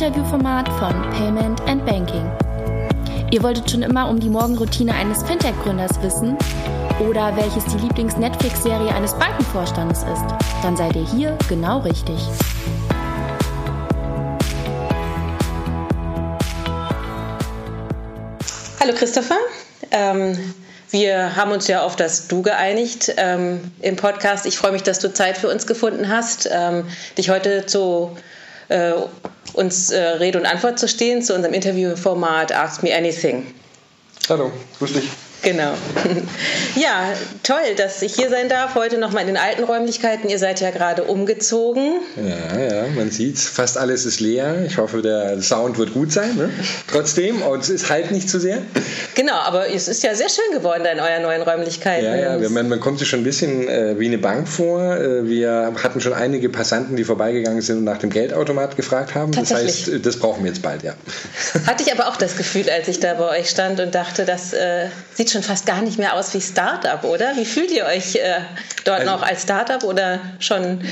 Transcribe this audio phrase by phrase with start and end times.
[0.00, 2.24] Interviewformat von Payment and Banking.
[3.30, 6.38] Ihr wolltet schon immer um die Morgenroutine eines Fintech-Gründers wissen
[7.06, 10.24] oder welches die Lieblings-Netflix-Serie eines Bankenvorstandes ist?
[10.62, 12.16] Dann seid ihr hier genau richtig.
[18.80, 19.36] Hallo Christopher.
[19.90, 20.54] Ähm,
[20.88, 24.46] wir haben uns ja auf das Du geeinigt ähm, im Podcast.
[24.46, 26.86] Ich freue mich, dass du Zeit für uns gefunden hast, ähm,
[27.18, 28.16] dich heute zu
[28.70, 28.92] äh,
[29.54, 33.46] uns äh, Rede und Antwort zu stehen zu unserem Interviewformat Ask Me Anything.
[34.28, 35.10] Hallo, grüß dich.
[35.42, 35.74] Genau.
[36.76, 37.12] Ja,
[37.42, 38.76] toll, dass ich hier sein darf.
[38.76, 40.28] Heute nochmal in den alten Räumlichkeiten.
[40.28, 42.00] Ihr seid ja gerade umgezogen.
[42.16, 44.64] Ja, ja, man sieht Fast alles ist leer.
[44.66, 46.36] Ich hoffe, der Sound wird gut sein.
[46.36, 46.50] Ne?
[46.90, 48.58] Trotzdem, und es ist halt nicht zu sehr.
[49.14, 52.04] Genau, aber es ist ja sehr schön geworden in euren neuen Räumlichkeiten.
[52.04, 54.96] Ja, ja, man, man kommt sich schon ein bisschen äh, wie eine Bank vor.
[54.96, 59.32] Äh, wir hatten schon einige Passanten, die vorbeigegangen sind und nach dem Geldautomat gefragt haben.
[59.32, 60.94] Das heißt, äh, das brauchen wir jetzt bald, ja.
[61.66, 64.52] Hatte ich aber auch das Gefühl, als ich da bei euch stand und dachte, das
[64.52, 67.36] äh, sieht schon fast gar nicht mehr aus wie Startup, oder?
[67.36, 68.40] Wie fühlt ihr euch äh,
[68.84, 70.82] dort also, noch als Startup oder schon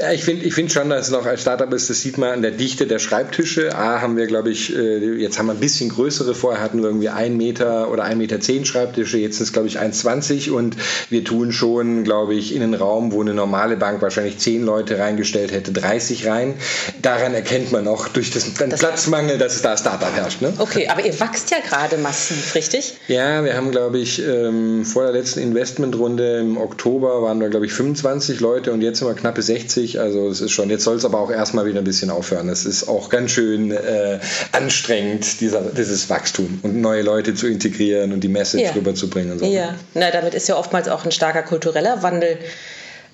[0.00, 2.30] ja, ich finde ich find schon, dass es noch als Startup ist, das sieht man
[2.30, 3.74] an der Dichte der Schreibtische.
[3.74, 6.36] A, haben wir, glaube ich, äh, jetzt haben wir ein bisschen größere.
[6.36, 9.66] Vorher hatten wir irgendwie ein Meter oder ein Meter zehn Schreibtische, jetzt sind es, glaube
[9.66, 10.76] ich, 1,20 und
[11.10, 15.00] wir tun schon, glaube ich, in einen Raum, wo eine normale Bank wahrscheinlich zehn Leute
[15.00, 16.54] reingestellt hätte, 30 rein.
[17.02, 20.42] Daran erkennt man noch durch das, den das Platzmangel, dass es da Startup herrscht.
[20.42, 20.52] Ne?
[20.58, 22.94] Okay, aber ihr wächst ja gerade massiv, richtig?
[23.08, 27.66] Ja, wir haben, glaube ich, ähm, vor der letzten Investmentrunde im Oktober waren wir, glaube
[27.66, 30.00] ich, 25 Leute und jetzt sind wir knappe 60 durch.
[30.00, 32.48] Also es ist schon, jetzt soll es aber auch erstmal wieder ein bisschen aufhören.
[32.48, 34.18] Es ist auch ganz schön äh,
[34.52, 38.72] anstrengend, dieser, dieses Wachstum und neue Leute zu integrieren und die Message ja.
[38.72, 39.32] rüberzubringen.
[39.32, 39.46] Und so.
[39.46, 42.38] Ja, na, damit ist ja oftmals auch ein starker kultureller Wandel.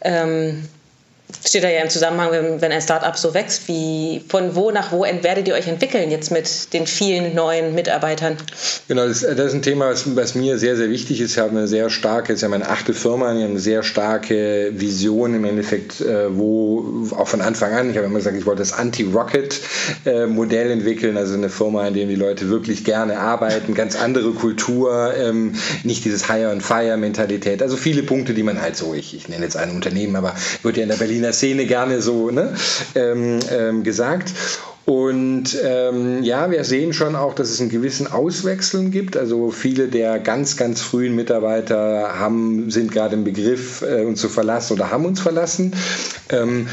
[0.00, 0.68] Ähm,
[1.46, 2.30] steht da ja im Zusammenhang,
[2.60, 6.30] wenn, ein Startup so wächst, wie von wo nach wo werdet ihr euch entwickeln jetzt
[6.30, 8.36] mit den vielen neuen Mitarbeitern?
[8.88, 11.32] Genau, das, das ist ein Thema, was, was, mir sehr, sehr wichtig ist.
[11.32, 15.34] Ich habe eine sehr starke, es ist ja meine achte Firma, eine sehr starke Vision
[15.34, 18.72] im Endeffekt, äh, wo auch von Anfang an, ich habe immer gesagt, ich wollte das
[18.72, 25.14] Anti-Rocket-Modell entwickeln, also eine Firma, in der die Leute wirklich gerne arbeiten, ganz andere Kultur,
[25.16, 29.56] ähm, nicht dieses Hire-and-Fire-Mentalität, also viele Punkte, die man halt so, ich, ich nenne jetzt
[29.56, 32.54] ein Unternehmen, aber wird ja in der Berliner der Szene gerne so ne,
[32.94, 34.32] ähm, ähm, gesagt.
[34.84, 39.16] Und ähm, ja, wir sehen schon auch, dass es einen gewissen Auswechseln gibt.
[39.16, 44.28] Also viele der ganz, ganz frühen Mitarbeiter haben, sind gerade im Begriff, äh, uns zu
[44.28, 45.72] verlassen oder haben uns verlassen.
[46.28, 46.66] Ähm,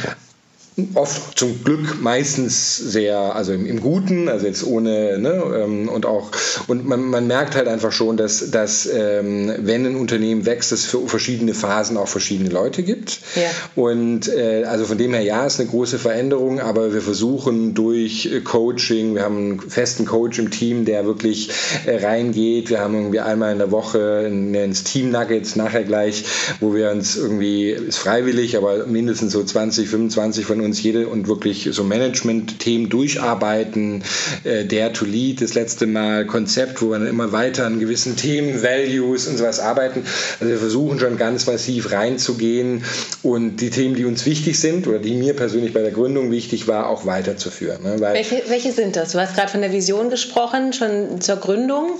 [0.93, 6.05] oft zum Glück meistens sehr, also im, im Guten, also jetzt ohne, ne, ähm, und
[6.05, 6.31] auch,
[6.67, 10.85] und man, man merkt halt einfach schon, dass, dass ähm, wenn ein Unternehmen wächst, es
[10.85, 13.19] für verschiedene Phasen auch verschiedene Leute gibt.
[13.35, 13.41] Ja.
[13.75, 18.29] Und äh, also von dem her, ja, ist eine große Veränderung, aber wir versuchen durch
[18.45, 21.49] Coaching, wir haben einen festen Coach im Team, der wirklich
[21.85, 22.69] äh, reingeht.
[22.69, 26.23] Wir haben irgendwie einmal in der Woche ins Team Nuggets, nachher gleich,
[26.61, 31.27] wo wir uns irgendwie, ist freiwillig, aber mindestens so 20, 25 von uns jede und
[31.27, 34.03] wirklich so Management-Themen durcharbeiten.
[34.43, 38.15] Äh, Dare to Lead, das letzte Mal Konzept, wo wir dann immer weiter an gewissen
[38.15, 40.03] Themen, Values und sowas arbeiten.
[40.39, 42.83] Also wir versuchen schon ganz massiv reinzugehen
[43.23, 46.67] und die Themen, die uns wichtig sind oder die mir persönlich bei der Gründung wichtig
[46.67, 47.83] war, auch weiterzuführen.
[47.83, 47.95] Ne?
[47.99, 49.11] welche, welche sind das?
[49.11, 51.99] Du hast gerade von der Vision gesprochen, schon zur Gründung.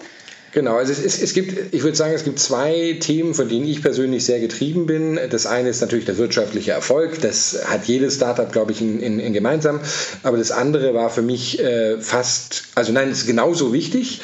[0.54, 3.66] Genau, also es, es, es, gibt, ich würde sagen, es gibt zwei Themen, von denen
[3.66, 5.18] ich persönlich sehr getrieben bin.
[5.30, 7.22] Das eine ist natürlich der wirtschaftliche Erfolg.
[7.22, 9.80] Das hat jedes Startup, glaube ich, in, in, in, gemeinsam.
[10.24, 14.20] Aber das andere war für mich äh, fast, also nein, ist genauso wichtig.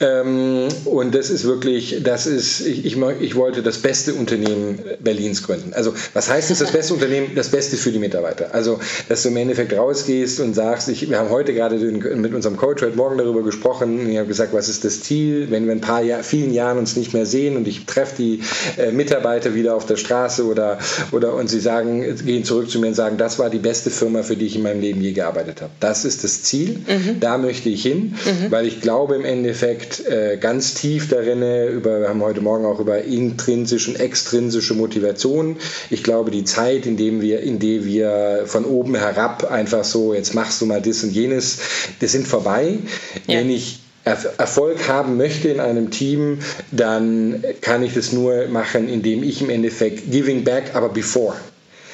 [0.00, 5.42] Ähm, und das ist wirklich, das ist, ich, ich, ich, wollte das beste Unternehmen Berlins
[5.42, 5.72] gründen.
[5.72, 7.32] Also was heißt es, das beste Unternehmen?
[7.34, 8.54] Das Beste für die Mitarbeiter.
[8.54, 8.78] Also,
[9.08, 12.82] dass du im Endeffekt rausgehst und sagst, ich, wir haben heute gerade mit unserem Coach
[12.82, 14.08] heute Morgen darüber gesprochen.
[14.08, 16.96] Ich habe gesagt, was ist das Ziel, wenn wir ein paar Jahr, vielen Jahren uns
[16.96, 18.40] nicht mehr sehen und ich treffe die
[18.76, 20.78] äh, Mitarbeiter wieder auf der Straße oder,
[21.10, 24.22] oder und sie sagen, gehen zurück zu mir und sagen, das war die beste Firma,
[24.22, 25.72] für die ich in meinem Leben je gearbeitet habe.
[25.80, 26.80] Das ist das Ziel.
[26.86, 27.20] Mhm.
[27.20, 28.50] Da möchte ich hin, mhm.
[28.50, 31.42] weil ich glaube im Endeffekt, steckt äh, ganz tief darin,
[31.72, 35.56] über, wir haben heute Morgen auch über intrinsische und extrinsische Motivation.
[35.90, 40.14] Ich glaube, die Zeit, in dem wir, in der wir von oben herab einfach so,
[40.14, 41.58] jetzt machst du mal das und jenes,
[42.00, 42.78] das sind vorbei.
[43.26, 43.38] Ja.
[43.38, 46.38] Wenn ich Erfolg haben möchte in einem Team,
[46.70, 51.34] dann kann ich das nur machen, indem ich im Endeffekt giving back, aber before.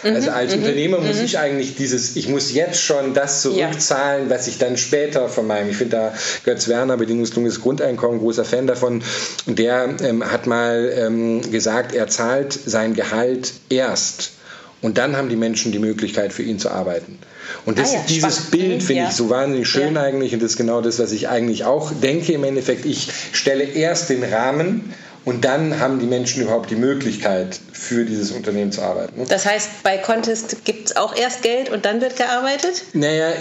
[0.04, 1.24] Also mhm, als mhm, Unternehmer muss mhm.
[1.24, 5.70] ich eigentlich dieses, ich muss jetzt schon das zurückzahlen, was ich dann später von meinem,
[5.70, 6.14] ich finde da
[6.44, 9.02] Götz Werner, bedingungsloses Grundeinkommen, großer Fan davon,
[9.46, 14.32] der ähm, hat mal ähm, gesagt, er zahlt sein Gehalt erst
[14.82, 17.18] und dann haben die Menschen die Möglichkeit für ihn zu arbeiten.
[17.64, 18.50] Und das, ah ja, dieses spannend.
[18.50, 19.08] Bild finde ja.
[19.08, 20.02] ich so wahnsinnig schön ja.
[20.02, 22.84] eigentlich und das ist genau das, was ich eigentlich auch denke im Endeffekt.
[22.84, 24.92] Ich stelle erst den Rahmen
[25.24, 29.20] und dann haben die Menschen überhaupt die Möglichkeit, für dieses Unternehmen zu arbeiten.
[29.20, 29.26] Ne?
[29.28, 32.84] Das heißt, bei Contest gibt es auch erst Geld und dann wird gearbeitet?
[32.92, 33.32] Naja,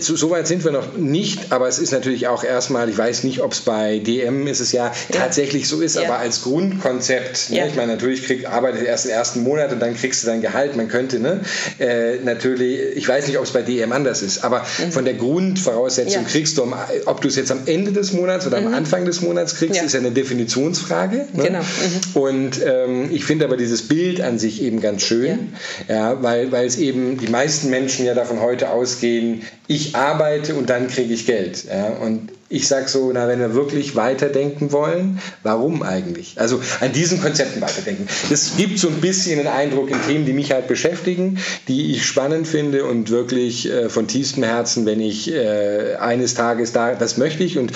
[0.00, 3.40] so weit sind wir noch nicht, aber es ist natürlich auch erstmal, ich weiß nicht,
[3.40, 5.20] ob es bei DM ist es ja, ja.
[5.20, 6.02] tatsächlich so ist, ja.
[6.02, 7.66] aber als Grundkonzept, ne, ja.
[7.66, 10.76] ich meine, natürlich krieg, arbeitet erst den ersten Monat und dann kriegst du dein Gehalt,
[10.76, 11.40] man könnte, ne,
[11.78, 14.92] äh, natürlich, ich weiß nicht, ob es bei DM anders ist, aber mhm.
[14.92, 16.72] von der Grundvoraussetzung kriegst du,
[17.06, 18.74] ob du es jetzt am Ende des Monats oder am mhm.
[18.74, 20.97] Anfang des Monats kriegst, ist ja eine Definitionsfrage.
[21.06, 21.26] Ne?
[21.34, 21.60] Genau.
[21.60, 22.20] Mhm.
[22.20, 25.52] Und ähm, ich finde aber dieses Bild an sich eben ganz schön,
[25.88, 30.54] ja, ja weil, weil es eben die meisten Menschen ja davon heute ausgehen, ich arbeite
[30.54, 31.64] und dann kriege ich Geld.
[31.64, 36.40] Ja, und ich sage so, na, wenn wir wirklich weiterdenken wollen, warum eigentlich?
[36.40, 38.06] Also an diesen Konzepten weiterdenken.
[38.30, 42.06] Es gibt so ein bisschen einen Eindruck in Themen, die mich halt beschäftigen, die ich
[42.06, 47.18] spannend finde und wirklich äh, von tiefstem Herzen, wenn ich äh, eines Tages da, das
[47.18, 47.58] möchte ich.
[47.58, 47.72] Und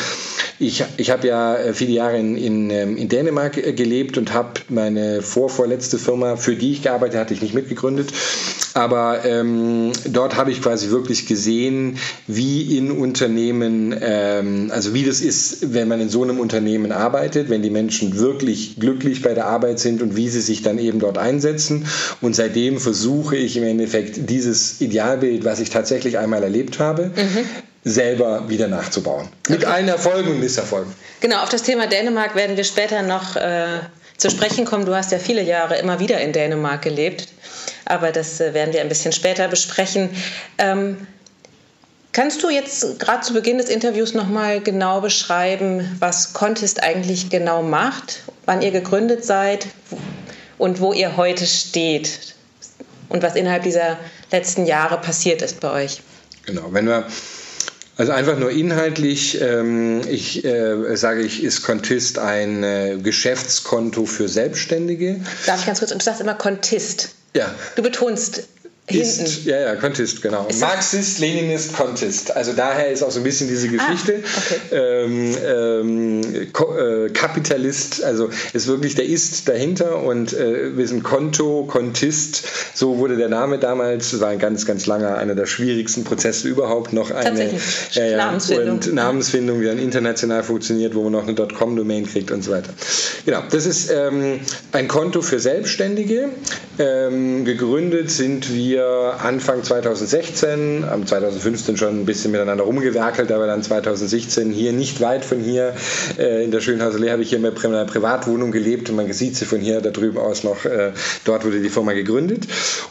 [0.58, 4.32] ich, ich habe ja äh, viele Jahre in, in, ähm, in Dänemark äh, gelebt und
[4.32, 8.12] habe meine vorvorletzte Firma, für die ich gearbeitet hatte, ich nicht mitgegründet.
[8.74, 15.20] Aber ähm, dort habe ich quasi wirklich gesehen, wie in Unternehmen ähm, also wie das
[15.20, 19.46] ist, wenn man in so einem Unternehmen arbeitet, wenn die Menschen wirklich glücklich bei der
[19.46, 21.86] Arbeit sind und wie sie sich dann eben dort einsetzen.
[22.20, 27.46] Und seitdem versuche ich im Endeffekt dieses Idealbild, was ich tatsächlich einmal erlebt habe, mhm
[27.84, 29.28] selber wieder nachzubauen.
[29.48, 30.92] Mit allen Erfolgen und Misserfolgen.
[31.20, 33.80] Genau, auf das Thema Dänemark werden wir später noch äh,
[34.16, 34.86] zu sprechen kommen.
[34.86, 37.26] Du hast ja viele Jahre immer wieder in Dänemark gelebt,
[37.84, 40.10] aber das äh, werden wir ein bisschen später besprechen.
[40.58, 41.06] Ähm,
[42.12, 47.62] Kannst du jetzt gerade zu Beginn des Interviews nochmal genau beschreiben, was Contest eigentlich genau
[47.62, 49.66] macht, wann ihr gegründet seid
[50.58, 52.34] und wo ihr heute steht
[53.08, 53.98] und was innerhalb dieser
[54.30, 56.02] letzten Jahre passiert ist bei euch?
[56.44, 57.06] Genau, wenn wir
[57.96, 64.28] also einfach nur inhaltlich, ähm, ich äh, sage ich, ist Contist ein äh, Geschäftskonto für
[64.28, 65.20] Selbstständige.
[65.46, 67.10] Darf ich ganz kurz, und du sagst immer Contist.
[67.34, 67.54] Ja.
[67.76, 68.48] Du betonst
[68.94, 70.46] ist, ja, ja, Contist, genau.
[70.48, 72.34] Ist Marxist, Leninist, Contist.
[72.34, 74.22] Also daher ist auch so ein bisschen diese ah, Geschichte.
[74.24, 75.04] Ah, okay.
[75.04, 81.64] ähm, ähm, äh, Kapitalist, also ist wirklich der Ist dahinter und äh, wir sind Konto,
[81.64, 82.44] Kontist.
[82.74, 86.92] So wurde der Name damals, war ein ganz, ganz langer, einer der schwierigsten Prozesse überhaupt.
[86.92, 87.50] Noch eine
[87.92, 88.74] ja, ja, Namensfindung.
[88.74, 92.70] Und Namensfindung, wie dann international funktioniert, wo man noch eine .com-Domain kriegt und so weiter.
[93.24, 94.40] Genau, das ist ähm,
[94.72, 96.30] ein Konto für Selbstständige.
[96.78, 103.62] Ähm, gegründet sind wir Anfang 2016, am 2015 schon ein bisschen miteinander rumgewerkelt, aber dann
[103.62, 105.74] 2016 hier nicht weit von hier
[106.18, 109.44] äh, in der Schönhausallee habe ich hier in einer Privatwohnung gelebt und man sieht sie
[109.44, 110.92] von hier da drüben aus noch, äh,
[111.24, 112.46] dort wurde die Firma gegründet.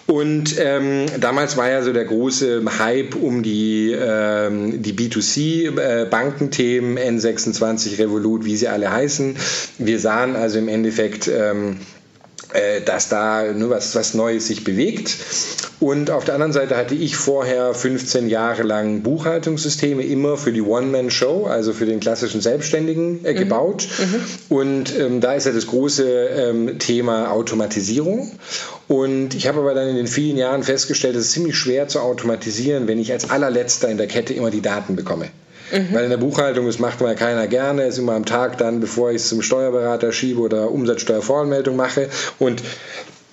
[0.07, 7.09] Und ähm, damals war ja so der große Hype um die, ähm, die B2C-Bankenthemen, äh,
[7.09, 9.35] N26, Revolut, wie sie alle heißen.
[9.77, 11.75] Wir sahen also im Endeffekt, ähm, äh,
[12.85, 15.17] dass da nur was, was Neues sich bewegt.
[15.81, 20.61] Und auf der anderen Seite hatte ich vorher 15 Jahre lang Buchhaltungssysteme immer für die
[20.61, 23.37] One-Man-Show, also für den klassischen Selbstständigen, äh, mhm.
[23.37, 23.87] gebaut.
[23.97, 24.55] Mhm.
[24.55, 28.31] Und ähm, da ist ja das große ähm, Thema Automatisierung.
[28.87, 31.99] Und ich habe aber dann in den vielen Jahren festgestellt, es ist ziemlich schwer zu
[31.99, 35.29] automatisieren, wenn ich als allerletzter in der Kette immer die Daten bekomme.
[35.71, 35.93] Mhm.
[35.93, 39.11] Weil in der Buchhaltung, das macht mal keiner gerne, ist immer am Tag dann, bevor
[39.11, 42.09] ich es zum Steuerberater schiebe oder Umsatzsteuervoranmeldung mache.
[42.39, 42.61] Und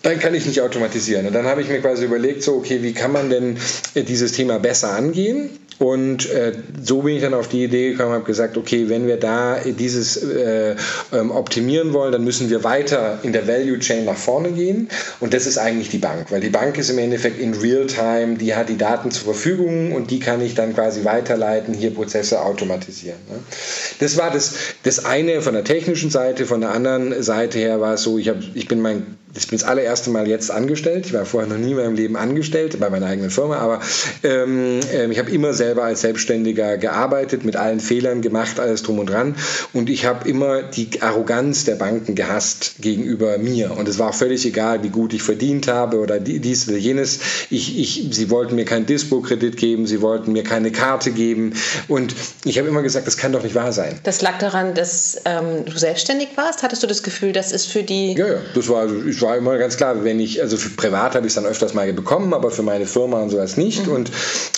[0.02, 1.26] dann kann ich nicht automatisieren.
[1.26, 3.58] Und dann habe ich mir quasi überlegt, so, okay, wie kann man denn
[3.94, 5.50] dieses Thema besser angehen?
[5.78, 9.16] Und äh, so bin ich dann auf die Idee gekommen, habe gesagt, okay, wenn wir
[9.16, 10.74] da dieses äh,
[11.12, 14.88] ähm, optimieren wollen, dann müssen wir weiter in der Value Chain nach vorne gehen.
[15.20, 18.56] Und das ist eigentlich die Bank, weil die Bank ist im Endeffekt in Real-Time, die
[18.56, 23.18] hat die Daten zur Verfügung und die kann ich dann quasi weiterleiten, hier Prozesse automatisieren.
[23.28, 23.38] Ne?
[24.00, 26.46] Das war das, das eine von der technischen Seite.
[26.46, 29.58] Von der anderen Seite her war es so, ich, hab, ich bin mein ich bin
[29.58, 31.06] das allererste Mal jetzt angestellt.
[31.06, 33.80] Ich war vorher noch nie in meinem Leben angestellt bei meiner eigenen Firma, aber
[34.22, 38.98] ähm, ähm, ich habe immer selber als Selbstständiger gearbeitet, mit allen Fehlern gemacht, alles drum
[38.98, 39.36] und dran.
[39.72, 43.76] Und ich habe immer die Arroganz der Banken gehasst gegenüber mir.
[43.76, 47.20] Und es war völlig egal, wie gut ich verdient habe oder dies oder jenes.
[47.50, 51.54] Ich, ich, sie wollten mir keinen Dispo-Kredit geben, sie wollten mir keine Karte geben.
[51.86, 52.14] Und
[52.44, 53.98] ich habe immer gesagt, das kann doch nicht wahr sein.
[54.02, 56.62] Das lag daran, dass ähm, du selbstständig warst?
[56.62, 58.14] Hattest du das Gefühl, das ist für die.
[58.14, 61.14] Ja, ja, das war, also, ich war immer ganz klar, wenn ich, also für privat
[61.14, 63.86] habe ich es dann öfters mal bekommen, aber für meine Firma und sowas nicht.
[63.86, 63.92] Mhm.
[63.92, 64.10] Und,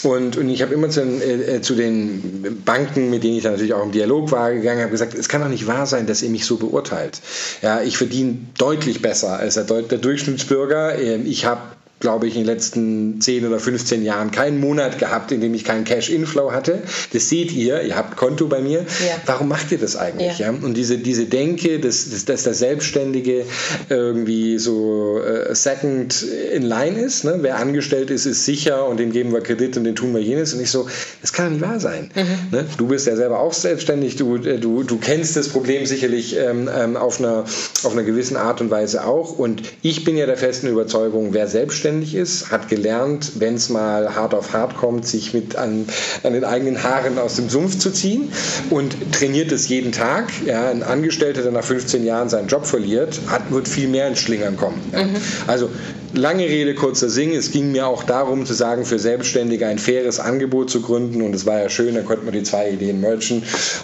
[0.03, 3.53] und, und ich habe immer zu den, äh, zu den Banken, mit denen ich dann
[3.53, 6.23] natürlich auch im Dialog war, gegangen, habe gesagt, es kann doch nicht wahr sein, dass
[6.23, 7.21] ihr mich so beurteilt.
[7.62, 10.99] Ja, ich verdiene deutlich besser als der, der Durchschnittsbürger.
[10.99, 11.61] Ähm, ich habe
[12.00, 15.64] glaube ich, in den letzten 10 oder 15 Jahren keinen Monat gehabt, in dem ich
[15.64, 16.83] keinen Cash-Inflow hatte.
[17.12, 18.80] Das seht ihr, ihr habt Konto bei mir.
[18.80, 19.21] Ja.
[19.26, 20.38] Warum macht ihr das eigentlich?
[20.38, 20.50] Ja.
[20.50, 20.59] ja?
[20.62, 23.45] Und diese, diese Denke, dass, dass der Selbstständige
[23.90, 27.25] irgendwie so äh, second in line ist.
[27.25, 27.37] Ne?
[27.42, 30.54] Wer angestellt ist, ist sicher und dem geben wir Kredit und den tun wir jenes.
[30.54, 30.88] Und ich so,
[31.21, 32.11] das kann nicht wahr sein.
[32.14, 32.57] Mhm.
[32.57, 32.64] Ne?
[32.78, 36.71] Du bist ja selber auch selbstständig, du, äh, du, du kennst das Problem sicherlich ähm,
[36.75, 37.45] ähm, auf, einer,
[37.83, 39.38] auf einer gewissen Art und Weise auch.
[39.38, 44.14] Und ich bin ja der festen Überzeugung, wer selbstständig ist, hat gelernt, wenn es mal
[44.14, 45.87] hart auf hart kommt, sich mit an,
[46.23, 48.32] an den eigenen Haaren aus dem Sumpf zu ziehen
[48.70, 50.30] und trainiert es jeden Tag.
[50.47, 54.20] Ja, ein Angestellter, der nach 15 Jahren seinen Job verliert, hat, wird viel mehr ins
[54.20, 54.80] Schlingern kommen.
[54.92, 55.04] Ja.
[55.04, 55.16] Mhm.
[55.47, 55.70] Also
[56.14, 57.33] lange Rede, kurzer Sinn.
[57.33, 61.23] Es ging mir auch darum zu sagen, für Selbstständige ein faires Angebot zu gründen.
[61.23, 63.43] Und es war ja schön, da konnten wir die zwei Ideen merchen.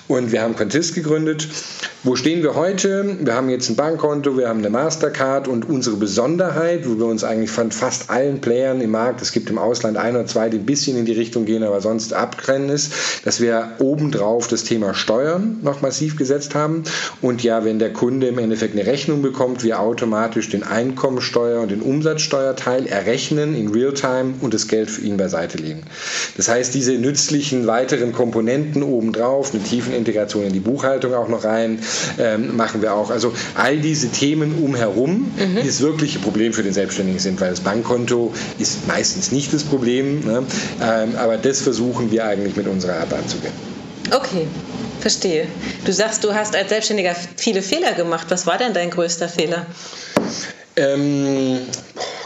[0.08, 1.48] Und wir haben Contist gegründet.
[2.06, 3.16] Wo stehen wir heute?
[3.20, 7.24] Wir haben jetzt ein Bankkonto, wir haben eine Mastercard und unsere Besonderheit, wo wir uns
[7.24, 10.58] eigentlich von fast allen Playern im Markt, es gibt im Ausland ein oder zwei, die
[10.58, 12.92] ein bisschen in die Richtung gehen, aber sonst abtrennen ist,
[13.24, 16.84] dass wir obendrauf das Thema Steuern noch massiv gesetzt haben.
[17.22, 21.72] Und ja, wenn der Kunde im Endeffekt eine Rechnung bekommt, wir automatisch den Einkommensteuer und
[21.72, 21.82] den
[22.16, 25.82] Umsatzsteuerteil errechnen in Realtime und das Geld für ihn beiseite legen.
[26.36, 31.44] Das heißt, diese nützlichen weiteren Komponenten obendrauf, eine tiefen Integration in die Buchhaltung auch noch
[31.44, 31.80] rein,
[32.18, 33.10] ähm, machen wir auch.
[33.10, 35.60] Also all diese Themen umherum, mhm.
[35.62, 39.64] die das wirkliche Problem für den Selbstständigen sind, weil das Bankkonto ist meistens nicht das
[39.64, 40.42] Problem, ne?
[40.82, 43.52] ähm, aber das versuchen wir eigentlich mit unserer App anzugehen.
[44.10, 44.46] Okay,
[45.00, 45.48] verstehe.
[45.84, 48.28] Du sagst, du hast als Selbstständiger viele Fehler gemacht.
[48.30, 49.66] Was war denn dein größter Fehler?
[50.76, 51.58] Ähm,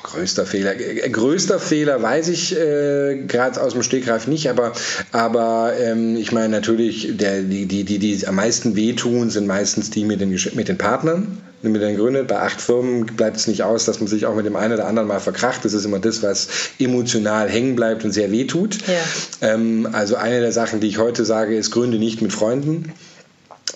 [0.02, 0.74] größter Fehler.
[0.74, 4.72] Größter Fehler weiß ich äh, gerade aus dem Stegreif nicht, aber,
[5.12, 9.90] aber ähm, ich meine natürlich, der, die, die, die, die am meisten wehtun, sind meistens
[9.90, 12.26] die mit den, mit den Partnern mit den Gründen.
[12.26, 14.86] Bei acht Firmen bleibt es nicht aus, dass man sich auch mit dem einen oder
[14.86, 15.64] anderen mal verkracht.
[15.64, 18.78] Das ist immer das, was emotional hängen bleibt und sehr wehtut.
[18.86, 19.52] Ja.
[19.52, 22.92] Ähm, also eine der Sachen, die ich heute sage, ist Gründe nicht mit Freunden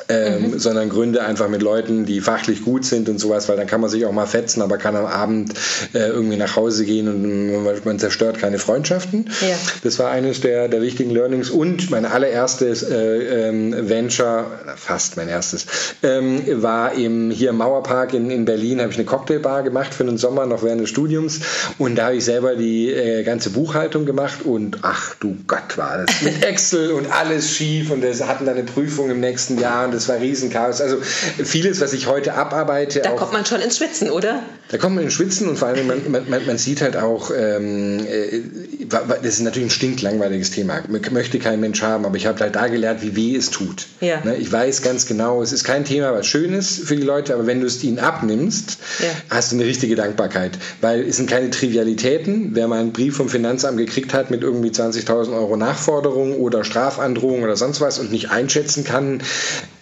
[0.08, 0.58] ähm, mhm.
[0.58, 3.90] sondern gründe einfach mit Leuten, die fachlich gut sind und sowas, weil dann kann man
[3.90, 5.54] sich auch mal fetzen, aber kann am Abend
[5.94, 9.30] äh, irgendwie nach Hause gehen und man zerstört keine Freundschaften.
[9.40, 9.56] Ja.
[9.82, 14.44] Das war eines der, der wichtigen Learnings und mein allererstes äh, ähm, Venture,
[14.76, 15.66] fast mein erstes,
[16.02, 20.02] ähm, war im, hier im Mauerpark in, in Berlin, habe ich eine Cocktailbar gemacht für
[20.02, 21.40] einen Sommer, noch während des Studiums
[21.78, 26.04] und da habe ich selber die äh, ganze Buchhaltung gemacht und ach du Gott war
[26.04, 29.93] das mit Excel und alles schief und wir hatten dann eine Prüfung im nächsten Jahr
[29.94, 30.80] das war Riesenchaos.
[30.80, 33.00] Also vieles, was ich heute abarbeite.
[33.00, 34.42] Da auch, kommt man schon ins Schwitzen, oder?
[34.68, 37.30] Da kommt man ins Schwitzen und vor allem, man, man, man, man sieht halt auch,
[37.36, 38.40] ähm, äh,
[38.88, 40.82] das ist natürlich ein stinklangweiliges Thema.
[40.88, 43.86] Möchte kein Mensch haben, aber ich habe halt da gelernt, wie weh es tut.
[44.00, 44.24] Ja.
[44.24, 44.36] Ne?
[44.36, 47.46] Ich weiß ganz genau, es ist kein Thema, was schön ist für die Leute, aber
[47.46, 49.08] wenn du es ihnen abnimmst, ja.
[49.30, 50.52] hast du eine richtige Dankbarkeit.
[50.80, 52.50] Weil es sind keine Trivialitäten.
[52.52, 57.42] Wer mal einen Brief vom Finanzamt gekriegt hat mit irgendwie 20.000 Euro Nachforderung oder Strafandrohung
[57.42, 59.22] oder sonst was und nicht einschätzen kann,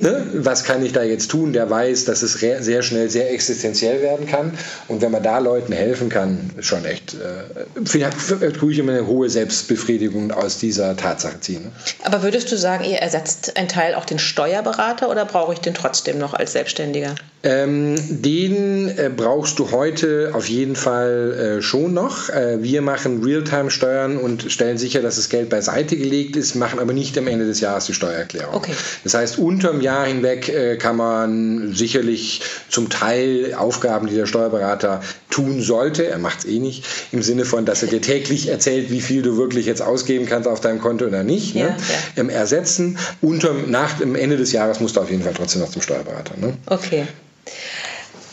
[0.02, 4.02] ne, was kann ich da jetzt tun, der weiß, dass es sehr schnell sehr existenziell
[4.02, 4.52] werden kann.
[4.88, 9.30] Und wenn man da Leuten helfen kann, schon echt, äh, tue ich immer eine hohe
[9.30, 11.64] Selbstbefriedigung aus dieser Tatsache ziehen.
[11.64, 11.70] Ne?
[12.04, 15.74] Aber würdest du sagen, ihr ersetzt ein Teil auch den Steuerberater oder brauche ich den
[15.74, 17.14] trotzdem noch als Selbstständiger?
[17.44, 22.28] Ähm, den äh, brauchst du heute auf jeden Fall äh, schon noch.
[22.28, 26.92] Äh, wir machen Realtime-Steuern und stellen sicher, dass das Geld beiseite gelegt ist, machen aber
[26.92, 28.54] nicht am Ende des Jahres die Steuererklärung.
[28.54, 28.72] Okay.
[29.02, 35.02] Das heißt, unterm Jahr hinweg äh, kann man sicherlich zum Teil Aufgaben, die der Steuerberater
[35.28, 38.90] tun sollte, er macht es eh nicht, im Sinne von, dass er dir täglich erzählt,
[38.90, 41.76] wie viel du wirklich jetzt ausgeben kannst auf deinem Konto oder nicht, ja, ne?
[42.16, 42.20] ja.
[42.20, 42.98] Ähm, ersetzen.
[43.20, 46.34] Unterm, nach dem Ende des Jahres musst du auf jeden Fall trotzdem noch zum Steuerberater.
[46.36, 46.54] Ne?
[46.66, 47.06] Okay.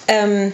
[0.07, 0.53] Ähm,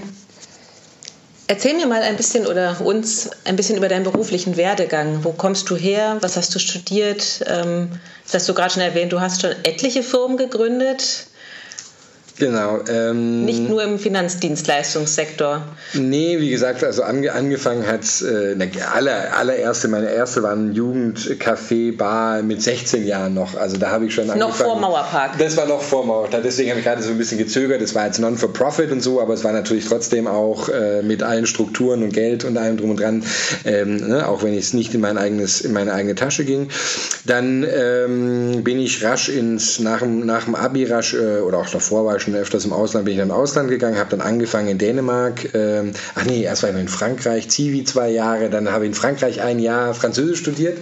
[1.47, 5.23] erzähl mir mal ein bisschen oder uns ein bisschen über deinen beruflichen Werdegang.
[5.23, 6.17] Wo kommst du her?
[6.21, 7.43] Was hast du studiert?
[7.47, 11.27] Ähm, das hast du gerade schon erwähnt, du hast schon etliche Firmen gegründet.
[12.37, 12.79] Genau.
[12.89, 15.63] Ähm, Nicht nur im Finanzdienstleistungssektor.
[15.93, 18.55] Nee, wie gesagt, also ange, angefangen hat es, äh,
[18.93, 23.55] aller, allererste, meine erste war ein Jugendcafé, Bar mit 16 Jahren noch.
[23.55, 24.49] Also da habe ich schon angefangen.
[24.49, 25.37] Noch vor Mauerpark.
[25.37, 26.43] Das war noch vor Mauerpark.
[26.43, 27.81] Deswegen habe ich gerade so ein bisschen gezögert.
[27.81, 31.45] Das war jetzt Non-for-Profit und so, aber es war natürlich trotzdem auch äh, mit allen
[31.45, 33.23] Strukturen und Geld und allem drum und dran,
[33.63, 36.67] ähm, ne, auch wenn es nicht in, mein eigenes, in meine eigene Tasche ging.
[37.25, 41.69] Dann ähm, bin ich rasch ins, nach dem, nach dem Abi rasch, äh, oder auch
[41.69, 44.21] davor war ich schon öfters im Ausland, bin ich dann im Ausland gegangen, habe dann
[44.21, 45.53] angefangen in Dänemark.
[45.53, 48.95] Ähm, ach nee, erst war ich in Frankreich, Zivi zwei Jahre, dann habe ich in
[48.95, 50.77] Frankreich ein Jahr Französisch studiert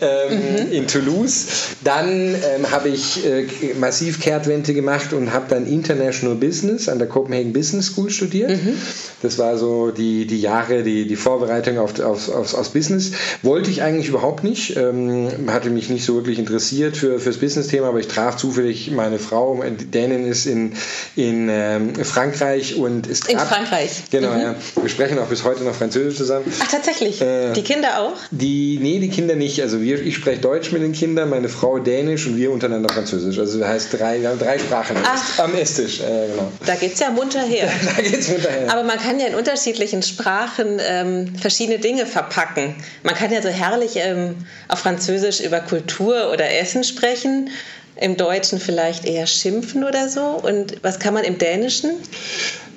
[0.00, 0.72] ähm, mhm.
[0.72, 1.46] in Toulouse.
[1.84, 3.46] Dann ähm, habe ich äh,
[3.78, 8.50] massiv Kehrtwende gemacht und habe dann International Business an der Copenhagen Business School studiert.
[8.50, 8.74] Mhm.
[9.22, 13.12] Das war so die, die Jahre, die, die Vorbereitung auf, auf, aufs, aufs Business.
[13.42, 17.88] Wollte ich eigentlich überhaupt nicht, ähm, hatte mich nicht so wirklich interessiert für, fürs Business-Thema,
[17.88, 20.72] aber ich traf zufällig meine Frau, Dänin ist in,
[21.16, 24.02] in ähm, Frankreich und ist In Frankreich.
[24.10, 24.40] Genau, mhm.
[24.40, 24.54] ja.
[24.80, 26.52] Wir sprechen auch bis heute noch Französisch zusammen.
[26.60, 27.20] Ach, tatsächlich?
[27.20, 28.16] Äh, die Kinder auch?
[28.30, 29.60] Die, nee, die Kinder nicht.
[29.62, 33.38] Also wir, ich spreche Deutsch mit den Kindern, meine Frau Dänisch und wir untereinander Französisch.
[33.38, 36.00] Also das heißt, drei, wir haben drei Sprachen Ach, am Esstisch.
[36.00, 36.52] Äh, genau.
[36.66, 37.68] Da geht es ja munter her.
[37.96, 38.72] da geht's munter her.
[38.72, 42.74] Aber man kann ja in unterschiedlichen Sprachen ähm, verschiedene Dinge verpacken.
[43.02, 44.36] Man kann ja so herrlich ähm,
[44.68, 47.50] auf Französisch über Kultur oder Essen sprechen
[48.00, 50.22] im Deutschen vielleicht eher schimpfen oder so?
[50.22, 51.92] Und was kann man im Dänischen?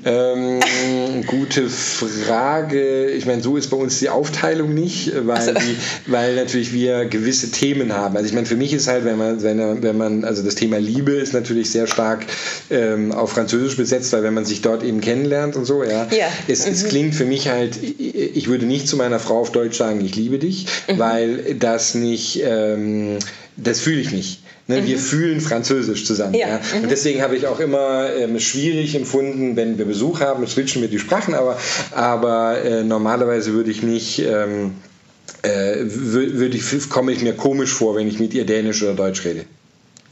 [0.06, 0.60] Ähm,
[1.27, 3.10] gute Frage.
[3.12, 5.53] Ich meine, so ist bei uns die Aufteilung nicht, weil, also.
[5.53, 5.77] die,
[6.08, 8.18] weil natürlich wir gewisse Themen haben.
[8.18, 10.77] Also ich meine, für mich ist halt, wenn man, wenn, wenn man, also das Thema
[10.77, 12.25] Liebe ist natürlich sehr stark
[12.70, 16.27] ähm, auf Französisch besetzt, weil wenn man sich dort eben kennenlernt und so, ja, ja.
[16.48, 16.74] Es, mhm.
[16.74, 20.15] es klingt für mich halt, ich würde nicht zu meiner Frau auf Deutsch sagen, ich
[20.15, 21.00] liebe dich, mhm.
[21.00, 23.20] weil das nicht, ähm,
[23.56, 24.43] das fühle ich nicht.
[24.67, 24.88] Ne, mhm.
[24.88, 26.36] Wir fühlen Französisch zusammen.
[26.36, 26.48] Ja.
[26.48, 26.62] ja.
[26.75, 26.89] Und mhm.
[26.89, 31.00] deswegen habe ich auch immer ähm, schwierig empfunden, wenn wir Besuch haben, switchen wir die
[31.00, 31.58] Sprachen, aber,
[31.91, 34.20] aber äh, normalerweise würde ich mich.
[34.20, 34.75] Ähm,
[35.41, 39.25] äh, würde ich, komme ich mir komisch vor, wenn ich mit ihr Dänisch oder Deutsch
[39.25, 39.46] rede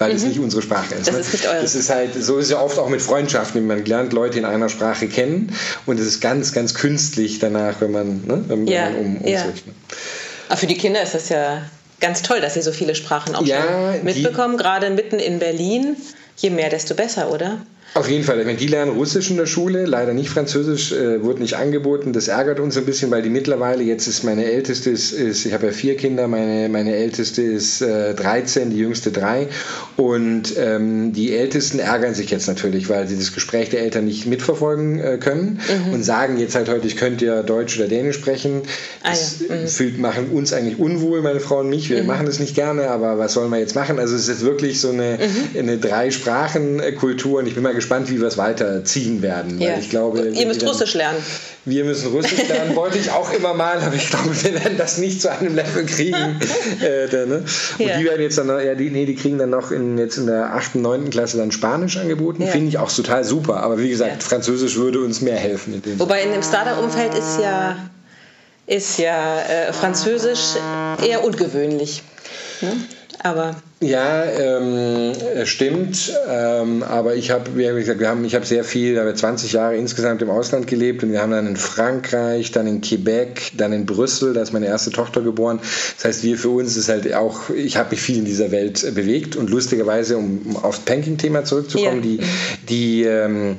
[0.02, 0.16] weil mhm.
[0.16, 1.08] es nicht unsere Sprache ist.
[1.08, 1.22] Das ne?
[1.22, 1.62] ist nicht eure.
[1.62, 3.68] Das ist halt, so ist es ja oft auch mit Freundschaften.
[3.68, 5.54] Man lernt Leute in einer Sprache kennen
[5.86, 8.90] und es ist ganz, ganz künstlich danach, wenn man, ne, wenn, ja.
[8.90, 9.46] man um, ja.
[9.46, 9.54] Ne?
[10.50, 11.62] Aber für die Kinder ist das ja
[12.02, 15.96] ganz toll, dass Sie so viele Sprachen auch ja, mitbekommen, gerade mitten in Berlin.
[16.38, 17.60] Je mehr, desto besser, oder?
[17.94, 18.42] Auf jeden Fall.
[18.56, 22.14] Die lernen Russisch in der Schule, leider nicht Französisch, äh, wurde nicht angeboten.
[22.14, 25.52] Das ärgert uns ein bisschen, weil die mittlerweile, jetzt ist meine älteste, ist, ist ich
[25.52, 29.50] habe ja vier Kinder, meine, meine älteste ist äh, 13, die jüngste drei.
[29.98, 34.26] Und ähm, die Ältesten ärgern sich jetzt natürlich, weil sie das Gespräch der Eltern nicht
[34.26, 35.94] mitverfolgen äh, können mhm.
[35.94, 38.62] und sagen jetzt halt heute, ich könnte ja Deutsch oder Dänisch sprechen.
[39.04, 39.62] Das ah, ja.
[39.64, 39.68] mhm.
[39.68, 41.90] fühlt, machen uns eigentlich unwohl, meine Frau und mich.
[41.90, 42.08] Wir mhm.
[42.08, 44.00] machen das nicht gerne, aber was sollen wir jetzt machen?
[44.00, 45.60] Also es ist wirklich so eine, mhm.
[45.60, 49.60] eine Drei-Sprachen-Kultur und ich bin mal gespannt, wie wir es weiterziehen werden.
[49.60, 49.78] Ja.
[49.78, 51.18] ich glaube, Ihr müsst Russisch lernen.
[51.66, 54.98] Wir müssen Russisch lernen, wollte ich auch immer mal, aber ich glaube, wir werden das
[54.98, 56.16] nicht zu einem Level kriegen.
[56.82, 57.44] äh, da, ne?
[57.78, 57.98] Und ja.
[57.98, 60.28] die werden jetzt dann noch, ja, die, nee, die kriegen dann noch in, jetzt in
[60.28, 61.10] der 8., 9.
[61.10, 62.44] Klasse dann Spanisch angeboten.
[62.44, 62.50] Ja.
[62.50, 63.58] Finde ich auch total super.
[63.58, 65.82] Aber wie gesagt, Französisch würde uns mehr helfen.
[65.86, 67.78] In Wobei in dem Startup-Umfeld ist ja,
[68.66, 70.56] ist ja äh, Französisch
[71.06, 72.04] eher ungewöhnlich.
[72.62, 72.72] Ne?
[73.24, 75.14] Aber ja, ähm,
[75.46, 76.14] stimmt.
[76.30, 79.76] Ähm, aber ich habe, wie gesagt, wir haben, ich habe sehr viel, habe 20 Jahre
[79.76, 83.88] insgesamt im Ausland gelebt und wir haben dann in Frankreich, dann in Quebec, dann in
[83.88, 85.60] Brüssel, da ist meine erste Tochter geboren.
[85.96, 88.94] Das heißt, wir für uns ist halt auch, ich habe mich viel in dieser Welt
[88.94, 92.18] bewegt und lustigerweise, um, aufs Banking-Thema zurückzukommen, ja.
[92.18, 92.20] die,
[92.70, 93.58] die ähm,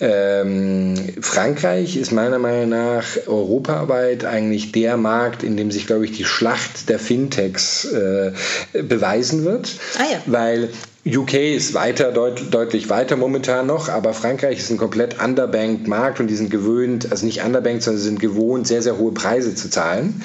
[0.00, 6.12] ähm, Frankreich ist meiner Meinung nach europaweit eigentlich der Markt, in dem sich, glaube ich,
[6.12, 8.32] die Schlacht der Fintechs äh,
[8.72, 9.63] beweisen wird.
[9.98, 10.22] Ah ja.
[10.26, 10.70] Weil
[11.06, 16.18] UK ist weiter, deut, deutlich weiter momentan noch, aber Frankreich ist ein komplett underbanked Markt
[16.18, 19.54] und die sind gewöhnt, also nicht underbanked, sondern sie sind gewohnt, sehr, sehr hohe Preise
[19.54, 20.22] zu zahlen.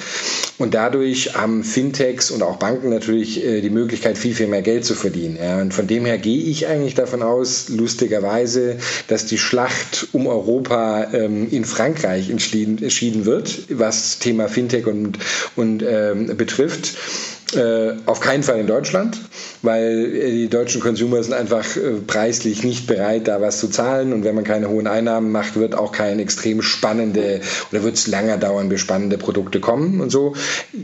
[0.56, 4.86] Und dadurch haben Fintechs und auch Banken natürlich äh, die Möglichkeit, viel, viel mehr Geld
[4.86, 5.36] zu verdienen.
[5.36, 5.60] Ja.
[5.60, 11.12] Und von dem her gehe ich eigentlich davon aus, lustigerweise, dass die Schlacht um Europa
[11.12, 15.18] ähm, in Frankreich entschieden, wird, was Thema Fintech und,
[15.56, 16.96] und ähm, betrifft.
[17.54, 19.18] Äh, auf keinen Fall in Deutschland,
[19.62, 24.12] weil äh, die deutschen Consumer sind einfach äh, preislich nicht bereit, da was zu zahlen.
[24.12, 27.40] Und wenn man keine hohen Einnahmen macht, wird auch kein extrem spannende
[27.72, 30.34] oder wird es länger dauern, bis spannende Produkte kommen und so.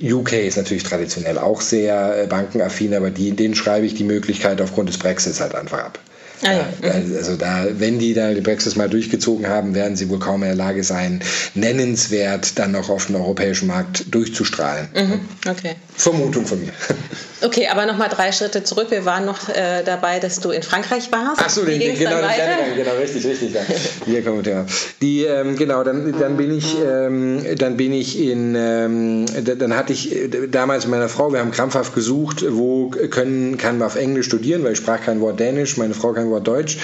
[0.02, 4.60] UK ist natürlich traditionell auch sehr äh, bankenaffin, aber die, denen schreibe ich die Möglichkeit
[4.60, 6.00] aufgrund des Brexits halt einfach ab.
[6.42, 6.90] Ah, ja.
[6.90, 10.48] Also da, wenn die da die Brexit mal durchgezogen haben, werden sie wohl kaum in
[10.48, 11.22] der Lage sein,
[11.54, 14.88] nennenswert dann noch auf den europäischen Markt durchzustrahlen.
[14.94, 15.20] Mhm.
[15.48, 15.76] Okay.
[15.96, 16.72] Vermutung von mir.
[17.42, 18.86] Okay, aber nochmal drei Schritte zurück.
[18.90, 21.42] Wir waren noch äh, dabei, dass du in Frankreich warst.
[21.44, 23.52] Ach so, den, den, genau, den genau, richtig, richtig.
[23.52, 23.60] Ja.
[24.06, 24.64] Hier kommt Thema.
[25.02, 29.92] Die, ähm, genau, dann, dann bin ich, ähm, dann bin ich in, ähm, dann hatte
[29.92, 33.96] ich äh, damals mit meiner Frau, wir haben krampfhaft gesucht, wo können, kann man auf
[33.96, 36.78] Englisch studieren, weil ich sprach kein Wort Dänisch, meine Frau kein Wort Deutsch.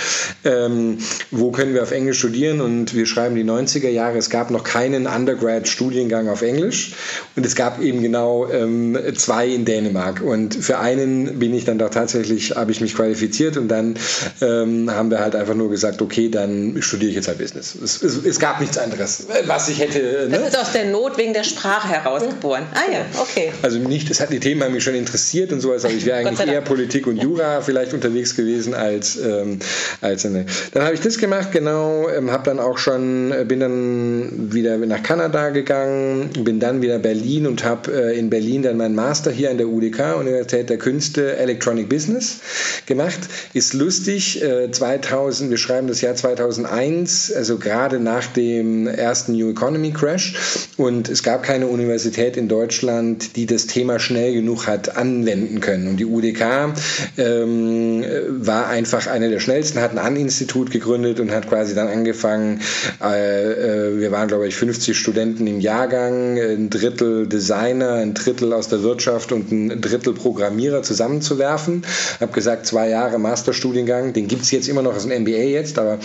[0.44, 0.98] Ähm,
[1.30, 2.60] wo können wir auf Englisch studieren?
[2.60, 4.18] Und wir schreiben die 90er Jahre.
[4.18, 6.92] Es gab noch keinen Undergrad-Studiengang auf Englisch
[7.36, 10.20] und es gab eben genau ähm, zwei in Dänemark.
[10.20, 13.94] Und Und für einen bin ich dann doch tatsächlich, habe ich mich qualifiziert und dann
[14.40, 17.76] ähm, haben wir halt einfach nur gesagt, okay, dann studiere ich jetzt halt Business.
[17.76, 20.26] Es, es, es gab nichts anderes, was ich hätte.
[20.28, 20.38] Ne?
[20.38, 22.64] Das ist aus der Not wegen der Sprache herausgeboren.
[22.74, 23.52] Ah ja, okay.
[23.62, 26.18] Also nicht, es hat die Themen haben mich schon interessiert und sowas, aber ich wäre
[26.18, 29.60] eigentlich eher Politik und Jura vielleicht unterwegs gewesen als, ähm,
[30.00, 30.46] als eine.
[30.72, 34.76] Dann habe ich das gemacht, genau, ähm, habe dann auch schon, äh, bin dann wieder
[34.78, 39.30] nach Kanada gegangen, bin dann wieder Berlin und habe äh, in Berlin dann meinen Master
[39.30, 42.40] hier an der UDK, Universität der Künste, Electronic Business
[42.86, 43.20] gemacht.
[43.52, 49.50] Ist lustig, äh, 2000, wir schreiben das Jahr 2001, also gerade nach dem ersten New
[49.50, 50.34] Economy Crash
[50.76, 55.88] und es gab keine Universität in Deutschland, die das Thema schnell genug hat anwenden können.
[55.88, 56.74] Und die UDK
[57.18, 62.60] ähm, war einfach eine der schnellsten, hat ein An-Institut gegründet und hat quasi dann angefangen,
[63.02, 68.52] äh, äh, wir waren glaube ich 50 Studenten im Jahrgang, ein Drittel Designer, ein Drittel
[68.52, 71.84] aus der Wirtschaft und ein Drittel Programmierer zusammenzuwerfen.
[72.20, 75.78] Habe gesagt, zwei Jahre Masterstudiengang, den gibt es jetzt immer noch als ein MBA jetzt,
[75.78, 75.98] aber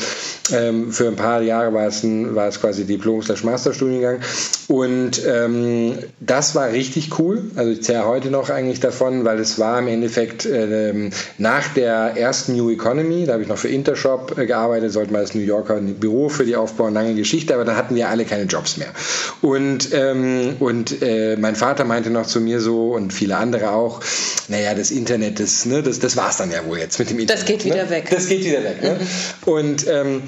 [0.51, 4.19] ähm, für ein paar Jahre war es, ein, war es quasi Diplom-Masterstudiengang.
[4.67, 7.43] Und ähm, das war richtig cool.
[7.55, 12.17] Also ich zähle heute noch eigentlich davon, weil es war im Endeffekt äh, nach der
[12.17, 15.41] ersten New Economy, da habe ich noch für Intershop äh, gearbeitet, sollten wir als New
[15.41, 18.77] Yorker ein Büro für die aufbauen, lange Geschichte, aber da hatten wir alle keine Jobs
[18.77, 18.89] mehr.
[19.41, 24.01] Und, ähm, und äh, mein Vater meinte noch zu mir so und viele andere auch,
[24.47, 27.19] naja, das Internet, das, ne, das, das war es dann ja wohl jetzt mit dem
[27.19, 27.41] Internet.
[27.41, 27.89] Das geht wieder ne?
[27.89, 28.09] weg.
[28.09, 28.81] Das geht wieder weg.
[28.81, 28.99] Ne?
[28.99, 29.07] Mhm.
[29.51, 30.23] Und ähm,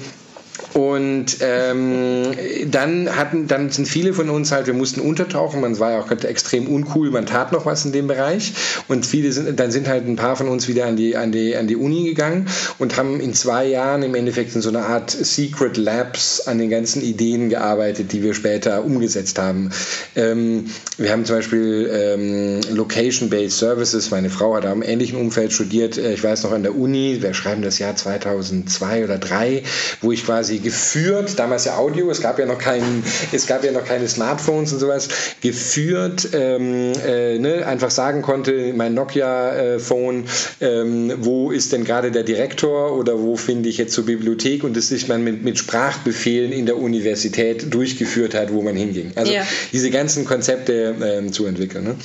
[0.72, 2.32] und ähm,
[2.70, 6.10] dann hatten, dann sind viele von uns halt, wir mussten untertauchen, man war ja auch
[6.10, 8.52] extrem uncool, man tat noch was in dem Bereich.
[8.88, 11.56] Und viele sind, dann sind halt ein paar von uns wieder an die, an die,
[11.56, 12.46] an die Uni gegangen
[12.78, 16.70] und haben in zwei Jahren im Endeffekt in so einer Art Secret Labs an den
[16.70, 19.70] ganzen Ideen gearbeitet, die wir später umgesetzt haben.
[20.14, 20.66] Ähm,
[20.98, 24.10] wir haben zum Beispiel ähm, Location-Based Services.
[24.10, 25.98] Meine Frau hat am ähnlichen Umfeld studiert.
[25.98, 29.62] Äh, ich weiß noch an der Uni, wir schreiben das Jahr 2002 oder 2003,
[30.00, 33.72] wo ich quasi geführt, damals ja Audio, es gab ja noch kein, es gab ja
[33.72, 35.08] noch keine Smartphones und sowas,
[35.40, 40.24] geführt, ähm, äh, ne, einfach sagen konnte, mein Nokia-Phone,
[40.60, 44.76] ähm, wo ist denn gerade der Direktor oder wo finde ich jetzt zur Bibliothek und
[44.76, 49.12] das sich man mit, mit Sprachbefehlen in der Universität durchgeführt hat, wo man hinging.
[49.14, 49.42] Also ja.
[49.72, 51.84] diese ganzen Konzepte ähm, zu entwickeln.
[51.84, 51.96] Ne?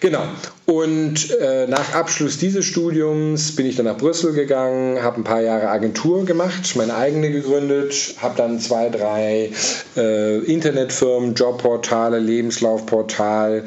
[0.00, 0.22] Genau.
[0.66, 5.40] Und äh, nach Abschluss dieses Studiums bin ich dann nach Brüssel gegangen, habe ein paar
[5.40, 9.52] Jahre Agentur gemacht, meine eigene gegründet, habe dann zwei, drei
[9.96, 13.64] äh, Internetfirmen, Jobportale, Lebenslaufportal,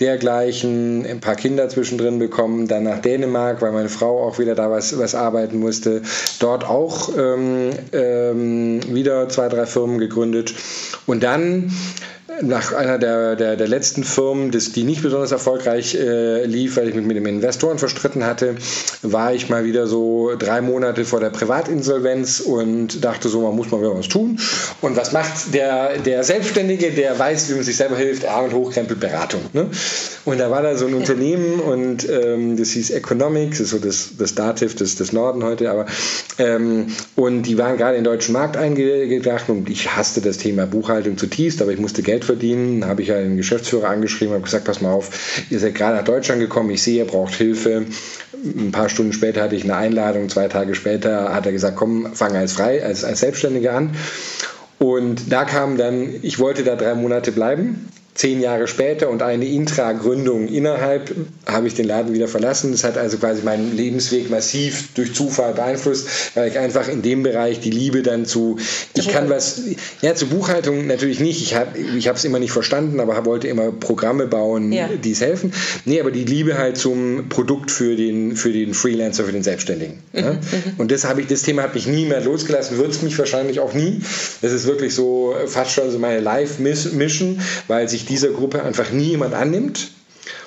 [0.00, 4.70] dergleichen, ein paar Kinder zwischendrin bekommen, dann nach Dänemark, weil meine Frau auch wieder da
[4.70, 6.02] was, was arbeiten musste,
[6.40, 10.54] dort auch ähm, ähm, wieder zwei, drei Firmen gegründet
[11.06, 11.70] und dann
[12.42, 16.88] nach einer der, der, der letzten Firmen, das, die nicht besonders erfolgreich äh, lief, weil
[16.88, 18.56] ich mich mit dem Investoren verstritten hatte,
[19.02, 23.70] war ich mal wieder so drei Monate vor der Privatinsolvenz und dachte so, man muss
[23.70, 24.38] mal wieder was tun.
[24.80, 28.26] Und was macht der, der Selbstständige, der weiß, wie man sich selber hilft?
[28.26, 29.40] Arm- und Hochkrempelberatung.
[29.52, 29.66] Ne?
[30.24, 33.78] Und da war da so ein Unternehmen und ähm, das hieß Economics, das ist so
[33.78, 35.86] das, das Dativ des, des Norden heute, aber
[36.38, 40.66] ähm, und die waren gerade in den deutschen Markt eingedacht und ich hasste das Thema
[40.66, 42.86] Buchhaltung zutiefst, aber ich musste Geld verdienen.
[42.86, 46.40] Habe ich den Geschäftsführer angeschrieben, habe gesagt, pass mal auf, ihr seid gerade nach Deutschland
[46.40, 47.86] gekommen, ich sehe, ihr braucht Hilfe.
[48.32, 52.14] Ein paar Stunden später hatte ich eine Einladung, zwei Tage später hat er gesagt, komm,
[52.14, 53.96] fang als frei, als, als Selbstständiger an.
[54.78, 59.46] Und da kam dann, ich wollte da drei Monate bleiben zehn Jahre später und eine
[59.46, 61.14] Intra-Gründung innerhalb
[61.46, 62.72] habe ich den Laden wieder verlassen.
[62.72, 67.22] Das hat also quasi meinen Lebensweg massiv durch Zufall beeinflusst, weil ich einfach in dem
[67.22, 68.58] Bereich die Liebe dann zu,
[68.94, 69.62] ich kann was,
[70.02, 71.42] ja, zur Buchhaltung natürlich nicht.
[71.42, 74.88] Ich habe ich es immer nicht verstanden, aber wollte immer Programme bauen, ja.
[74.88, 75.52] die es helfen.
[75.84, 79.98] Nee, aber die Liebe halt zum Produkt für den, für den Freelancer, für den Selbstständigen.
[80.12, 80.32] Ja?
[80.32, 80.74] Mhm, mhm.
[80.78, 83.60] Und das habe ich, das Thema hat mich nie mehr losgelassen, wird es mich wahrscheinlich
[83.60, 84.00] auch nie.
[84.42, 89.10] Das ist wirklich so fast schon so meine Live-Mission, weil sich dieser Gruppe einfach nie
[89.10, 89.90] jemand annimmt.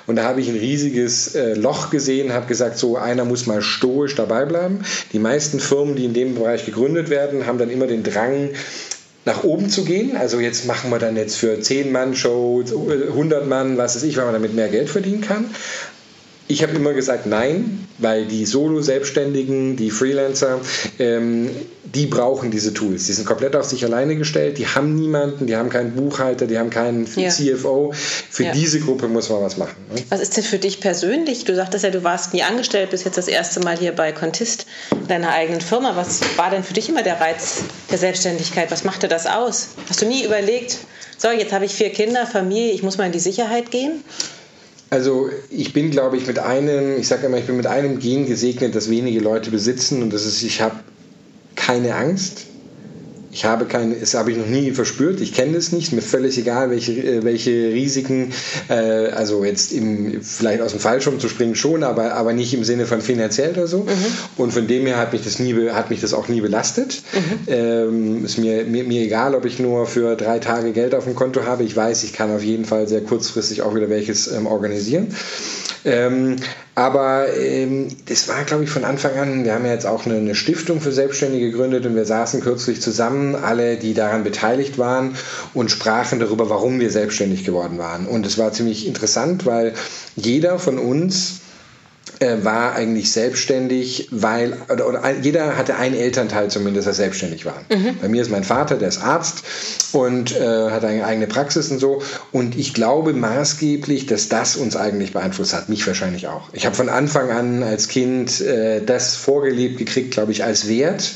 [0.06, 3.62] Und da habe ich ein riesiges äh, Loch gesehen, habe gesagt, so einer muss mal
[3.62, 4.84] stoisch dabei bleiben.
[5.12, 8.50] Die meisten Firmen, die in dem Bereich gegründet werden, haben dann immer den Drang,
[9.24, 10.16] nach oben zu gehen.
[10.16, 14.16] Also jetzt machen wir dann jetzt für 10 Mann Show, 100 Mann, was weiß ich,
[14.16, 15.46] weil man damit mehr Geld verdienen kann.
[16.46, 20.60] Ich habe immer gesagt nein, weil die Solo-Selbstständigen, die Freelancer,
[20.98, 21.48] ähm,
[21.84, 23.06] die brauchen diese Tools.
[23.06, 26.58] Die sind komplett auf sich alleine gestellt, die haben niemanden, die haben keinen Buchhalter, die
[26.58, 27.30] haben keinen ja.
[27.30, 27.94] CFO.
[27.94, 28.52] Für ja.
[28.52, 29.76] diese Gruppe muss man was machen.
[29.94, 30.02] Ne?
[30.10, 31.44] Was ist denn für dich persönlich?
[31.44, 34.66] Du sagtest ja, du warst nie angestellt, bist jetzt das erste Mal hier bei Contist,
[35.08, 35.96] deiner eigenen Firma.
[35.96, 38.70] Was war denn für dich immer der Reiz der Selbstständigkeit?
[38.70, 39.68] Was machte das aus?
[39.88, 40.78] Hast du nie überlegt,
[41.16, 44.02] so, jetzt habe ich vier Kinder, Familie, ich muss mal in die Sicherheit gehen?
[44.90, 48.26] Also ich bin, glaube ich, mit einem, ich sage immer, ich bin mit einem Gen
[48.26, 50.76] gesegnet, das wenige Leute besitzen und das ist, ich habe
[51.56, 52.46] keine Angst.
[53.34, 55.20] Ich habe keine, das habe ich noch nie verspürt.
[55.20, 55.92] Ich kenne es nicht.
[55.92, 58.32] Mir völlig egal, welche, äh, welche Risiken,
[58.68, 62.62] äh, also jetzt im, vielleicht aus dem Fallschirm zu springen schon, aber, aber nicht im
[62.62, 63.78] Sinne von finanziell oder so.
[63.78, 63.90] Mhm.
[64.36, 67.02] Und von dem her hat mich das nie, hat mich das auch nie belastet.
[67.12, 67.52] Mhm.
[67.52, 71.16] Ähm, ist mir, mir, mir egal, ob ich nur für drei Tage Geld auf dem
[71.16, 71.64] Konto habe.
[71.64, 75.08] Ich weiß, ich kann auf jeden Fall sehr kurzfristig auch wieder welches ähm, organisieren.
[75.84, 76.36] Ähm,
[76.74, 80.16] aber ähm, das war, glaube ich, von Anfang an, wir haben ja jetzt auch eine,
[80.16, 85.14] eine, Stiftung für Selbstständige gegründet und wir saßen kürzlich zusammen, alle, die daran beteiligt waren
[85.52, 88.06] und sprachen darüber, warum wir selbstständig geworden waren.
[88.06, 89.74] Und es war ziemlich interessant, weil
[90.16, 91.40] jeder von uns
[92.20, 97.64] äh, war eigentlich selbstständig, weil, oder, oder, jeder hatte einen Elternteil zumindest, der selbstständig war.
[97.70, 97.98] Mhm.
[98.00, 99.42] Bei mir ist mein Vater, der ist Arzt
[99.92, 102.02] und äh, hat eine eigene Praxis und so.
[102.32, 105.68] Und ich glaube maßgeblich, dass das uns eigentlich beeinflusst hat.
[105.68, 106.48] Mich wahrscheinlich auch.
[106.52, 111.12] Ich habe von Anfang an als Kind äh, das vorgelebt gekriegt, glaube ich, als Wert.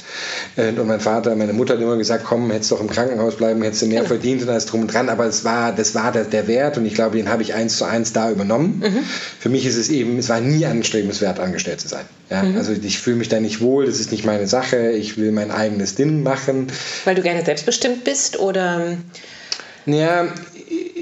[0.57, 3.63] Äh, und mein Vater, meine Mutter hat immer gesagt, komm, hättest doch im Krankenhaus bleiben,
[3.63, 5.09] hättest du mehr verdient und alles drum und dran.
[5.09, 7.77] Aber es war, das war der, der Wert und ich glaube, den habe ich eins
[7.77, 8.83] zu eins da übernommen.
[8.85, 8.99] Mhm.
[9.39, 12.07] Für mich ist es eben, es war nie anstrebenswert, angestellt zu sein.
[12.31, 12.43] Ja?
[12.43, 12.57] Mhm.
[12.57, 15.51] Also ich fühle mich da nicht wohl, das ist nicht meine Sache, ich will mein
[15.51, 16.69] eigenes Ding machen.
[17.05, 18.97] Weil du gerne selbstbestimmt bist oder?
[19.87, 20.29] Ja,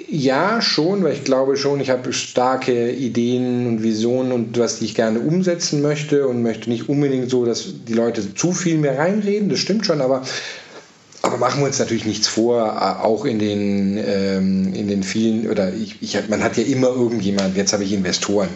[0.09, 4.87] ja, schon, weil ich glaube schon, ich habe starke Ideen und Visionen und was, die
[4.87, 8.99] ich gerne umsetzen möchte und möchte nicht unbedingt so, dass die Leute zu viel mehr
[8.99, 10.23] reinreden, das stimmt schon, aber
[11.23, 15.51] aber machen wir uns natürlich nichts vor, äh, auch in den, ähm, in den vielen,
[15.51, 18.49] oder ich, ich, man hat ja immer irgendjemand, jetzt habe ich Investoren,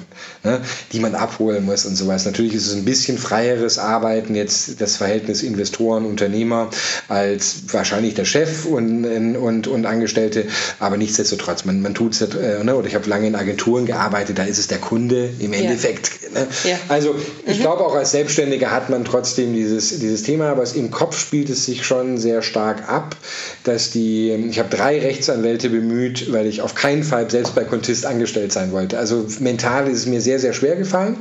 [0.45, 0.61] ne,
[0.93, 2.25] die man abholen muss und sowas.
[2.27, 6.71] Natürlich ist es ein bisschen freieres Arbeiten, jetzt das Verhältnis Investoren-Unternehmer
[7.09, 9.05] als wahrscheinlich der Chef und,
[9.37, 10.47] und, und Angestellte,
[10.79, 14.39] aber nichtsdestotrotz, man, man tut es, äh, ne, oder ich habe lange in Agenturen gearbeitet,
[14.39, 16.11] da ist es der Kunde im Endeffekt.
[16.23, 16.41] Ja.
[16.41, 16.47] Ne?
[16.65, 16.79] Ja.
[16.89, 17.63] Also ich mhm.
[17.63, 21.51] glaube auch als Selbstständiger hat man trotzdem dieses, dieses Thema, aber es, im Kopf spielt
[21.51, 23.17] es sich schon sehr stark stark ab,
[23.65, 28.05] dass die, ich habe drei Rechtsanwälte bemüht, weil ich auf keinen Fall selbst bei Contist
[28.05, 28.99] angestellt sein wollte.
[28.99, 31.17] Also mental ist es mir sehr, sehr schwer gefallen,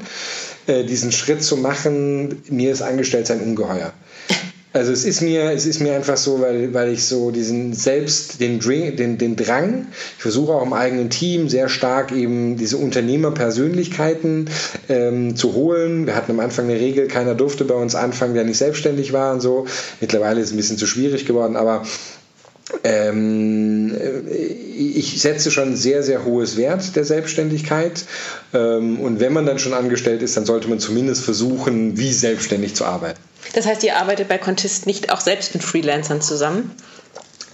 [0.68, 2.42] äh, diesen Schritt zu machen.
[2.50, 3.94] Mir ist Angestelltsein ungeheuer.
[4.72, 8.40] Also es ist mir, es ist mir einfach so, weil, weil ich so diesen selbst,
[8.40, 12.78] den, Drang, den, den Drang, ich versuche auch im eigenen Team sehr stark eben diese
[12.78, 14.48] Unternehmerpersönlichkeiten
[14.88, 16.06] ähm, zu holen.
[16.06, 19.34] Wir hatten am Anfang eine Regel, keiner durfte bei uns anfangen, der nicht selbstständig war
[19.34, 19.66] und so.
[20.02, 21.84] Mittlerweile ist es ein bisschen zu schwierig geworden, aber
[22.84, 23.98] ähm,
[24.78, 28.06] ich setze schon sehr, sehr hohes Wert der Selbstständigkeit.
[28.54, 32.76] Ähm, und wenn man dann schon angestellt ist, dann sollte man zumindest versuchen, wie selbstständig
[32.76, 33.20] zu arbeiten.
[33.54, 36.76] Das heißt, ihr arbeitet bei Contist nicht auch selbst mit Freelancern zusammen?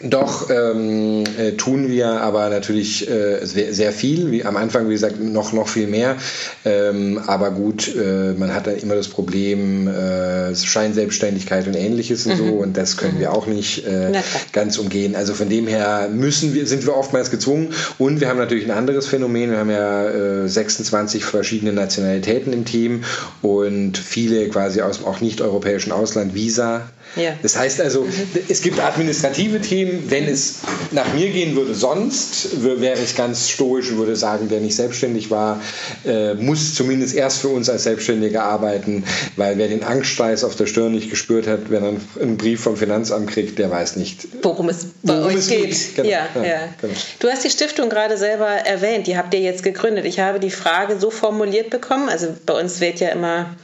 [0.01, 4.29] Doch, ähm, äh, tun wir aber natürlich äh, sehr, sehr, viel.
[4.29, 6.17] Wie am Anfang, wie gesagt, noch, noch viel mehr.
[6.65, 12.34] Ähm, aber gut, äh, man hat dann immer das Problem äh, Scheinselbstständigkeit und ähnliches und
[12.34, 12.38] mhm.
[12.38, 12.53] so.
[12.55, 13.19] Und das können mhm.
[13.21, 14.12] wir auch nicht äh,
[14.51, 15.15] ganz umgehen.
[15.15, 17.69] Also von dem her müssen wir, sind wir oftmals gezwungen.
[17.97, 19.51] Und wir haben natürlich ein anderes Phänomen.
[19.51, 23.05] Wir haben ja 26 äh, verschiedene Nationalitäten im Team
[23.41, 27.34] und viele quasi aus dem auch nicht europäischen Ausland Visa ja.
[27.41, 28.12] Das heißt also, mhm.
[28.50, 30.10] es gibt administrative Themen.
[30.10, 30.60] Wenn es
[30.91, 35.32] nach mir gehen würde, sonst wäre ich ganz stoisch und würde sagen, wer nicht selbstständig
[35.32, 35.62] war,
[36.06, 40.65] äh, muss zumindest erst für uns als Selbstständiger arbeiten, weil wer den Angststeiß auf der
[40.65, 44.70] Stirn nicht gespürt hat, wenn er einen Brief vom Finanzamt kriegt, der weiß nicht, worum
[44.70, 45.96] es bei worum euch es geht.
[45.96, 46.10] Genau.
[46.10, 46.44] Ja, ja.
[46.44, 46.94] ja genau.
[47.20, 50.06] Du hast die Stiftung gerade selber erwähnt, die habt ihr jetzt gegründet.
[50.06, 53.56] Ich habe die Frage so formuliert bekommen, also bei uns wird ja immer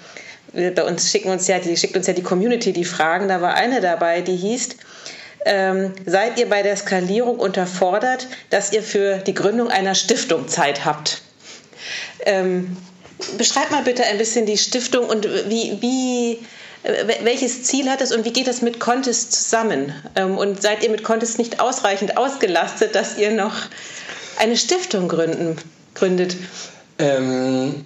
[0.53, 3.27] bei uns schicken uns ja die, schickt uns ja die Community die Fragen.
[3.27, 4.69] Da war eine dabei, die hieß,
[5.45, 10.85] ähm, seid ihr bei der Skalierung unterfordert, dass ihr für die Gründung einer Stiftung Zeit
[10.85, 11.21] habt?
[12.25, 12.77] Ähm,
[13.37, 16.33] beschreib mal bitte ein bisschen die Stiftung und wie, wie
[16.83, 19.93] äh, welches Ziel hat es und wie geht das mit Contest zusammen?
[20.15, 23.55] Ähm, und seid ihr mit Contest nicht ausreichend ausgelastet, dass ihr noch
[24.37, 25.57] eine Stiftung gründen,
[25.95, 26.35] gründet?
[26.99, 27.85] Ähm,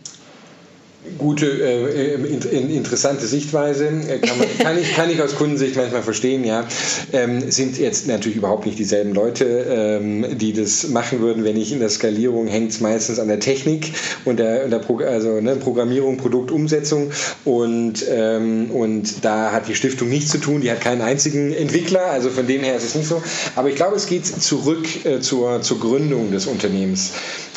[1.17, 3.87] gute, äh, äh interessante Sichtweise.
[3.87, 6.67] Äh, kann, man, kann, ich, kann ich aus Kundensicht manchmal verstehen, ja.
[7.13, 11.71] Ähm, sind jetzt natürlich überhaupt nicht dieselben Leute, ähm, die das machen würden, wenn ich
[11.71, 13.93] in der Skalierung hängt es meistens an der Technik
[14.25, 17.11] und der, der Pro also, ne, Programmierung, Produktumsetzung
[17.43, 22.05] und, ähm, und da hat die Stiftung nichts zu tun, die hat keinen einzigen Entwickler,
[22.05, 23.21] also von dem her ist es nicht so.
[23.55, 27.11] Aber ich glaube, es geht zurück äh, zur, zur Gründung des Unternehmens.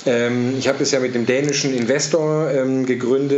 [0.06, 2.86] Ähm, ich habe es ja mit dem dänischen Investor ähm,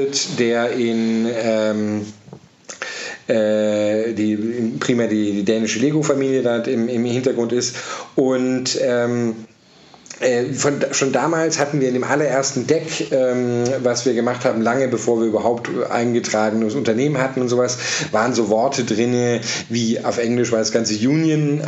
[0.01, 2.07] gegründet, der in ähm,
[3.29, 4.37] äh, die
[4.79, 7.77] primär die, die dänische Lego-Familie da im, im Hintergrund ist
[8.17, 9.35] und ähm,
[10.21, 14.61] äh, von, schon damals hatten wir in dem allerersten Deck, ähm, was wir gemacht haben,
[14.61, 17.79] lange bevor wir überhaupt eingetragenes Unternehmen hatten und sowas,
[18.13, 21.63] waren so Worte drin, wie auf Englisch war das ganze Union,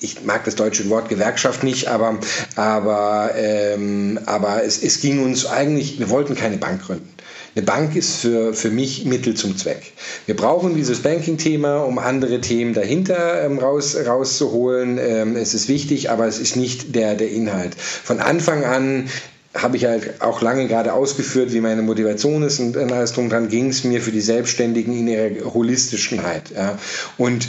[0.00, 2.18] ich mag das deutsche Wort Gewerkschaft nicht, aber,
[2.54, 7.08] aber, ähm, aber es, es ging uns eigentlich, wir wollten keine Bank gründen.
[7.56, 9.94] Eine Bank ist für, für mich Mittel zum Zweck.
[10.26, 14.98] Wir brauchen dieses Banking-Thema, um andere Themen dahinter ähm, raus, rauszuholen.
[14.98, 17.74] Ähm, es ist wichtig, aber es ist nicht der, der Inhalt.
[17.74, 19.08] Von Anfang an
[19.54, 23.48] habe ich halt auch lange gerade ausgeführt, wie meine Motivation ist und alles drum dran
[23.48, 26.50] ging es mir für die Selbstständigen in ihrer Holistischkeit.
[26.54, 26.78] Ja.
[27.16, 27.48] Und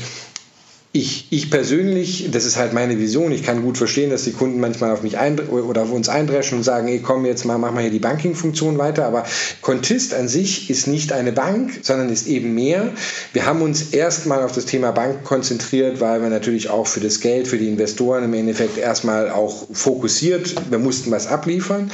[0.93, 4.59] ich, ich persönlich, das ist halt meine Vision, ich kann gut verstehen, dass die Kunden
[4.59, 5.17] manchmal auf mich
[5.49, 8.77] oder auf uns eindreschen und sagen, ey, komm jetzt mal, mach mal hier die Banking-Funktion
[8.77, 9.25] weiter, aber
[9.61, 12.93] Contist an sich ist nicht eine Bank, sondern ist eben mehr.
[13.33, 17.19] Wir haben uns erstmal auf das Thema Bank konzentriert, weil wir natürlich auch für das
[17.19, 21.91] Geld, für die Investoren im Endeffekt erstmal auch fokussiert, wir mussten was abliefern.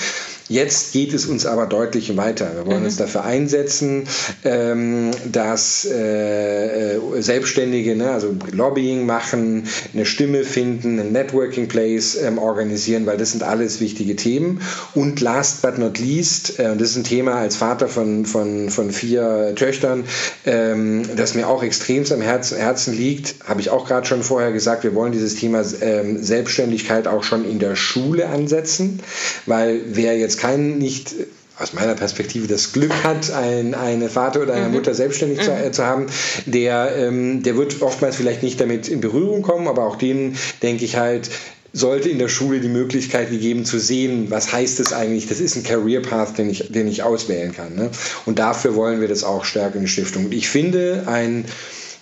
[0.53, 2.51] Jetzt geht es uns aber deutlich weiter.
[2.55, 2.85] Wir wollen mhm.
[2.85, 4.03] uns dafür einsetzen,
[4.43, 12.15] ähm, dass äh, äh, Selbstständige, ne, also Lobbying machen, eine Stimme finden, einen Networking Place
[12.21, 14.61] ähm, organisieren, weil das sind alles wichtige Themen.
[14.93, 18.91] Und last but not least, äh, das ist ein Thema als Vater von, von, von
[18.91, 20.03] vier Töchtern,
[20.45, 24.51] ähm, das mir auch extremst am Herzen, Herzen liegt, habe ich auch gerade schon vorher
[24.51, 28.99] gesagt, wir wollen dieses Thema ähm, Selbstständigkeit auch schon in der Schule ansetzen,
[29.47, 31.15] weil wer jetzt kein nicht
[31.57, 34.73] aus meiner Perspektive das Glück hat, ein, eine Vater oder eine mhm.
[34.73, 35.43] Mutter selbstständig mhm.
[35.43, 36.07] zu, äh, zu, haben,
[36.45, 40.83] der, ähm, der wird oftmals vielleicht nicht damit in Berührung kommen, aber auch denen denke
[40.83, 41.29] ich halt,
[41.71, 45.55] sollte in der Schule die Möglichkeit gegeben zu sehen, was heißt es eigentlich, das ist
[45.55, 47.75] ein Career Path, den ich, den ich auswählen kann.
[47.75, 47.89] Ne?
[48.25, 50.25] Und dafür wollen wir das auch stärken in der Stiftung.
[50.25, 51.45] Und ich finde, ein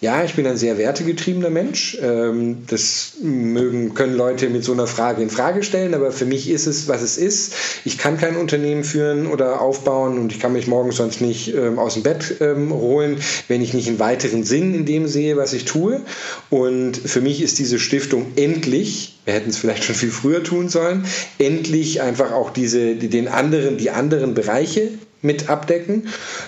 [0.01, 1.95] ja, ich bin ein sehr wertegetriebener Mensch.
[2.01, 6.49] Ähm, das mögen, können Leute mit so einer Frage in Frage stellen, aber für mich
[6.49, 7.53] ist es, was es ist.
[7.85, 11.77] Ich kann kein Unternehmen führen oder aufbauen und ich kann mich morgens sonst nicht ähm,
[11.77, 15.53] aus dem Bett ähm, holen, wenn ich nicht einen weiteren Sinn in dem sehe, was
[15.53, 16.01] ich tue.
[16.49, 20.67] Und für mich ist diese Stiftung endlich wir hätten es vielleicht schon viel früher tun
[20.67, 21.05] sollen,
[21.37, 24.89] endlich einfach auch diese, den anderen, die anderen Bereiche
[25.21, 26.07] mit abdecken.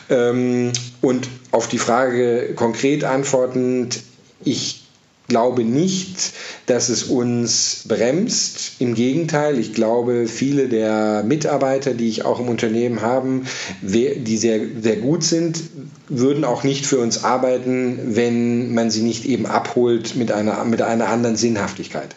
[0.10, 4.00] Ähm, und auf die Frage konkret antwortend,
[4.44, 4.84] ich
[5.28, 6.34] glaube nicht,
[6.66, 8.74] dass es uns bremst.
[8.80, 13.42] Im Gegenteil, ich glaube, viele der Mitarbeiter, die ich auch im Unternehmen habe,
[13.82, 15.62] die sehr, sehr gut sind,
[16.10, 20.82] würden auch nicht für uns arbeiten, wenn man sie nicht eben abholt mit einer, mit
[20.82, 22.16] einer anderen Sinnhaftigkeit.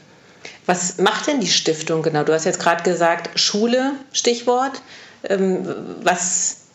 [0.67, 2.25] Was macht denn die Stiftung genau?
[2.25, 4.83] Du hast jetzt gerade gesagt, Schule, Stichwort.
[5.29, 5.67] Ähm,
[6.03, 6.67] was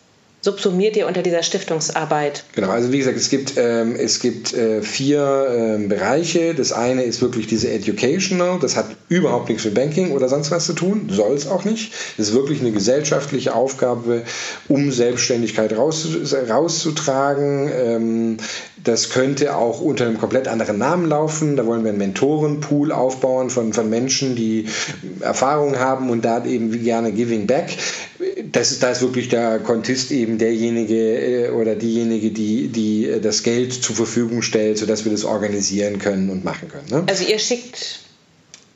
[0.42, 2.44] subsumiert ihr unter dieser Stiftungsarbeit?
[2.54, 6.54] Genau, also wie gesagt, es gibt, ähm, es gibt äh, vier ähm, Bereiche.
[6.54, 10.66] Das eine ist wirklich diese Educational, das hat überhaupt nichts mit Banking oder sonst was
[10.66, 11.92] zu tun, soll es auch nicht.
[12.16, 14.24] Das ist wirklich eine gesellschaftliche Aufgabe,
[14.68, 16.08] um Selbstständigkeit raus,
[16.48, 17.70] rauszutragen.
[17.72, 18.36] Ähm,
[18.84, 21.56] das könnte auch unter einem komplett anderen Namen laufen.
[21.56, 24.66] Da wollen wir einen Mentorenpool aufbauen von, von Menschen, die
[25.20, 27.76] Erfahrung haben und da eben gerne Giving Back.
[28.50, 33.20] Das ist, da ist wirklich der Kontist eben derjenige äh, oder diejenige, die, die äh,
[33.20, 36.88] das Geld zur Verfügung stellt, sodass wir das organisieren können und machen können.
[36.90, 37.04] Ne?
[37.08, 38.00] Also ihr schickt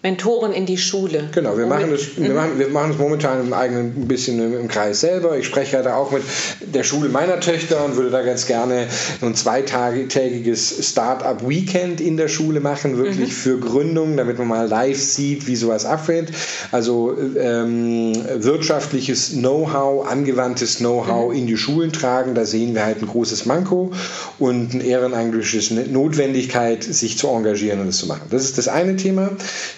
[0.02, 1.30] Mentoren in die Schule.
[1.32, 2.34] Genau, wir machen, das, wir, mhm.
[2.36, 5.36] machen, wir machen das momentan im eigenen ein bisschen im, im Kreis selber.
[5.36, 6.22] Ich spreche da auch mit
[6.60, 8.86] der Schule meiner Töchter und würde da ganz gerne
[9.20, 13.32] so ein zweitägiges Start-up-Weekend in der Schule machen, wirklich mhm.
[13.32, 16.30] für Gründung, damit man mal live sieht, wie sowas abfällt.
[16.72, 21.38] Also ähm, wirtschaftliches Know-how, angewandtes Know-how mhm.
[21.38, 22.34] in die Schulen tragen.
[22.34, 23.92] Da sehen wir halt ein großes Manko
[24.38, 28.26] und eine ehrenamtliche Notwendigkeit, sich zu engagieren und es zu machen.
[28.30, 29.30] Das ist das eine Thema.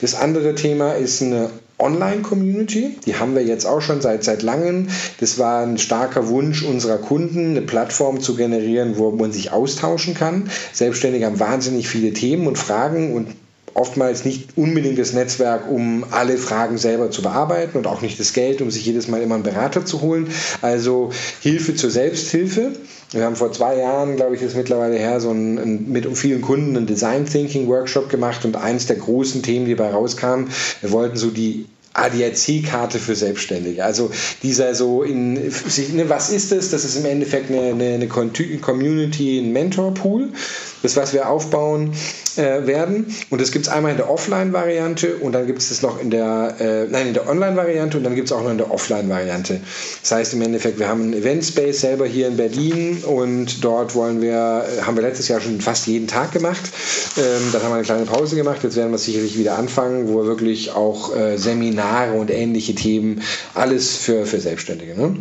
[0.02, 2.97] Das andere Thema ist eine Online-Community.
[3.07, 4.88] Die haben wir jetzt auch schon seit, seit langem.
[5.21, 10.14] Das war ein starker Wunsch unserer Kunden, eine Plattform zu generieren, wo man sich austauschen
[10.14, 10.51] kann.
[10.73, 13.29] Selbstständige haben wahnsinnig viele Themen und Fragen und
[13.75, 18.33] oftmals nicht unbedingt das Netzwerk, um alle Fragen selber zu bearbeiten und auch nicht das
[18.33, 20.29] Geld, um sich jedes Mal immer einen Berater zu holen.
[20.62, 22.73] Also Hilfe zur Selbsthilfe.
[23.11, 26.42] Wir haben vor zwei Jahren, glaube ich, ist mittlerweile her, so ein, ein, mit vielen
[26.42, 30.51] Kunden einen Design Thinking Workshop gemacht und eins der großen Themen, die dabei rauskamen,
[30.83, 33.85] wir wollten so die ADAC-Karte für Selbstständige.
[33.85, 34.11] Also
[34.42, 36.71] dieser so in, ne, was ist das?
[36.71, 40.29] Das ist im Endeffekt eine, eine, eine Community, ein Mentor-Pool
[40.83, 41.92] das was wir aufbauen
[42.39, 43.15] äh, werden.
[43.31, 46.11] Und das gibt es einmal in der Offline-Variante und dann gibt es das noch in
[46.11, 49.61] der, äh, nein, in der Online-Variante und dann gibt es auch noch in der Offline-Variante.
[50.01, 54.21] Das heißt im Endeffekt, wir haben einen Event-Space selber hier in Berlin und dort wollen
[54.21, 56.63] wir, äh, haben wir letztes Jahr schon fast jeden Tag gemacht.
[57.17, 58.63] Ähm, dann haben wir eine kleine Pause gemacht.
[58.63, 63.23] Jetzt werden wir sicherlich wieder anfangen, wo wir wirklich auch äh, Seminare und ähnliche Themen,
[63.55, 64.95] alles für, für Selbstständige.
[64.95, 65.17] Ne?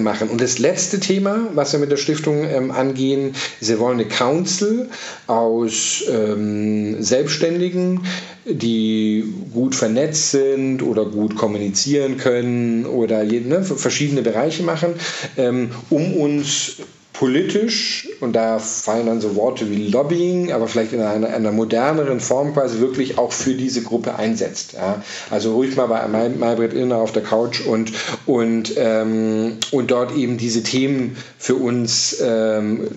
[0.00, 0.28] Machen.
[0.28, 4.08] Und das letzte Thema, was wir mit der Stiftung ähm, angehen, ist, wir wollen eine
[4.08, 4.88] Council
[5.26, 8.06] aus ähm, Selbstständigen,
[8.44, 14.94] die gut vernetzt sind oder gut kommunizieren können oder ne, verschiedene Bereiche machen,
[15.36, 16.76] ähm, um uns
[17.22, 22.18] politisch, und da fallen dann so Worte wie Lobbying, aber vielleicht in einer, einer moderneren
[22.18, 24.72] Form quasi wirklich auch für diese Gruppe einsetzt.
[24.72, 25.04] Ja?
[25.30, 27.92] Also ruhig mal bei Maybrit Illner auf der Couch und,
[28.26, 32.88] und, ähm, und dort eben diese Themen für uns ähm,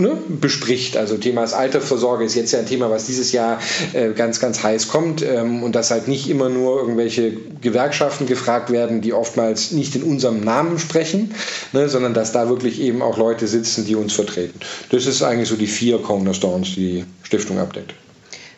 [0.00, 0.96] ne, bespricht.
[0.96, 3.60] Also Thema Altersvorsorge ist jetzt ja ein Thema, was dieses Jahr
[3.92, 8.70] äh, ganz, ganz heiß kommt ähm, und dass halt nicht immer nur irgendwelche Gewerkschaften gefragt
[8.70, 11.34] werden, die oftmals nicht in unserem Namen sprechen,
[11.72, 14.58] ne, sondern dass da wirklich eben auch Leute sitzen, die uns vertreten.
[14.90, 17.94] Das ist eigentlich so die vier Cornerstones, die die Stiftung abdeckt.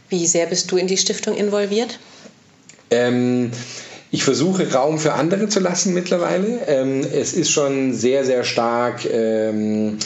[0.09, 1.99] Wie sehr bist du in die Stiftung involviert?
[2.91, 3.51] Ähm,
[4.11, 6.61] ich versuche Raum für andere zu lassen mittlerweile.
[6.67, 9.99] Ähm, es ist schon sehr, sehr stark ähm,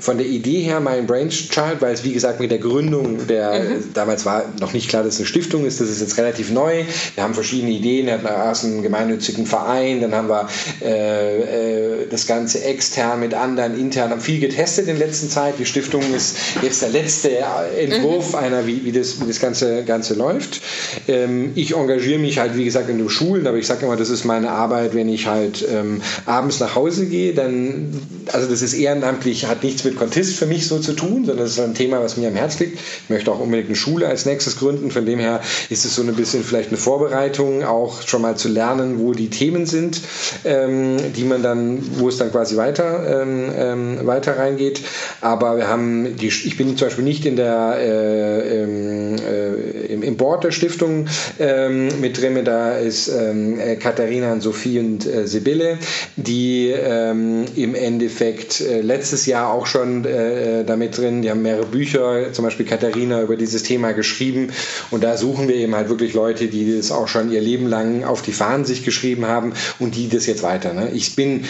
[0.00, 3.94] von der Idee her mein Brainchild, weil es wie gesagt mit der Gründung der, mhm.
[3.94, 6.84] damals war noch nicht klar, dass es eine Stiftung ist, das ist jetzt relativ neu.
[7.14, 10.48] Wir haben verschiedene Ideen, wir hatten erst einen gemeinnützigen Verein, dann haben wir
[10.82, 15.54] äh, äh, das Ganze extern mit anderen, intern, haben viel getestet in letzter Zeit.
[15.58, 17.30] Die Stiftung ist jetzt der letzte
[17.78, 18.38] Entwurf mhm.
[18.38, 20.60] einer, wie, wie, das, wie das Ganze, Ganze läuft.
[21.08, 24.10] Ähm, ich engagiere mich halt, wie gesagt, in den Schulen, aber ich sage immer, das
[24.10, 28.00] ist meine Arbeit, wenn ich halt ähm, abends nach Hause gehe, dann,
[28.32, 31.44] also das ist ehrenamtlich, hat nichts mit mit Contist für mich so zu tun, sondern
[31.44, 32.78] es ist ein Thema, was mir am Herz liegt.
[32.78, 34.90] Ich möchte auch unbedingt eine Schule als nächstes gründen.
[34.90, 38.48] Von dem her ist es so ein bisschen vielleicht eine Vorbereitung, auch schon mal zu
[38.48, 40.00] lernen, wo die Themen sind,
[40.44, 44.80] ähm, die man dann, wo es dann quasi weiter, ähm, ähm weiter reingeht.
[45.20, 50.02] Aber wir haben die, ich bin zum Beispiel nicht in der äh, ähm, äh, im,
[50.02, 51.06] im Board der Stiftung
[51.38, 52.38] ähm, mit drin.
[52.44, 55.78] Da ist ähm, äh, Katharina und Sophie und äh, Sibylle,
[56.16, 61.22] die im Endeffekt äh, letztes Jahr auch schon schon äh, damit drin.
[61.22, 64.52] Die haben mehrere Bücher, zum Beispiel Katharina, über dieses Thema geschrieben.
[64.90, 68.04] Und da suchen wir eben halt wirklich Leute, die das auch schon ihr Leben lang
[68.04, 70.72] auf die Fahnen sich geschrieben haben und die das jetzt weiter.
[70.72, 70.90] Ne?
[70.92, 71.44] Ich bin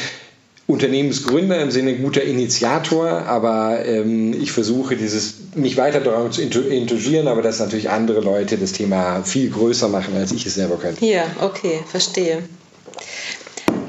[0.66, 7.26] Unternehmensgründer im Sinne guter Initiator, aber ähm, ich versuche dieses mich weiter daran zu engagieren,
[7.26, 11.04] aber dass natürlich andere Leute das Thema viel größer machen, als ich es selber könnte.
[11.04, 12.44] Ja, okay, verstehe.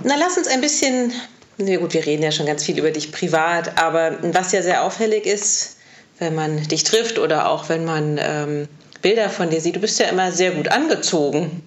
[0.04, 1.14] Na, lass uns ein bisschen
[1.58, 4.84] ja gut, wir reden ja schon ganz viel über dich privat, aber was ja sehr
[4.84, 5.78] auffällig ist,
[6.20, 8.68] wenn man dich trifft oder auch wenn man ähm,
[9.02, 11.64] Bilder von dir sieht, du bist ja immer sehr gut angezogen.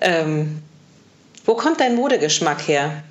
[0.00, 0.62] Ähm,
[1.44, 3.02] wo kommt dein Modegeschmack her?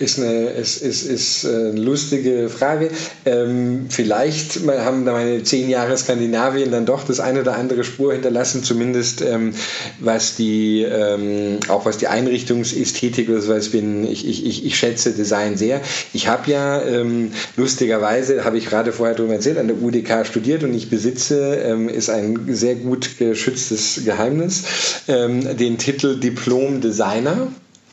[0.00, 2.90] Ist eine, ist, ist, ist eine lustige Frage.
[3.26, 8.12] Ähm, vielleicht haben da meine zehn Jahre Skandinavien dann doch das eine oder andere Spur
[8.12, 9.52] hinterlassen, zumindest ähm,
[9.98, 15.12] was die, ähm, auch was die Einrichtungsästhetik oder so ich bin, ich, ich, ich schätze
[15.12, 15.80] Design sehr.
[16.12, 20.64] Ich habe ja ähm, lustigerweise, habe ich gerade vorher darüber erzählt, an der UDK studiert
[20.64, 24.64] und ich besitze, ähm, ist ein sehr gut geschütztes Geheimnis,
[25.08, 27.48] ähm, den Titel Diplom Designer.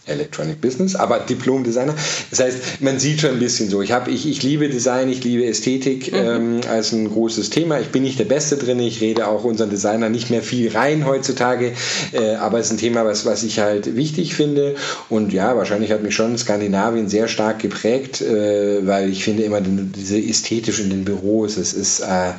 [0.08, 1.96] Electronic Business, aber Diplom-Designer.
[2.30, 3.82] Das heißt, man sieht schon ein bisschen so.
[3.82, 6.18] Ich, hab, ich, ich liebe Design, ich liebe Ästhetik mhm.
[6.18, 7.80] ähm, als ein großes Thema.
[7.80, 11.06] Ich bin nicht der Beste drin, ich rede auch unseren Designer nicht mehr viel rein
[11.06, 11.74] heutzutage,
[12.14, 14.76] äh, aber es ist ein Thema, was, was ich halt wichtig finde.
[15.10, 19.62] Und ja, wahrscheinlich hat mich schon Skandinavien sehr stark geprägt, äh, weil ich finde immer
[19.62, 22.32] diese ästhetisch in den Büros, es ist, äh,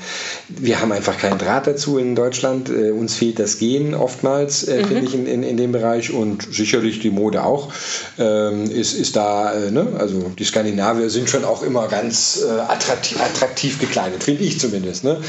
[0.48, 2.70] wir haben einfach keinen Draht dazu in Deutschland.
[2.70, 4.86] Äh, uns fehlt das Gehen oftmals, äh, mhm.
[4.86, 7.72] finde ich, in, in, in dem Bereich und sicherlich die Mode auch auch,
[8.18, 9.86] ähm, ist, ist da, äh, ne?
[9.98, 15.04] also die Skandinavier sind schon auch immer ganz äh, attraktiv, attraktiv, gekleidet, finde ich zumindest.
[15.04, 15.20] Ne?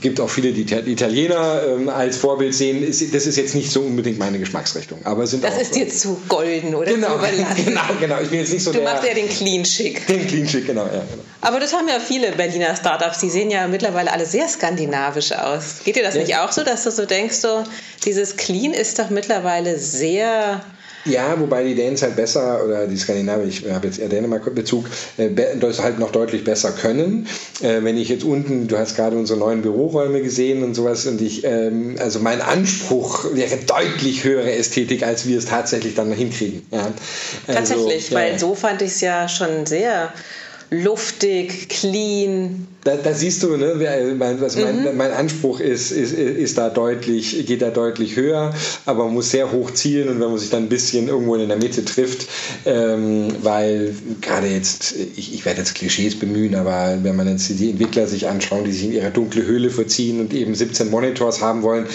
[0.00, 2.82] Gibt auch viele, die Italiener ähm, als Vorbild sehen.
[2.82, 5.00] Ist, das ist jetzt nicht so unbedingt meine Geschmacksrichtung.
[5.04, 7.18] Aber sind das ist dir zu golden oder genau,
[7.64, 8.20] genau, genau.
[8.20, 10.06] Ich bin jetzt nicht so du der, machst ja den Clean Schick.
[10.06, 11.22] Den Clean Schick, genau, ja, genau.
[11.40, 13.18] Aber das haben ja viele Berliner Startups.
[13.18, 15.76] Die sehen ja mittlerweile alle sehr skandinavisch aus.
[15.84, 16.20] Geht dir das ja.
[16.20, 17.64] nicht auch so, dass du so denkst, so
[18.04, 20.60] dieses Clean ist doch mittlerweile sehr
[21.06, 24.86] ja, wobei die Dänen halt besser, oder die Skandinavier, ich habe jetzt eher Dänemark-Bezug,
[25.16, 27.26] äh, das halt noch deutlich besser können.
[27.62, 31.20] Äh, wenn ich jetzt unten, du hast gerade unsere neuen Büroräume gesehen und sowas, und
[31.20, 36.66] ich, ähm, also mein Anspruch wäre deutlich höhere Ästhetik, als wir es tatsächlich dann hinkriegen.
[36.70, 36.92] Ja.
[37.46, 38.16] Also, tatsächlich, ja.
[38.18, 40.12] weil so fand ich es ja schon sehr
[40.70, 42.66] luftig, clean.
[42.84, 43.74] Da, da siehst du, ne,
[44.38, 44.96] was mein, mhm.
[44.96, 48.54] mein Anspruch ist, ist, ist da deutlich, geht da deutlich höher,
[48.84, 51.48] aber man muss sehr hoch zielen und wenn man sich dann ein bisschen irgendwo in
[51.48, 52.28] der Mitte trifft,
[52.64, 57.70] ähm, weil gerade jetzt, ich, ich werde jetzt Klischees bemühen, aber wenn man jetzt die
[57.70, 61.62] Entwickler sich anschauen, die sich in ihre dunkle Höhle verziehen und eben 17 Monitors haben
[61.62, 61.86] wollen,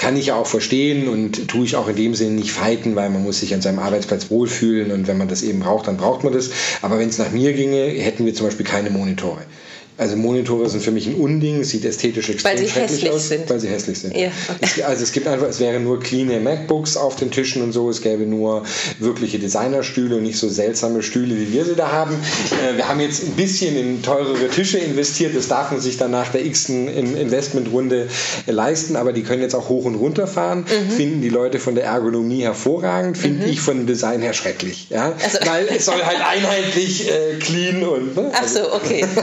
[0.00, 3.22] kann ich auch verstehen und tue ich auch in dem Sinne nicht fighten, weil man
[3.22, 6.32] muss sich an seinem Arbeitsplatz wohlfühlen und wenn man das eben braucht, dann braucht man
[6.32, 6.50] das.
[6.80, 9.42] Aber wenn es nach mir ginge, hätten wir zum Beispiel keine Monitore.
[10.00, 13.50] Also Monitore sind für mich ein Unding, sieht ästhetisch extrem weil sie hässlich aus, sind.
[13.50, 14.16] Weil sie hässlich sind.
[14.16, 14.82] Ja, okay.
[14.84, 18.00] also es gibt einfach, es wären nur cleane MacBooks auf den Tischen und so, es
[18.00, 18.62] gäbe nur
[18.98, 22.14] wirkliche Designerstühle und nicht so seltsame Stühle, wie wir sie da haben.
[22.14, 26.12] Äh, wir haben jetzt ein bisschen in teurere Tische investiert, das darf man sich dann
[26.12, 28.08] nach der x-ten Investmentrunde
[28.46, 30.90] leisten, aber die können jetzt auch hoch und runter fahren, mhm.
[30.92, 33.52] finden die Leute von der Ergonomie hervorragend, finde mhm.
[33.52, 34.86] ich von dem Design her schrecklich.
[34.88, 35.12] Ja?
[35.22, 35.40] Also.
[35.44, 38.16] Weil es soll halt einheitlich äh, clean und...
[38.16, 38.30] Ne?
[38.32, 39.04] Ach so, okay.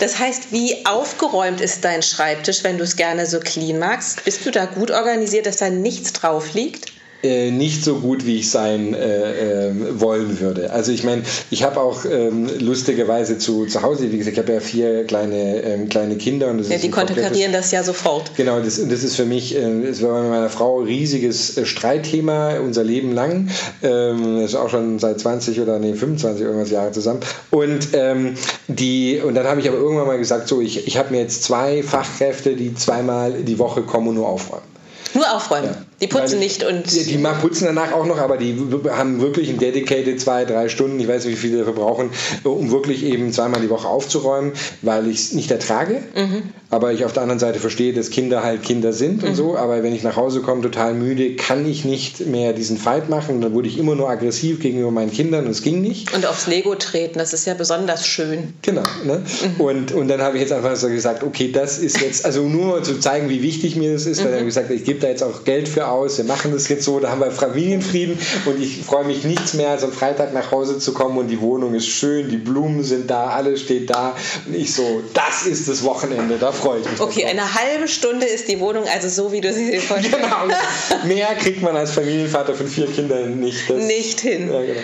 [0.00, 4.24] Das heißt, wie aufgeräumt ist dein Schreibtisch, wenn du es gerne so clean magst?
[4.24, 6.90] Bist du da gut organisiert, dass da nichts drauf liegt?
[7.22, 10.72] Äh, nicht so gut, wie ich sein äh, äh, wollen würde.
[10.72, 14.54] Also ich meine, ich habe auch ähm, lustigerweise zu, zu Hause, wie gesagt, ich habe
[14.54, 16.48] ja vier kleine, ähm, kleine Kinder.
[16.48, 18.34] Und das ja, ist die konterkarieren das ja sofort.
[18.36, 21.66] Genau, das, das ist für mich, äh, das war mit meiner Frau ein riesiges äh,
[21.66, 23.50] Streitthema unser Leben lang.
[23.82, 27.20] Ähm, das ist auch schon seit 20 oder nee, 25 irgendwas Jahre zusammen.
[27.50, 28.34] Und, ähm,
[28.68, 31.44] die, und dann habe ich aber irgendwann mal gesagt, so, ich, ich habe mir jetzt
[31.44, 34.64] zwei Fachkräfte, die zweimal die Woche kommen und nur aufräumen.
[35.12, 35.66] Nur aufräumen.
[35.66, 35.89] Ja.
[36.00, 36.90] Die putzen Weil, nicht und.
[36.90, 38.56] Die, die putzen danach auch noch, aber die
[38.90, 42.10] haben wirklich ein dedicated zwei, drei Stunden, ich weiß nicht, wie viele dafür brauchen,
[42.44, 46.02] um wirklich eben zweimal die Woche aufzuräumen, weil ich es nicht ertrage.
[46.14, 46.42] Mhm.
[46.70, 49.34] Aber ich auf der anderen Seite verstehe, dass Kinder halt Kinder sind und mhm.
[49.34, 49.56] so.
[49.56, 53.34] Aber wenn ich nach Hause komme, total müde, kann ich nicht mehr diesen Fight machen.
[53.34, 56.14] Und dann wurde ich immer nur aggressiv gegenüber meinen Kindern und es ging nicht.
[56.14, 58.54] Und aufs Lego treten, das ist ja besonders schön.
[58.62, 58.84] Genau.
[59.04, 59.18] Ne?
[59.18, 59.60] Mhm.
[59.60, 62.82] Und, und dann habe ich jetzt einfach so gesagt, okay, das ist jetzt, also nur
[62.84, 64.38] zu zeigen, wie wichtig mir das ist, weil mhm.
[64.38, 67.00] ich gesagt ich gebe da jetzt auch Geld für aus, wir machen das jetzt so,
[67.00, 70.78] da haben wir Familienfrieden und ich freue mich nichts mehr, als am Freitag nach Hause
[70.78, 74.16] zu kommen und die Wohnung ist schön, die Blumen sind da, alles steht da
[74.46, 77.00] und ich so, das ist das Wochenende, da freue ich mich.
[77.00, 80.16] Okay, eine halbe Stunde ist die Wohnung also so, wie du sie dir vorstellst.
[80.16, 83.68] Genau, mehr kriegt man als Familienvater von vier Kindern nicht.
[83.68, 84.52] Das, nicht hin.
[84.52, 84.80] Ja, genau.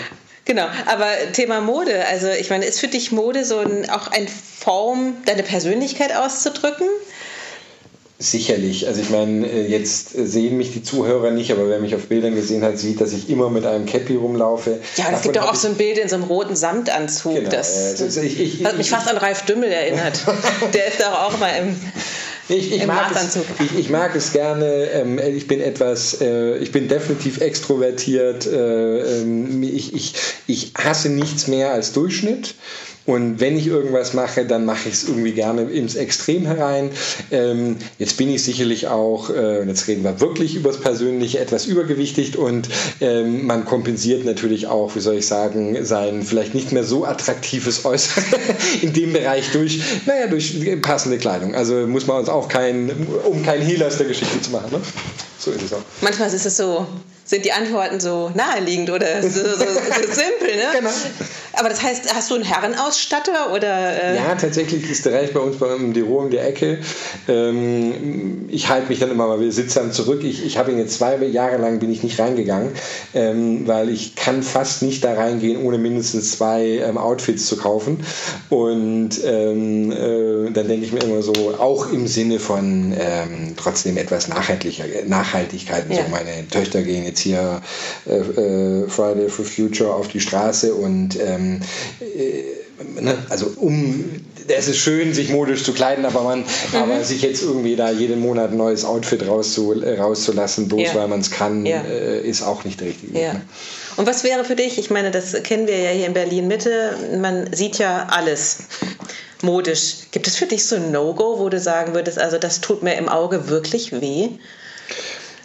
[0.46, 4.28] Genau, aber Thema Mode, also ich meine, ist für dich Mode so ein, auch eine
[4.28, 6.86] Form, deine Persönlichkeit auszudrücken?
[8.18, 8.86] Sicherlich.
[8.86, 12.34] Also ich meine, äh, jetzt sehen mich die Zuhörer nicht, aber wer mich auf Bildern
[12.34, 14.78] gesehen hat, sieht, dass ich immer mit einem Cappy rumlaufe.
[14.96, 17.34] Ja, es gibt doch auch so ein Bild in so einem roten Samtanzug.
[17.34, 20.20] Genau, das also ich, ich, hat mich fast an Ralf Dümmel erinnert.
[20.72, 21.76] Der ist doch auch mal im
[22.48, 24.88] ich, ich, mag es, ich, ich, mag es gerne.
[24.92, 28.46] Ähm, ich bin etwas, äh, ich bin definitiv extrovertiert.
[28.46, 30.14] Äh, ähm, ich, ich,
[30.46, 32.54] ich hasse nichts mehr als Durchschnitt.
[33.06, 36.90] Und wenn ich irgendwas mache, dann mache ich es irgendwie gerne ins Extrem herein.
[37.30, 41.66] Ähm, jetzt bin ich sicherlich auch, äh, jetzt reden wir wirklich über das Persönliche, etwas
[41.66, 42.68] übergewichtig und
[43.00, 47.84] ähm, man kompensiert natürlich auch, wie soll ich sagen, sein vielleicht nicht mehr so attraktives
[47.84, 48.24] Äußere
[48.82, 51.54] in dem Bereich durch, naja, durch passende Kleidung.
[51.54, 52.90] Also muss man uns auch kein,
[53.24, 54.72] um kein Heal aus der Geschichte zu machen.
[54.72, 54.80] Ne?
[55.38, 55.82] So ist es auch.
[56.00, 56.86] Manchmal ist es so,
[57.24, 59.64] sind die Antworten so naheliegend oder so, so, so
[60.12, 60.78] simpel, ne?
[60.78, 60.90] Genau.
[61.58, 64.02] Aber das heißt, hast du einen Herrenausstatter oder?
[64.02, 64.16] Äh?
[64.16, 66.80] Ja, tatsächlich ist der Reich bei uns beim Büro um die Ecke.
[67.28, 70.22] Ähm, ich halte mich dann immer mal sitzend zurück.
[70.22, 72.72] Ich, ich habe ihn jetzt zwei Jahre lang bin ich nicht reingegangen,
[73.14, 78.04] ähm, weil ich kann fast nicht da reingehen, ohne mindestens zwei ähm, Outfits zu kaufen.
[78.50, 83.96] Und ähm, äh, dann denke ich mir immer so, auch im Sinne von ähm, trotzdem
[83.96, 85.86] etwas nachhaltiger, Nachhaltigkeit.
[85.88, 85.96] Ja.
[85.96, 87.62] So meine Töchter gehen jetzt hier
[88.06, 91.60] äh, äh, Friday for Future auf die Straße und ähm, ähm,
[92.00, 94.04] äh, ne, also um,
[94.48, 96.46] es ist schön, sich modisch zu kleiden, aber man, mhm.
[96.74, 100.94] aber sich jetzt irgendwie da jeden Monat ein neues Outfit rauszu, rauszulassen, bloß ja.
[100.94, 101.82] weil man es kann, ja.
[101.82, 103.32] äh, ist auch nicht der richtige ja.
[103.34, 103.42] Ne?
[103.96, 106.96] Und was wäre für dich, ich meine, das kennen wir ja hier in Berlin Mitte,
[107.18, 108.58] man sieht ja alles
[109.42, 110.08] modisch.
[110.10, 112.94] Gibt es für dich so ein No-Go, wo du sagen würdest, also das tut mir
[112.96, 114.28] im Auge wirklich weh?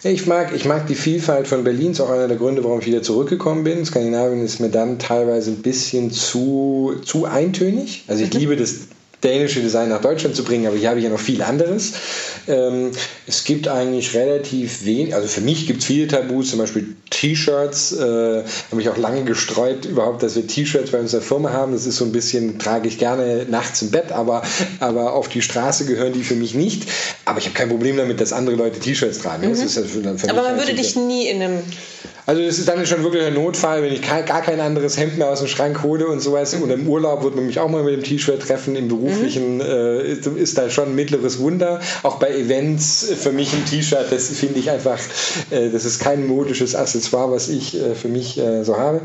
[0.03, 2.87] Ich mag, ich mag die Vielfalt von Berlin, ist auch einer der Gründe, warum ich
[2.87, 3.85] wieder zurückgekommen bin.
[3.85, 8.05] Skandinavien ist mir dann teilweise ein bisschen zu, zu eintönig.
[8.07, 8.39] Also ich mhm.
[8.39, 8.87] liebe das
[9.23, 11.93] dänische Design nach Deutschland zu bringen, aber hier habe ich ja noch viel anderes.
[12.47, 12.91] Ähm,
[13.27, 17.93] es gibt eigentlich relativ wenig, also für mich gibt es viele Tabus, zum Beispiel T-Shirts.
[17.93, 21.73] Äh, habe ich auch lange gestreut, überhaupt, dass wir T-Shirts bei unserer Firma haben.
[21.73, 24.43] Das ist so ein bisschen, trage ich gerne nachts im Bett, aber,
[24.79, 26.83] aber auf die Straße gehören die für mich nicht.
[27.25, 29.49] Aber ich habe kein Problem damit, dass andere Leute T-Shirts tragen.
[29.49, 29.55] Mhm.
[29.55, 31.59] Für, für aber man würde dich nie in einem
[32.25, 35.29] also das ist dann schon wirklich ein Notfall, wenn ich gar kein anderes Hemd mehr
[35.29, 36.55] aus dem Schrank hole und sowas.
[36.55, 36.63] Mhm.
[36.63, 38.75] Und im Urlaub wird man mich auch mal mit dem T-Shirt treffen.
[38.75, 39.61] Im beruflichen mhm.
[39.61, 41.81] äh, ist, ist da schon ein mittleres Wunder.
[42.03, 44.99] Auch bei Events äh, für mich ein T-Shirt, das finde ich einfach,
[45.49, 49.01] äh, das ist kein modisches Accessoire, was ich äh, für mich äh, so habe.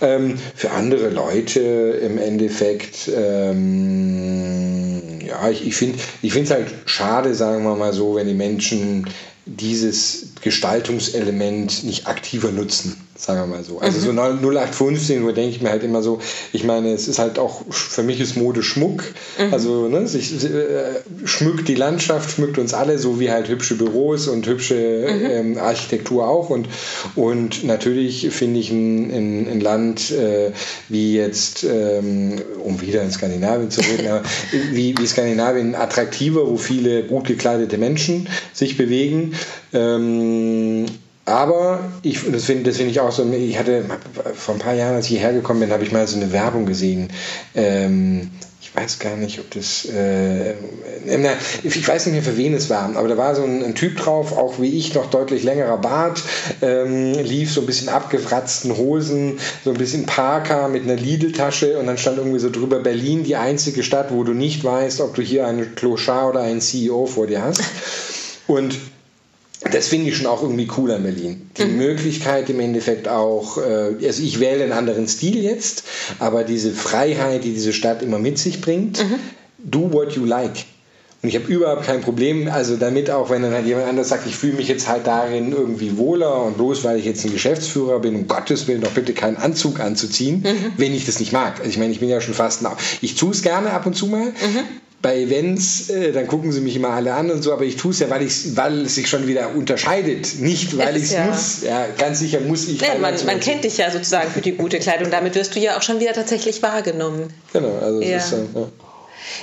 [0.00, 7.64] Ähm, für andere Leute im Endeffekt, ähm, ja, ich, ich finde es halt schade, sagen
[7.64, 9.06] wir mal so, wenn die Menschen
[9.46, 13.78] dieses Gestaltungselement nicht aktiver nutzen sagen wir mal so.
[13.78, 16.18] Also so 0815 Uhr denke ich mir halt immer so,
[16.52, 19.04] ich meine, es ist halt auch, für mich ist Mode Schmuck.
[19.38, 19.52] Mhm.
[19.54, 24.26] Also ne, sich, äh, schmückt die Landschaft, schmückt uns alle, so wie halt hübsche Büros
[24.26, 25.30] und hübsche mhm.
[25.30, 26.50] ähm, Architektur auch.
[26.50, 26.68] Und,
[27.14, 30.50] und natürlich finde ich ein, ein, ein Land äh,
[30.88, 34.22] wie jetzt, ähm, um wieder in Skandinavien zu reden,
[34.72, 39.34] wie, wie Skandinavien attraktiver, wo viele gut gekleidete Menschen sich bewegen.
[39.72, 40.86] Ähm,
[41.26, 43.84] aber ich, das finde das find ich auch so, ich hatte
[44.34, 46.66] vor ein paar Jahren, als ich hierher gekommen bin, habe ich mal so eine Werbung
[46.66, 47.08] gesehen.
[47.54, 52.54] Ähm, ich weiß gar nicht, ob das, äh, äh, ich weiß nicht mehr, für wen
[52.54, 55.44] es war, aber da war so ein, ein Typ drauf, auch wie ich, noch deutlich
[55.44, 56.22] längerer Bart,
[56.60, 61.86] ähm, lief so ein bisschen abgefratzten Hosen, so ein bisschen Parker mit einer Lidl-Tasche und
[61.86, 65.22] dann stand irgendwie so drüber Berlin, die einzige Stadt, wo du nicht weißt, ob du
[65.22, 67.62] hier einen Clochard oder einen CEO vor dir hast.
[68.46, 68.76] Und
[69.72, 71.50] das finde ich schon auch irgendwie cool an Berlin.
[71.56, 71.78] Die mhm.
[71.78, 75.84] Möglichkeit im Endeffekt auch, äh, also ich wähle einen anderen Stil jetzt,
[76.18, 79.18] aber diese Freiheit, die diese Stadt immer mit sich bringt, mhm.
[79.58, 80.64] do what you like.
[81.22, 84.26] Und ich habe überhaupt kein Problem, also damit auch, wenn dann halt jemand anders sagt,
[84.26, 88.00] ich fühle mich jetzt halt darin irgendwie wohler und bloß weil ich jetzt ein Geschäftsführer
[88.00, 90.72] bin, um Gottes Willen doch bitte keinen Anzug anzuziehen, mhm.
[90.76, 91.60] wenn ich das nicht mag.
[91.60, 92.62] Also ich meine, ich bin ja schon fast,
[93.00, 96.62] ich tue es gerne ab und zu mal, mhm bei Events, äh, dann gucken sie
[96.62, 99.06] mich immer alle an und so, aber ich tue es ja, weil, weil es sich
[99.06, 101.26] schon wieder unterscheidet, nicht weil ich es ja.
[101.26, 101.62] muss.
[101.62, 102.80] Ja, ganz sicher muss ich.
[102.80, 105.76] Ja, man, man kennt dich ja sozusagen für die gute Kleidung, damit wirst du ja
[105.76, 107.28] auch schon wieder tatsächlich wahrgenommen.
[107.52, 108.16] Genau, also ja.
[108.16, 108.68] ist dann, ja.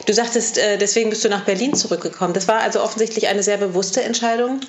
[0.08, 2.34] Du sagtest, äh, deswegen bist du nach Berlin zurückgekommen.
[2.34, 4.62] Das war also offensichtlich eine sehr bewusste Entscheidung.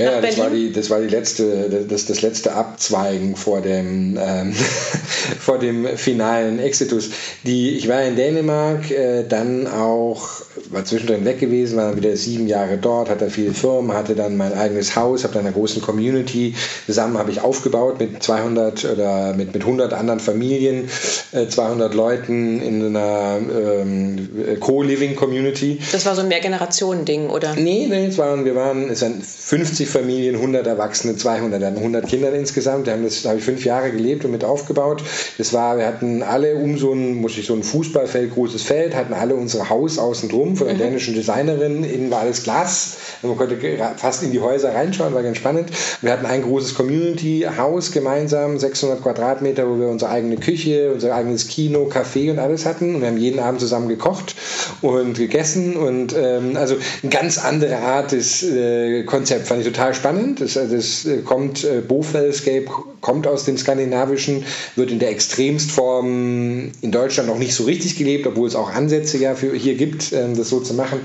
[0.00, 4.52] Ja, das war, die, das war die letzte, das, das letzte Abzweigen vor dem, ähm,
[5.38, 7.10] vor dem finalen Exitus.
[7.44, 10.28] Die, ich war in Dänemark, äh, dann auch,
[10.70, 14.52] war zwischendrin weg gewesen, war wieder sieben Jahre dort, hatte viele Firmen, hatte dann mein
[14.52, 16.54] eigenes Haus, habe dann eine große Community
[16.86, 20.88] zusammen habe ich aufgebaut mit 200 oder mit, mit 100 anderen Familien,
[21.32, 25.78] äh, 200 Leuten in einer ähm, Co-Living Community.
[25.92, 27.54] Das war so ein Mehrgenerationen-Ding, oder?
[27.54, 32.06] Nee, nee, es waren, wir waren, es waren 50 Familien, 100 Erwachsene, 200, dann 100
[32.06, 32.86] Kinder insgesamt.
[32.86, 35.02] Wir haben das, da habe ich fünf Jahre gelebt und mit aufgebaut.
[35.38, 38.94] Das war, wir hatten alle um so ein, muss ich so ein Fußballfeld, großes Feld,
[38.94, 40.82] hatten alle unser Haus außen drum von einer mhm.
[40.82, 41.84] dänischen Designerin.
[41.84, 42.96] Innen war alles Glas.
[43.22, 43.56] Man konnte
[43.96, 45.70] fast in die Häuser reinschauen, war ganz spannend.
[46.00, 51.48] Wir hatten ein großes Community-Haus gemeinsam, 600 Quadratmeter, wo wir unsere eigene Küche, unser eigenes
[51.48, 52.94] Kino, Café und alles hatten.
[52.94, 54.34] Und wir haben jeden Abend zusammen gekocht
[54.80, 59.79] und gegessen und ähm, also eine ganz andere Art des äh, Konzept fand ich total
[59.94, 60.40] spannend.
[60.40, 62.66] Das, das kommt, äh, Bofelscape
[63.00, 64.44] kommt aus dem Skandinavischen,
[64.76, 69.18] wird in der Extremstform in Deutschland noch nicht so richtig gelebt, obwohl es auch Ansätze
[69.18, 71.00] ja für hier gibt, äh, das so zu machen.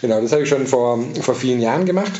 [0.00, 2.12] Genau, das habe ich schon vor, vor vielen Jahren gemacht.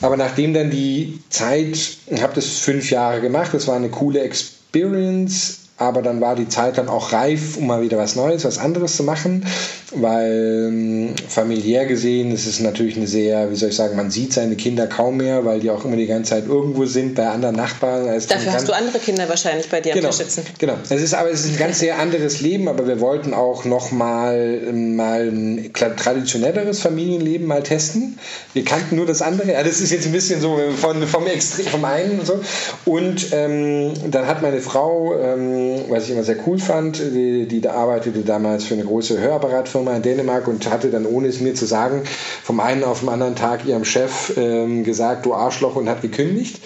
[0.00, 4.20] Aber nachdem dann die Zeit, ich habe das fünf Jahre gemacht, das war eine coole
[4.20, 8.58] Experience, aber dann war die Zeit dann auch reif, um mal wieder was Neues, was
[8.58, 9.44] anderes zu machen,
[9.92, 14.32] weil ähm, familiär gesehen ist es natürlich eine sehr, wie soll ich sagen, man sieht
[14.32, 17.56] seine Kinder kaum mehr, weil die auch immer die ganze Zeit irgendwo sind bei anderen
[17.56, 18.06] Nachbarn.
[18.06, 20.44] Dafür hast du andere Kinder wahrscheinlich bei dir genau, am Tisch sitzen.
[20.60, 23.64] Genau, es ist aber es ist ein ganz sehr anderes Leben, aber wir wollten auch
[23.64, 28.16] noch mal, mal ein traditionelleres Familienleben mal testen.
[28.52, 31.66] Wir kannten nur das andere, ja, das ist jetzt ein bisschen so von, vom Extrem,
[31.66, 32.40] vom einen und so.
[32.84, 37.68] Und ähm, dann hat meine Frau ähm, was ich immer sehr cool fand, die, die
[37.68, 41.66] arbeitete damals für eine große Hörapparatfirma in Dänemark und hatte dann, ohne es mir zu
[41.66, 42.02] sagen,
[42.42, 46.60] vom einen auf den anderen Tag ihrem Chef ähm, gesagt, du Arschloch, und hat gekündigt.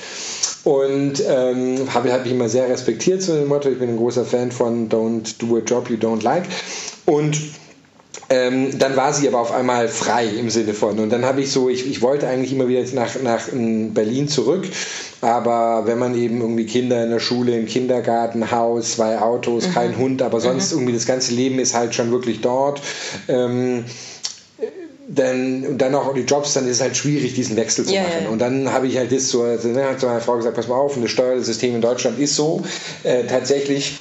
[0.65, 4.25] Und ähm, habe hab ich immer sehr respektiert zu dem Motto, ich bin ein großer
[4.25, 6.45] Fan von Don't do a job you don't like.
[7.07, 7.39] Und
[8.31, 10.99] ähm, dann war sie aber auf einmal frei im Sinne von.
[10.99, 14.68] Und dann habe ich so, ich, ich wollte eigentlich immer wieder nach, nach Berlin zurück.
[15.20, 19.72] Aber wenn man eben irgendwie Kinder in der Schule, im Kindergarten, Haus, zwei Autos, mhm.
[19.72, 20.79] kein Hund, aber sonst mhm.
[20.79, 22.81] irgendwie das ganze Leben ist halt schon wirklich dort.
[23.29, 23.85] Ähm,
[25.09, 28.03] dann, und dann auch die Jobs, dann ist es halt schwierig, diesen Wechsel zu Ja,
[28.03, 28.12] machen.
[28.24, 28.29] ja.
[28.29, 30.68] Und dann habe ich halt das so, also, ne, hat so meine Frau gesagt, pass
[30.68, 32.62] mal auf, und das Steuersystem in Deutschland ist so,
[33.05, 33.99] äh, tatsächlich,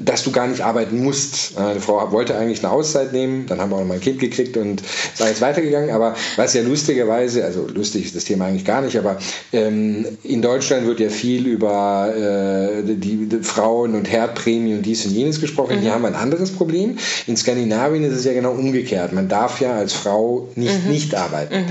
[0.00, 1.58] dass du gar nicht arbeiten musst.
[1.58, 4.20] Meine Frau wollte eigentlich eine Auszeit nehmen, dann haben wir auch noch mal ein Kind
[4.20, 5.90] gekriegt und ist jetzt weitergegangen.
[5.90, 9.18] Aber was ja lustigerweise, also lustig ist das Thema eigentlich gar nicht, aber
[9.52, 15.12] ähm, in Deutschland wird ja viel über äh, die, Frauen- und Herdprämie und dies und
[15.12, 15.78] jenes gesprochen.
[15.80, 16.98] Hier haben wir ein anderes Problem.
[17.26, 19.12] In Skandinavien ist es ja genau umgekehrt.
[19.12, 21.64] Man darf ja als Frau nicht nicht arbeiten.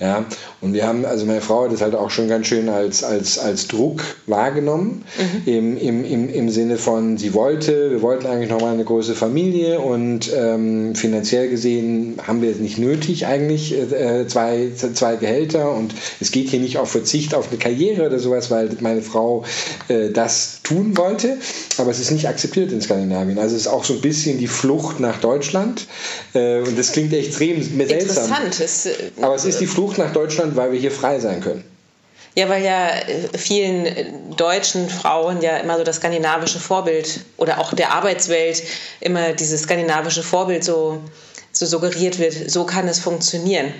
[0.00, 0.24] Ja?
[0.60, 3.38] Und wir haben, also meine Frau hat das halt auch schon ganz schön als, als,
[3.38, 5.04] als Druck wahrgenommen,
[5.46, 9.80] im, im, im, im Sinne von, sie wollte, wir wollten eigentlich nochmal eine große Familie
[9.80, 15.94] und ähm, finanziell gesehen haben wir es nicht nötig eigentlich, äh, zwei, zwei Gehälter und
[16.20, 19.44] es geht hier nicht auf Verzicht auf eine Karriere oder sowas, weil meine Frau
[19.88, 21.38] äh, das tun wollte,
[21.78, 23.38] aber es ist nicht akzeptiert in Skandinavien.
[23.38, 25.86] Also es ist auch so ein bisschen die Flucht nach Deutschland
[26.34, 27.98] äh, und das klingt extrem seltsam.
[27.98, 28.60] Interessant.
[28.60, 28.92] Es, äh,
[29.22, 31.64] Aber es ist die Flucht nach Deutschland, weil wir hier frei sein können.
[32.36, 37.58] Ja, weil ja äh, vielen äh, deutschen Frauen ja immer so das skandinavische Vorbild oder
[37.58, 38.62] auch der Arbeitswelt
[39.00, 41.02] immer dieses skandinavische Vorbild so,
[41.52, 43.74] so suggeriert wird, so kann es funktionieren.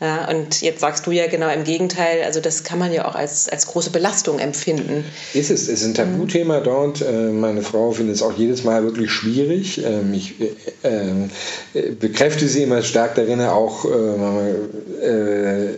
[0.00, 3.14] Ja, und jetzt sagst du ja genau im Gegenteil, also das kann man ja auch
[3.14, 5.04] als, als große Belastung empfinden.
[5.34, 7.02] Ist es, es ist ein Tabuthema dort.
[7.02, 9.84] Äh, Meine Frau findet es auch jedes Mal wirklich schwierig.
[9.84, 15.74] Ähm, Ich äh, äh, bekräftige sie immer stark darin, auch äh, äh,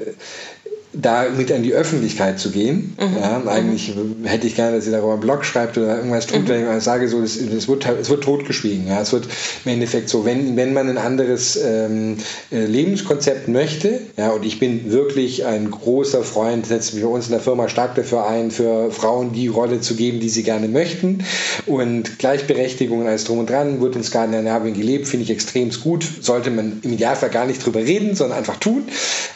[0.93, 2.97] da mit an die Öffentlichkeit zu gehen.
[2.99, 3.93] Ja, eigentlich
[4.25, 6.81] hätte ich gerne, dass sie darüber einen Blog schreibt oder irgendwas tut, wenn ich mal
[6.81, 8.87] sage, so, das, das wird, es wird totgeschwiegen.
[8.87, 9.01] Ja.
[9.01, 9.27] Es wird
[9.65, 12.19] im Endeffekt so, wenn, wenn man ein anderes ähm,
[12.51, 17.27] äh, Lebenskonzept möchte, ja, und ich bin wirklich ein großer Freund, setze mich bei uns
[17.27, 20.69] in der Firma stark dafür ein, für Frauen die Rolle zu geben, die sie gerne
[20.69, 21.25] möchten.
[21.67, 26.07] Und Gleichberechtigung und alles drum und dran wird in Skandinavien gelebt, finde ich extrem gut.
[26.21, 28.85] Sollte man im Idealfall gar nicht drüber reden, sondern einfach tun.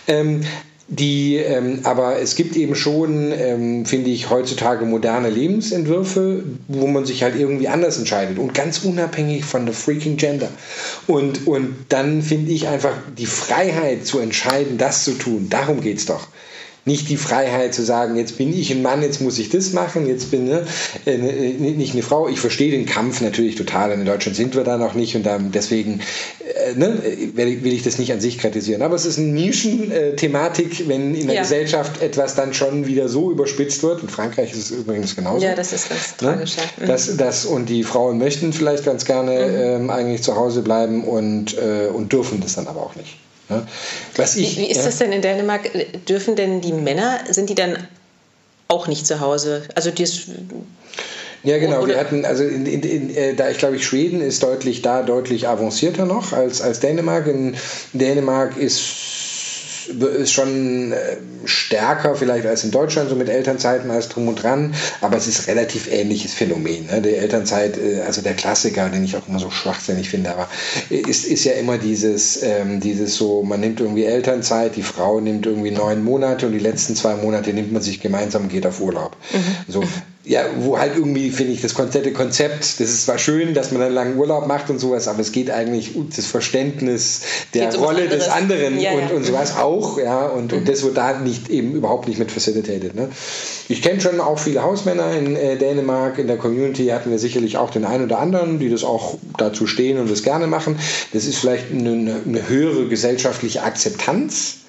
[0.06, 0.42] Ähm,
[0.88, 7.04] die, ähm, aber es gibt eben schon, ähm, finde ich, heutzutage moderne Lebensentwürfe, wo man
[7.04, 10.48] sich halt irgendwie anders entscheidet und ganz unabhängig von der freaking Gender.
[11.08, 16.06] Und, und dann finde ich einfach die Freiheit zu entscheiden, das zu tun, darum geht's
[16.06, 16.28] doch.
[16.86, 20.06] Nicht die Freiheit zu sagen, jetzt bin ich ein Mann, jetzt muss ich das machen,
[20.06, 20.64] jetzt bin ne,
[21.04, 22.28] äh, nicht eine Frau.
[22.28, 23.90] Ich verstehe den Kampf natürlich total.
[23.90, 26.00] In Deutschland sind wir da noch nicht und dann deswegen
[26.64, 27.02] äh, ne,
[27.34, 28.82] will, ich das nicht an sich kritisieren.
[28.82, 31.42] Aber es ist eine Nischenthematik, wenn in der Ja.
[31.42, 34.02] Gesellschaft etwas dann schon wieder so überspitzt wird.
[34.02, 35.44] In Frankreich ist es übrigens genauso.
[35.44, 36.28] Ja, das ist ganz Ne?
[36.28, 36.56] tragisch.
[36.56, 36.84] Ja.
[36.84, 36.88] Mhm.
[36.88, 41.58] Das, das, und die Frauen möchten vielleicht ganz gerne ähm, eigentlich zu Hause bleiben und,
[41.58, 43.16] äh, und dürfen das dann aber auch nicht.
[43.48, 45.70] Ich, Wie, ist das denn in Dänemark?
[46.08, 47.76] Dürfen denn die Männer, sind die dann
[48.68, 49.62] auch nicht zu Hause?
[49.74, 50.22] Also das,
[51.44, 51.82] Ja, genau.
[51.82, 54.82] Oder- Wir hatten, also in, in, in, äh, da ich glaube ich, Schweden ist deutlich
[54.82, 57.26] da deutlich avancierter noch als, als Dänemark.
[57.28, 57.54] In
[57.92, 58.82] Dänemark ist
[59.88, 64.74] ist schon äh, stärker vielleicht als in Deutschland, so mit Elternzeiten als drum und dran,
[65.00, 66.86] aber es ist relativ ähnliches Phänomen.
[66.86, 67.00] Ne?
[67.02, 70.48] Die Elternzeit, äh, also der Klassiker, den ich auch immer so schwachsinnig finde, aber
[70.90, 75.46] ist, ist ja immer dieses, ähm, dieses so, man nimmt irgendwie Elternzeit, die Frau nimmt
[75.46, 78.80] irgendwie neun Monate und die letzten zwei Monate nimmt man sich gemeinsam und geht auf
[78.80, 79.16] Urlaub.
[79.68, 79.82] So,
[80.26, 83.80] ja, wo halt irgendwie, finde ich, das komplette Konzept, das ist zwar schön, dass man
[83.80, 87.20] einen langen Urlaub macht und sowas, aber es geht eigentlich um das Verständnis
[87.54, 89.16] der Geht's Rolle des anderen Ja, und, ja.
[89.16, 92.96] und sowas auch, ja, und, und das wird da nicht eben überhaupt nicht mit facilitated.
[92.96, 93.08] Ne?
[93.68, 97.56] Ich kenne schon auch viele Hausmänner in äh, Dänemark, in der Community hatten wir sicherlich
[97.56, 100.76] auch den einen oder anderen, die das auch dazu stehen und das gerne machen.
[101.12, 104.65] Das ist vielleicht eine, eine höhere gesellschaftliche Akzeptanz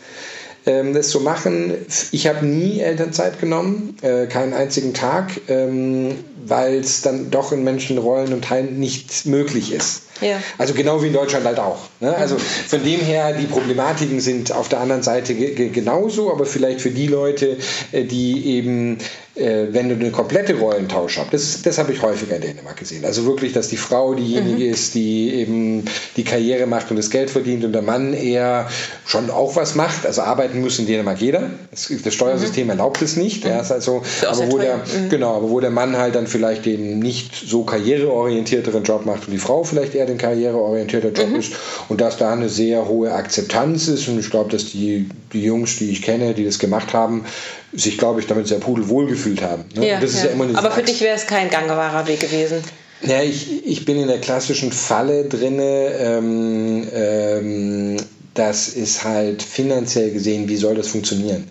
[0.68, 1.74] ähm, das zu machen.
[2.12, 6.16] Ich habe nie Elternzeit genommen, äh, keinen einzigen Tag, ähm,
[6.46, 10.04] weil es dann doch in Menschenrollen und Teilen nicht möglich ist.
[10.22, 10.42] Ja.
[10.58, 11.80] Also genau wie in Deutschland halt auch.
[12.00, 12.16] Ne?
[12.16, 16.46] Also von dem her, die Problematiken sind auf der anderen Seite ge ge genauso, aber
[16.46, 17.58] vielleicht für die Leute,
[17.92, 18.98] äh, die eben,
[19.38, 23.06] wenn du eine komplette Rollentausch hast, das, das habe ich häufiger in Dänemark gesehen.
[23.06, 25.86] Also wirklich, dass die Frau diejenige ist, die eben
[26.16, 28.68] die Karriere macht und das Geld verdient und der Mann eher
[29.06, 30.06] schon auch was macht.
[30.06, 31.52] Also arbeiten muss in Dänemark jeder.
[31.72, 33.46] Das, das Steuersystem erlaubt es nicht.
[33.46, 37.36] Ist also, aber wo der, Genau, aber wo der Mann halt dann vielleicht den nicht
[37.36, 41.54] so karriereorientierteren Job macht und die Frau vielleicht eher den karriereorientierter Job ist
[41.90, 45.78] und dass da eine sehr hohe Akzeptanz ist und ich glaube, dass die, die Jungs,
[45.78, 47.26] die ich kenne, die das gemacht haben,
[47.74, 49.66] sich, glaube ich, damit sehr pudelwohl gefühlt haben.
[49.76, 49.88] Ne?
[49.88, 50.08] ja, ja.
[50.08, 52.64] ja Aber für dich wäre es kein gangbarer Weg gewesen.
[53.02, 55.92] ja, ich, ich bin in der klassischen Falle drinne.
[56.00, 57.98] Ähm, ähm,
[58.34, 61.50] das ist halt finanziell gesehen, wie soll das funktionieren?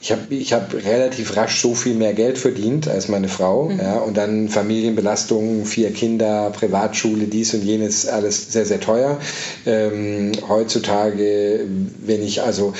[0.00, 3.64] ich habe ich hab relativ rasch so viel mehr Geld verdient als meine Frau.
[3.64, 3.80] Mhm.
[3.80, 9.18] Ja, und dann Familienbelastung, vier Kinder, Privatschule, dies und jenes, alles sehr, sehr teuer.
[9.66, 11.66] Ähm, heutzutage,
[12.04, 12.74] wenn ich also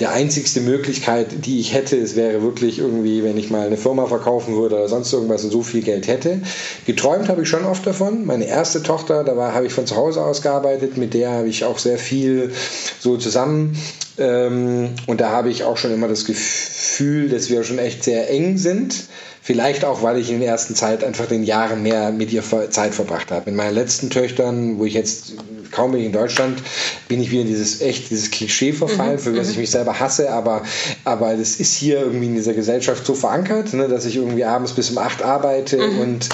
[0.00, 4.06] der einzigste Möglichkeit, die ich hätte, es wäre wirklich irgendwie, wenn ich mal eine Firma
[4.06, 6.40] verkaufen würde oder sonst irgendwas und so viel Geld hätte.
[6.86, 8.24] Geträumt habe ich schon oft davon.
[8.24, 11.48] Meine erste Tochter, da war, habe ich von zu Hause aus gearbeitet, mit der habe
[11.48, 12.50] ich auch sehr viel
[12.98, 13.76] so zusammen.
[14.16, 18.30] Ähm, und da habe ich auch schon immer das Gefühl, dass wir schon echt sehr
[18.30, 18.94] eng sind.
[19.42, 22.94] Vielleicht auch, weil ich in der ersten Zeit einfach den Jahren mehr mit ihr Zeit
[22.94, 23.50] verbracht habe.
[23.50, 25.32] Mit meinen letzten Töchtern, wo ich jetzt
[25.70, 26.62] kaum bin ich in Deutschland,
[27.08, 29.18] bin ich wieder in dieses echt dieses Klischee verfallen, mhm.
[29.18, 29.62] für das ich mhm.
[29.62, 30.62] mich selber hasse, aber,
[31.04, 34.72] aber das ist hier irgendwie in dieser Gesellschaft so verankert, ne, dass ich irgendwie abends
[34.72, 36.00] bis um acht arbeite mhm.
[36.00, 36.28] und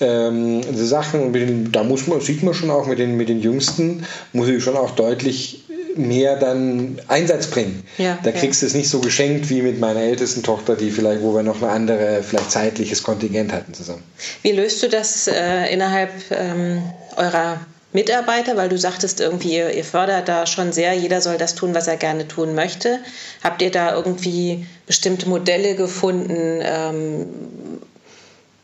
[0.00, 3.28] ähm, diese Sachen, und den, da muss man, sieht man schon auch mit den, mit
[3.28, 5.64] den Jüngsten, muss ich schon auch deutlich
[5.96, 7.84] mehr dann Einsatz bringen.
[7.98, 8.66] Ja, da kriegst ja.
[8.66, 11.62] du es nicht so geschenkt wie mit meiner ältesten Tochter, die vielleicht, wo wir noch
[11.62, 14.02] ein anderes, vielleicht zeitliches Kontingent hatten zusammen.
[14.42, 16.82] Wie löst du das äh, innerhalb ähm,
[17.16, 17.60] eurer
[17.94, 21.86] Mitarbeiter, weil du sagtest irgendwie, ihr, fördert da schon sehr, jeder soll das tun, was
[21.86, 22.98] er gerne tun möchte.
[23.42, 26.60] Habt ihr da irgendwie bestimmte Modelle gefunden?
[26.60, 27.26] Ähm,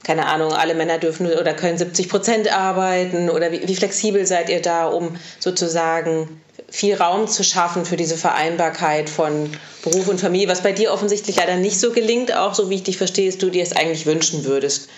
[0.03, 4.49] keine Ahnung, alle Männer dürfen oder können 70 Prozent arbeiten oder wie, wie flexibel seid
[4.49, 9.51] ihr da, um sozusagen viel Raum zu schaffen für diese Vereinbarkeit von
[9.83, 12.83] Beruf und Familie, was bei dir offensichtlich leider nicht so gelingt, auch so wie ich
[12.83, 14.89] dich verstehe, ist du dir es eigentlich wünschen würdest.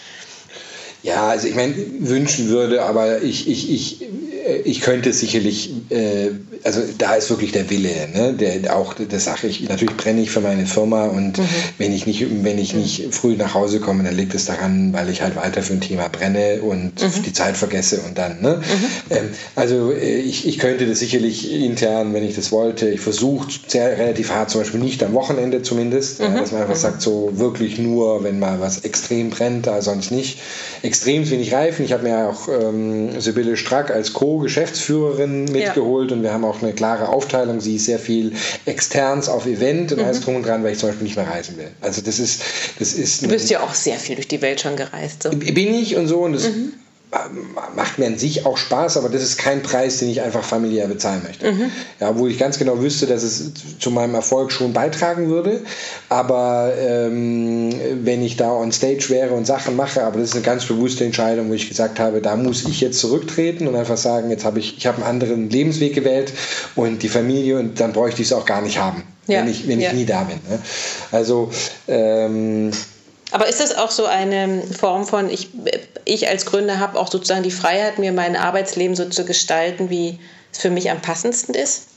[1.03, 4.09] Ja, also ich meine, wünschen würde, aber ich, ich, ich,
[4.65, 6.31] ich könnte sicherlich, äh,
[6.65, 8.35] also da ist wirklich der Wille, ne?
[8.35, 11.49] der, auch das sage ich, natürlich brenne ich für meine Firma und mhm.
[11.79, 15.09] wenn ich nicht, wenn ich nicht früh nach Hause komme, dann liegt es daran, weil
[15.09, 17.23] ich halt weiter für ein Thema brenne und mhm.
[17.25, 18.41] die Zeit vergesse und dann.
[18.41, 18.57] Ne?
[18.57, 19.17] Mhm.
[19.17, 23.49] Ähm, also äh, ich, ich könnte das sicherlich intern, wenn ich das wollte, ich versuche
[23.67, 26.37] sehr relativ hart, zum Beispiel nicht am Wochenende zumindest, ja, mhm.
[26.37, 26.81] dass man einfach mhm.
[26.81, 30.39] sagt, so wirklich nur, wenn mal was extrem brennt, da sonst nicht
[30.83, 31.85] extrem wenig Reifen.
[31.85, 34.13] Ich habe mir auch ähm, Sibylle Strack als
[34.43, 36.17] Co-Geschäftsführerin mitgeholt ja.
[36.17, 37.61] und wir haben auch eine klare Aufteilung.
[37.61, 38.33] Sie ist sehr viel
[38.67, 40.05] externs auf Event und mhm.
[40.05, 41.71] alles drum und dran, weil ich zum Beispiel nicht mehr reisen will.
[41.81, 42.43] Also das ist,
[42.79, 43.23] das ist.
[43.23, 45.23] Du bist ja auch sehr viel durch die Welt schon gereist.
[45.23, 45.31] So.
[45.31, 46.73] Bin ich und so und das mhm
[47.77, 50.89] macht mir an sich auch Spaß, aber das ist kein Preis, den ich einfach familiär
[50.89, 51.53] bezahlen möchte.
[51.53, 51.71] Mhm.
[52.01, 55.61] Ja, wo ich ganz genau wüsste, dass es zu meinem Erfolg schon beitragen würde.
[56.09, 57.71] Aber ähm,
[58.03, 61.05] wenn ich da on stage wäre und Sachen mache, aber das ist eine ganz bewusste
[61.05, 64.59] Entscheidung, wo ich gesagt habe, da muss ich jetzt zurücktreten und einfach sagen, jetzt habe
[64.59, 66.33] ich, ich habe einen anderen Lebensweg gewählt
[66.77, 69.41] und die Familie und dann bräuchte ich es auch gar nicht haben, ja.
[69.41, 69.93] wenn ich, wenn ich ja.
[69.93, 70.39] nie da bin.
[70.49, 70.59] Ne?
[71.11, 71.51] Also
[71.89, 72.71] ähm,
[73.33, 75.49] aber ist das auch so eine Form von, ich,
[76.05, 80.19] ich als Gründer habe auch sozusagen die Freiheit, mir mein Arbeitsleben so zu gestalten, wie
[80.53, 81.89] es für mich am passendsten ist?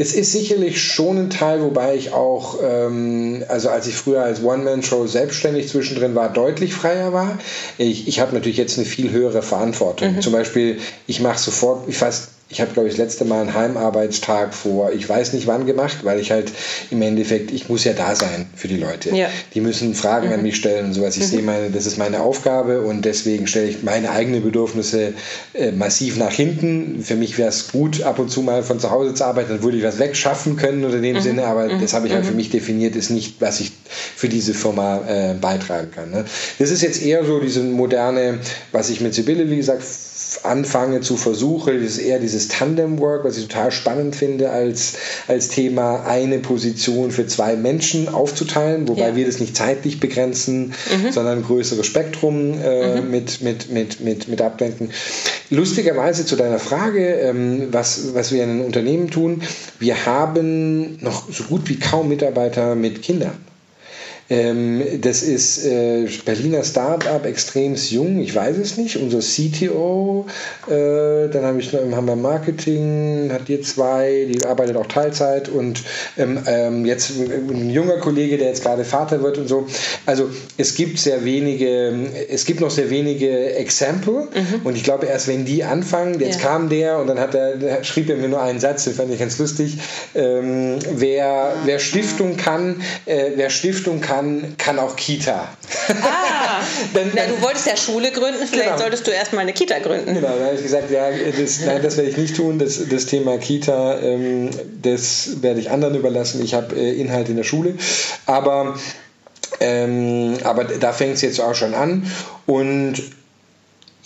[0.00, 4.44] Es ist sicherlich schon ein Teil, wobei ich auch, ähm, also als ich früher als
[4.44, 7.38] One-Man-Show selbstständig zwischendrin war, deutlich freier war.
[7.78, 10.14] Ich, ich habe natürlich jetzt eine viel höhere Verantwortung.
[10.14, 10.20] Mhm.
[10.20, 13.54] Zum Beispiel, ich mache sofort, ich fast ich habe, glaube ich, das letzte Mal einen
[13.54, 16.50] Heimarbeitstag vor, ich weiß nicht wann gemacht, weil ich halt
[16.90, 19.14] im Endeffekt, ich muss ja da sein für die Leute.
[19.14, 19.28] Ja.
[19.52, 20.34] Die müssen Fragen mhm.
[20.34, 21.16] an mich stellen und sowas.
[21.16, 21.26] Ich mhm.
[21.26, 25.12] sehe meine, das ist meine Aufgabe und deswegen stelle ich meine eigenen Bedürfnisse
[25.52, 27.02] äh, massiv nach hinten.
[27.02, 29.62] Für mich wäre es gut, ab und zu mal von zu Hause zu arbeiten, dann
[29.62, 31.20] würde ich was wegschaffen können oder in dem mhm.
[31.20, 31.82] Sinne, aber mhm.
[31.82, 32.38] das habe ich halt für mhm.
[32.38, 33.72] mich definiert, ist nicht, was ich
[34.16, 36.10] für diese Firma äh, beitragen kann.
[36.10, 36.24] Ne?
[36.58, 38.38] Das ist jetzt eher so diese moderne,
[38.72, 39.82] was ich mit Sibylle, wie gesagt,
[40.42, 44.94] anfange zu versuchen, ist eher dieses Tandem-Work, was ich total spannend finde, als,
[45.26, 49.16] als Thema eine Position für zwei Menschen aufzuteilen, wobei ja.
[49.16, 51.12] wir das nicht zeitlich begrenzen, mhm.
[51.12, 53.10] sondern ein größeres Spektrum äh, mhm.
[53.10, 54.90] mit, mit, mit, mit, mit abdenken.
[55.50, 59.42] Lustigerweise zu deiner Frage, ähm, was, was wir in einem Unternehmen tun,
[59.78, 63.47] wir haben noch so gut wie kaum Mitarbeiter mit Kindern.
[64.30, 68.96] Ähm, das ist äh, Berliner Startup, extrem jung, ich weiß es nicht.
[68.96, 70.26] Unser CTO,
[70.66, 75.48] äh, dann habe ich noch, haben wir Marketing, hat hier zwei, die arbeitet auch Teilzeit
[75.48, 75.82] und
[76.18, 79.66] ähm, ähm, jetzt ein junger Kollege, der jetzt gerade Vater wird und so.
[80.04, 81.92] Also es gibt sehr wenige,
[82.28, 84.60] es gibt noch sehr wenige Exempel mhm.
[84.64, 86.48] und ich glaube erst wenn die anfangen, jetzt ja.
[86.48, 89.18] kam der und dann hat er, schrieb er mir nur einen Satz, den fand ich
[89.18, 89.78] ganz lustig.
[90.14, 95.48] Ähm, wer, wer Stiftung kann, äh, wer Stiftung kann, kann, kann auch Kita.
[95.88, 96.60] Ah,
[96.94, 98.78] dann, na, du wolltest ja Schule gründen, vielleicht genau.
[98.78, 100.14] solltest du erstmal eine Kita gründen.
[100.14, 102.58] Genau, da habe ich gesagt, ja, das, nein, das werde ich nicht tun.
[102.58, 104.50] Das, das Thema Kita, ähm,
[104.82, 106.42] das werde ich anderen überlassen.
[106.42, 107.74] Ich habe äh, Inhalt in der Schule.
[108.26, 108.76] Aber,
[109.60, 112.10] ähm, aber da fängt es jetzt auch schon an.
[112.46, 112.94] Und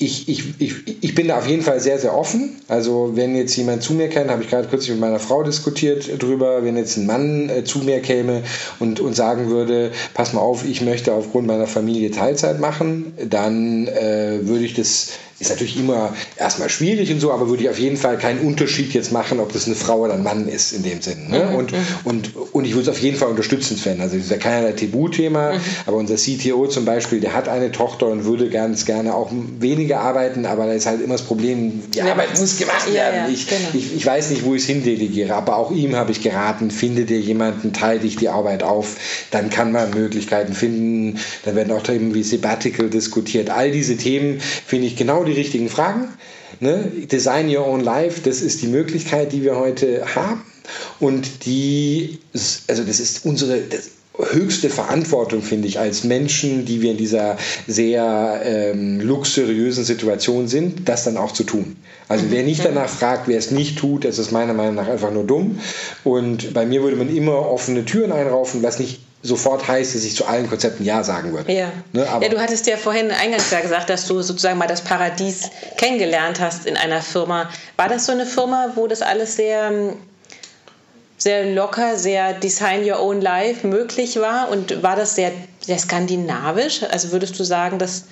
[0.03, 2.57] ich, ich, ich, ich bin da auf jeden Fall sehr, sehr offen.
[2.69, 6.23] Also wenn jetzt jemand zu mir kennt, habe ich gerade kürzlich mit meiner Frau diskutiert
[6.23, 8.43] drüber, wenn jetzt ein Mann äh, zu mir käme
[8.81, 13.87] und, und sagen würde, pass mal auf, ich möchte aufgrund meiner Familie Teilzeit machen, dann
[13.87, 15.11] äh, würde ich das
[15.43, 18.95] ist natürlich immer erstmal schwierig und so, aber würde ich auf jeden Fall keinen Unterschied
[18.95, 21.29] jetzt machen, ob das eine Frau oder ein Mann ist in dem Sinne.
[21.29, 21.47] Ne?
[21.51, 21.79] Mhm, und, mhm.
[22.05, 24.01] und, und ich würde es auf jeden Fall unterstützend finden.
[24.01, 25.61] Also das ist ja keinerlei Tabuthema, mhm.
[25.87, 30.01] aber unser CTO zum Beispiel, der hat eine Tochter und würde ganz gerne auch weniger
[30.01, 33.27] arbeiten, aber da ist halt immer das Problem, die ja, Arbeit muss gemacht werden.
[33.27, 33.61] Ja, ich, genau.
[33.75, 37.05] ich, ich, weiß nicht, wo ich es hindelegiere, aber auch ihm habe ich geraten, finde
[37.05, 38.97] dir jemanden, teile dich die Arbeit auf,
[39.33, 43.51] dann kann man Möglichkeiten finden, dann werden auch Themen wie Sabbatical diskutiert.
[43.51, 46.09] All diese Themen finde ich genau die die richtigen Fragen.
[46.61, 46.91] Ne?
[47.11, 50.43] Design Your Own Life, das ist die Möglichkeit, die wir heute haben.
[51.01, 56.93] Und die, also das ist unsere das höchste Verantwortung, finde ich, als Menschen, die wir
[56.93, 61.77] in dieser sehr ähm, luxuriösen Situation sind, das dann auch zu tun.
[62.09, 65.11] Also wer nicht danach fragt, wer es nicht tut, das ist meiner Meinung nach einfach
[65.11, 65.59] nur dumm.
[66.05, 70.17] Und bei mir würde man immer offene Türen einraufen, was nicht sofort heißt, dass ich
[70.17, 71.53] zu allen Konzepten Ja sagen würde.
[71.53, 71.71] Ja.
[71.93, 75.51] Ne, ja, du hattest ja vorhin eingangs ja gesagt, dass du sozusagen mal das Paradies
[75.77, 77.49] kennengelernt hast in einer Firma.
[77.77, 79.95] War das so eine Firma, wo das alles sehr,
[81.19, 84.49] sehr locker, sehr Design Your Own Life möglich war?
[84.51, 86.83] Und war das sehr, sehr skandinavisch?
[86.91, 88.05] Also würdest du sagen, dass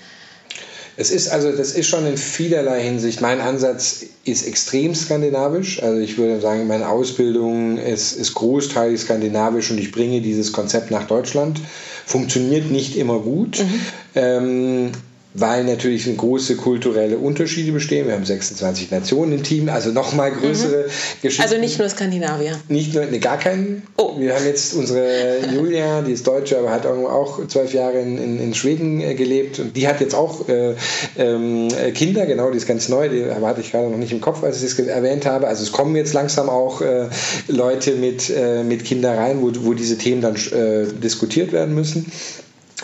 [1.01, 3.23] es ist also, das ist schon in vielerlei Hinsicht.
[3.23, 5.83] Mein Ansatz ist extrem skandinavisch.
[5.83, 10.91] Also ich würde sagen, meine Ausbildung ist, ist großteilig skandinavisch und ich bringe dieses Konzept
[10.91, 11.59] nach Deutschland.
[12.05, 13.61] Funktioniert nicht immer gut.
[13.61, 13.81] Mhm.
[14.15, 14.93] Ähm,
[15.35, 18.07] weil natürlich große kulturelle Unterschiede bestehen.
[18.07, 21.23] Wir haben 26 Nationen im Team, also nochmal größere mhm.
[21.23, 21.43] Geschichten.
[21.43, 22.59] Also nicht nur Skandinavier.
[22.69, 23.83] Nicht nur, ne, gar keinen.
[23.97, 24.19] Oh.
[24.19, 28.41] Wir haben jetzt unsere Julia, die ist Deutsche, aber hat auch zwölf Jahre in, in,
[28.41, 30.75] in, Schweden äh, gelebt und die hat jetzt auch äh,
[31.17, 34.43] ähm, Kinder, genau, die ist ganz neu, die hatte ich gerade noch nicht im Kopf,
[34.43, 35.47] als ich das erwähnt habe.
[35.47, 37.07] Also es kommen jetzt langsam auch äh,
[37.47, 42.11] Leute mit, äh, mit Kindern rein, wo, wo diese Themen dann äh, diskutiert werden müssen.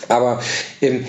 [0.08, 0.40] Aber
[0.80, 1.04] ähm,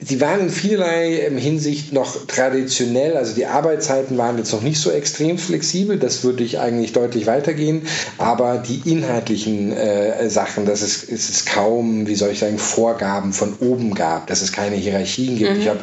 [0.00, 4.80] Sie waren in vielerlei ähm, Hinsicht noch traditionell, also die Arbeitszeiten waren jetzt noch nicht
[4.80, 7.86] so extrem flexibel, das würde ich eigentlich deutlich weitergehen,
[8.18, 13.32] aber die inhaltlichen äh, Sachen, dass es, es ist kaum, wie soll ich sagen, Vorgaben
[13.32, 15.54] von oben gab, dass es keine Hierarchien gibt.
[15.54, 15.60] Mhm.
[15.60, 15.80] Ich habe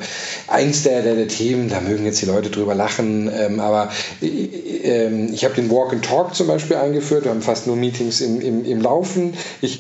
[0.47, 3.91] eins der, der, der, Themen, da mögen jetzt die Leute drüber lachen, ähm, aber
[4.22, 7.78] äh, äh, ich habe den Walk and Talk zum Beispiel eingeführt, wir haben fast nur
[7.78, 9.34] Meetings im, im, im Laufen.
[9.62, 9.80] Ich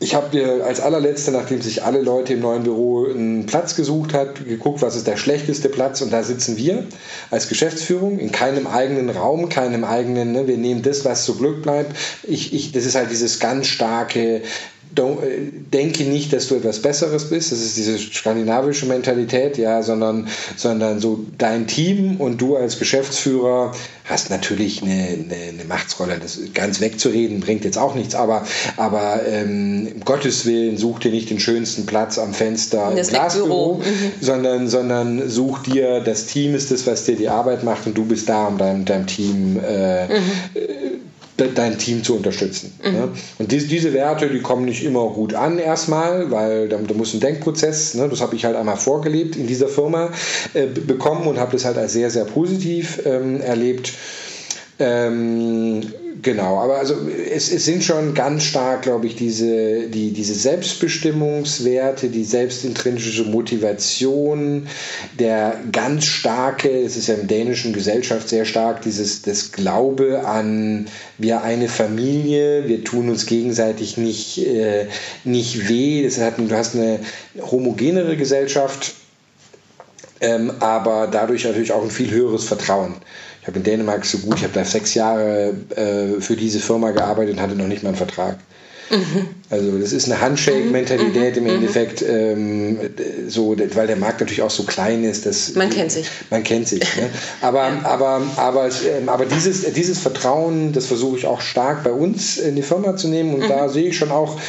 [0.00, 4.14] ich habe dir als allerletzte, nachdem sich alle Leute im neuen Büro einen Platz gesucht
[4.14, 6.84] hat, geguckt, was ist der schlechteste Platz und da sitzen wir
[7.32, 11.62] als Geschäftsführung in keinem eigenen Raum, keinem eigenen, ne, wir nehmen das, was zu Glück
[11.62, 11.96] bleibt.
[12.22, 14.42] Ich, ich, das ist halt dieses ganz starke,
[14.98, 17.52] äh, denke nicht, dass du etwas Besseres bist.
[17.52, 23.72] Das ist diese skandinavische Mentalität, ja, sondern, sondern so dein Team und du als Geschäftsführer
[24.04, 26.18] hast natürlich eine, eine, eine Machtsrolle.
[26.20, 28.44] Das ganz wegzureden bringt jetzt auch nichts, aber,
[28.76, 33.14] aber ähm, um Gottes Willen such dir nicht den schönsten Platz am Fenster das im
[33.14, 34.12] Glasbüro, mhm.
[34.20, 38.04] sondern, sondern such dir, das Team ist das, was dir die Arbeit macht und du
[38.04, 40.20] bist da, um deinem, deinem Team äh, mhm
[41.38, 42.72] dein Team zu unterstützen.
[42.84, 42.92] Mhm.
[42.92, 43.08] Ne?
[43.38, 47.14] Und diese, diese Werte, die kommen nicht immer gut an erstmal, weil da, da muss
[47.14, 50.10] ein Denkprozess, ne, das habe ich halt einmal vorgelebt in dieser Firma
[50.54, 53.92] äh, bekommen und habe das halt als sehr, sehr positiv ähm, erlebt.
[54.78, 55.82] Ähm,
[56.22, 62.08] Genau, aber also es, es sind schon ganz stark, glaube ich, diese, die, diese Selbstbestimmungswerte,
[62.08, 64.66] die selbstintrinsische Motivation,
[65.18, 70.86] der ganz starke, es ist ja der dänischen Gesellschaft sehr stark, dieses das Glaube an
[71.18, 74.86] wir eine Familie, wir tun uns gegenseitig nicht, äh,
[75.24, 76.02] nicht weh.
[76.02, 77.00] Das hat, du hast eine
[77.40, 78.94] homogenere Gesellschaft,
[80.20, 82.96] ähm, aber dadurch natürlich auch ein viel höheres Vertrauen
[83.46, 87.34] habe in Dänemark so gut, ich habe da sechs Jahre äh, für diese Firma gearbeitet
[87.34, 88.38] und hatte noch nicht mal einen Vertrag.
[88.90, 89.28] Mhm.
[89.50, 91.38] Also das ist eine Handshake-Mentalität mhm.
[91.38, 91.56] im mhm.
[91.56, 92.78] Endeffekt, ähm,
[93.28, 95.26] so, weil der Markt natürlich auch so klein ist.
[95.26, 96.08] Dass, man kennt sich.
[96.30, 96.80] Man kennt sich.
[96.80, 97.10] Ne?
[97.40, 97.80] Aber, ja.
[97.84, 102.56] aber, aber, ähm, aber dieses, dieses Vertrauen, das versuche ich auch stark bei uns in
[102.56, 103.34] die Firma zu nehmen.
[103.34, 103.48] Und mhm.
[103.48, 104.40] da sehe ich schon auch,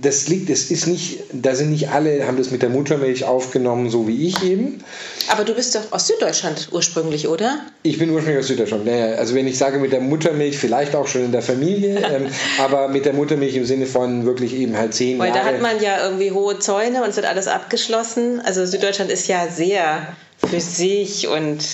[0.00, 3.90] das liegt, es ist nicht, da sind nicht alle, haben das mit der Muttermilch aufgenommen,
[3.90, 4.84] so wie ich eben.
[5.28, 7.58] Aber du bist doch aus Süddeutschland ursprünglich, oder?
[7.82, 8.84] Ich bin ursprünglich aus Süddeutschland.
[8.84, 12.28] Naja, also wenn ich sage mit der Muttermilch, vielleicht auch schon in der Familie, ähm,
[12.58, 15.40] aber mit der Muttermilch im Sinne von wirklich eben halt zehn Weil Jahre.
[15.40, 18.40] Weil da hat man ja irgendwie hohe Zäune und es wird alles abgeschlossen.
[18.44, 20.06] Also Süddeutschland ist ja sehr
[20.38, 21.64] für sich und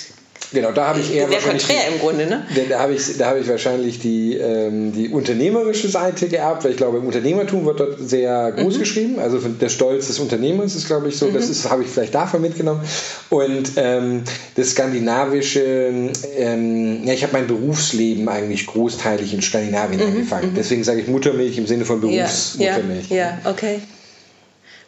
[0.52, 2.44] Genau, da habe ich eher Sehr konträr im Grunde, ne?
[2.68, 6.76] Da, habe ich, da habe ich wahrscheinlich die, ähm, die unternehmerische Seite geerbt, weil ich
[6.76, 8.78] glaube, im Unternehmertum wird dort sehr groß mhm.
[8.80, 9.18] geschrieben.
[9.20, 11.26] Also der Stolz des Unternehmers ist, glaube ich, so.
[11.26, 11.34] Mhm.
[11.34, 12.80] Das ist, habe ich vielleicht davon mitgenommen.
[13.28, 14.24] Und ähm,
[14.56, 20.06] das skandinavische, ähm, ja, ich habe mein Berufsleben eigentlich großteilig in Skandinavien mhm.
[20.06, 20.50] angefangen.
[20.50, 20.56] Mhm.
[20.56, 23.08] Deswegen sage ich Muttermilch im Sinne von Berufsmuttermilch.
[23.08, 23.80] Ja, ja, ja, okay.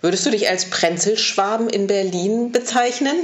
[0.00, 3.14] Würdest du dich als Prenzelschwaben in Berlin bezeichnen?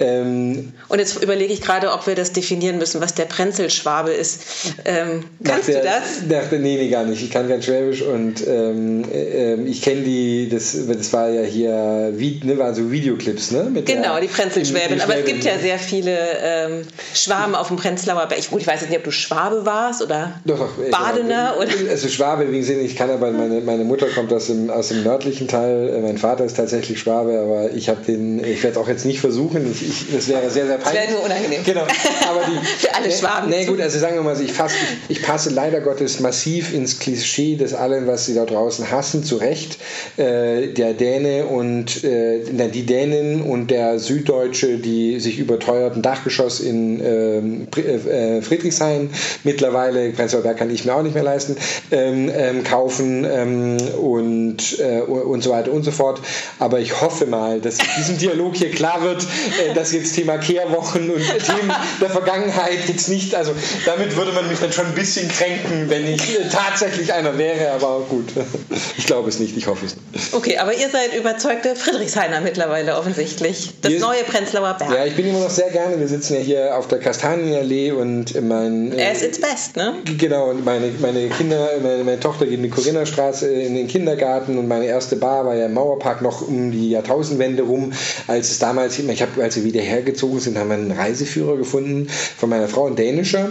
[0.00, 4.40] Ähm, und jetzt überlege ich gerade, ob wir das definieren müssen, was der Prenzelschwabe ist.
[4.84, 6.28] Ähm, kannst der, du das?
[6.28, 7.22] Dachte, nee, nee, gar nicht.
[7.22, 12.12] Ich kann kein Schwäbisch und ähm, äh, ich kenne die, das, das war ja hier,
[12.14, 13.70] wie, ne, waren so Videoclips, ne?
[13.84, 15.00] Genau, der, die Prenzelschwäbin.
[15.00, 16.82] Aber es gibt ja sehr viele ähm,
[17.14, 18.40] Schwaben auf dem Prenzlauer Berg.
[18.40, 21.54] Ich, ich weiß jetzt nicht, ob du Schwabe warst oder doch, doch, Badener.
[21.58, 21.70] Oder?
[21.88, 25.04] Also Schwabe, wie gesagt, ich kann aber, meine, meine Mutter kommt aus dem, aus dem
[25.04, 28.76] nördlichen Teil, äh, mein Vater ist tatsächlich Schwabe, aber ich habe den, ich werde es
[28.76, 29.70] auch jetzt nicht versuchen.
[29.70, 31.02] Ich, ich, das wäre sehr, sehr peinlich.
[31.02, 31.64] Das wäre nur unangenehm.
[31.64, 31.82] Genau.
[31.82, 33.50] Aber die, Für alle Schwaben.
[33.50, 34.74] Nee, gut, also sagen wir mal, ich, fasse,
[35.08, 39.24] ich, ich, passe leider Gottes massiv ins Klischee des allen, was sie da draußen hassen,
[39.24, 39.78] zurecht.
[40.16, 47.00] Äh, der Däne und äh, die Dänen und der Süddeutsche, die sich überteuerten Dachgeschoss in
[47.04, 49.10] ähm, äh, Friedrichshain
[49.44, 51.56] mittlerweile, Prenzlauer Berg kann ich mir auch nicht mehr leisten,
[51.90, 56.20] ähm, ähm, kaufen ähm, und, äh, und so weiter und so fort.
[56.58, 59.26] Aber ich hoffe mal, dass diesem Dialog hier klar wird,
[59.74, 63.52] äh, dass jetzt Thema Kehrwochen und Themen der Vergangenheit jetzt nicht, also
[63.84, 67.72] damit würde man mich dann schon ein bisschen kränken, wenn ich äh, tatsächlich einer wäre,
[67.72, 68.28] aber gut,
[68.96, 70.34] ich glaube es nicht, ich hoffe es nicht.
[70.34, 73.70] Okay, aber ihr seid überzeugte Friedrichshainer mittlerweile offensichtlich.
[73.82, 74.90] Das wir, neue Prenzlauer Berg.
[74.90, 78.40] Ja, ich bin immer noch sehr gerne, wir sitzen ja hier auf der Kastanienallee und
[78.42, 78.96] mein...
[78.96, 79.94] Äh, As it's best, ne?
[80.18, 84.58] Genau, und meine, meine Kinder, meine, meine Tochter geht in die Corinna-Straße in den Kindergarten
[84.58, 87.92] und meine erste Bar war ja im Mauerpark noch um die Jahrtausendwende rum,
[88.26, 92.48] als es damals, ich habe, als wieder hergezogen sind, haben wir einen Reiseführer gefunden von
[92.48, 93.50] meiner Frau, ein dänischer,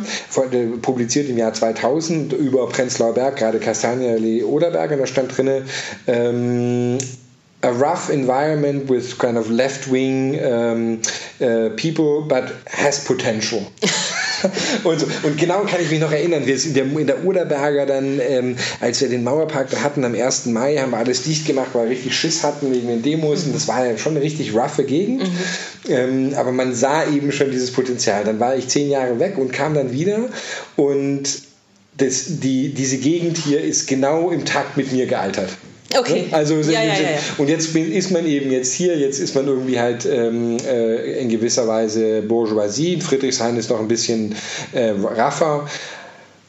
[0.81, 5.63] publiziert im Jahr 2000 über Prenzlauer Berg, gerade Kastanienallee Oderberg, und da stand drin,
[6.07, 6.97] ähm,
[7.63, 11.01] a rough environment with kind of left-wing um,
[11.41, 13.71] uh, people, but has potential.
[14.83, 15.07] und, so.
[15.23, 18.55] und genau kann ich mich noch erinnern, wir in der, in der Oderberger dann, ähm,
[18.79, 20.47] als wir den Mauerpark da hatten am 1.
[20.47, 23.55] Mai, haben wir alles dicht gemacht, weil wir richtig Schiss hatten wegen den Demos und
[23.55, 25.23] das war ja schon eine richtig roughe Gegend.
[25.23, 25.91] Mhm.
[25.91, 28.23] Ähm, aber man sah eben schon dieses Potenzial.
[28.23, 30.29] Dann war ich zehn Jahre weg und kam dann wieder
[30.75, 31.27] und
[31.97, 35.49] das, die, diese Gegend hier ist genau im Takt mit mir gealtert.
[35.95, 36.27] Okay.
[36.31, 39.79] Also ja, ja, ja, und jetzt ist man eben jetzt hier, jetzt ist man irgendwie
[39.79, 42.99] halt ähm, äh, in gewisser Weise Bourgeoisie.
[42.99, 44.35] Friedrichshain ist noch ein bisschen
[44.71, 45.67] äh, raffer.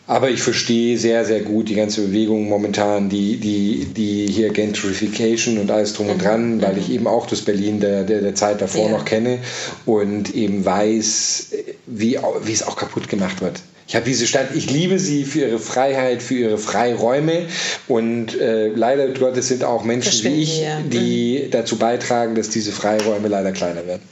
[0.07, 5.57] Aber ich verstehe sehr, sehr gut die ganze Bewegung momentan, die, die, die hier Gentrification
[5.57, 6.23] und alles drum und mhm.
[6.23, 6.95] dran, weil ich mhm.
[6.95, 8.91] eben auch das Berlin der, der, der Zeit davor ja.
[8.91, 9.39] noch kenne
[9.87, 11.53] und eben weiß,
[11.87, 13.61] wie, wie es auch kaputt gemacht wird.
[13.87, 17.47] Ich habe diese Stadt, ich liebe sie für ihre Freiheit, für ihre Freiräume
[17.87, 20.81] und äh, leider Gottes sind auch Menschen wie ich, ja.
[20.81, 21.51] die mhm.
[21.51, 24.03] dazu beitragen, dass diese Freiräume leider kleiner werden.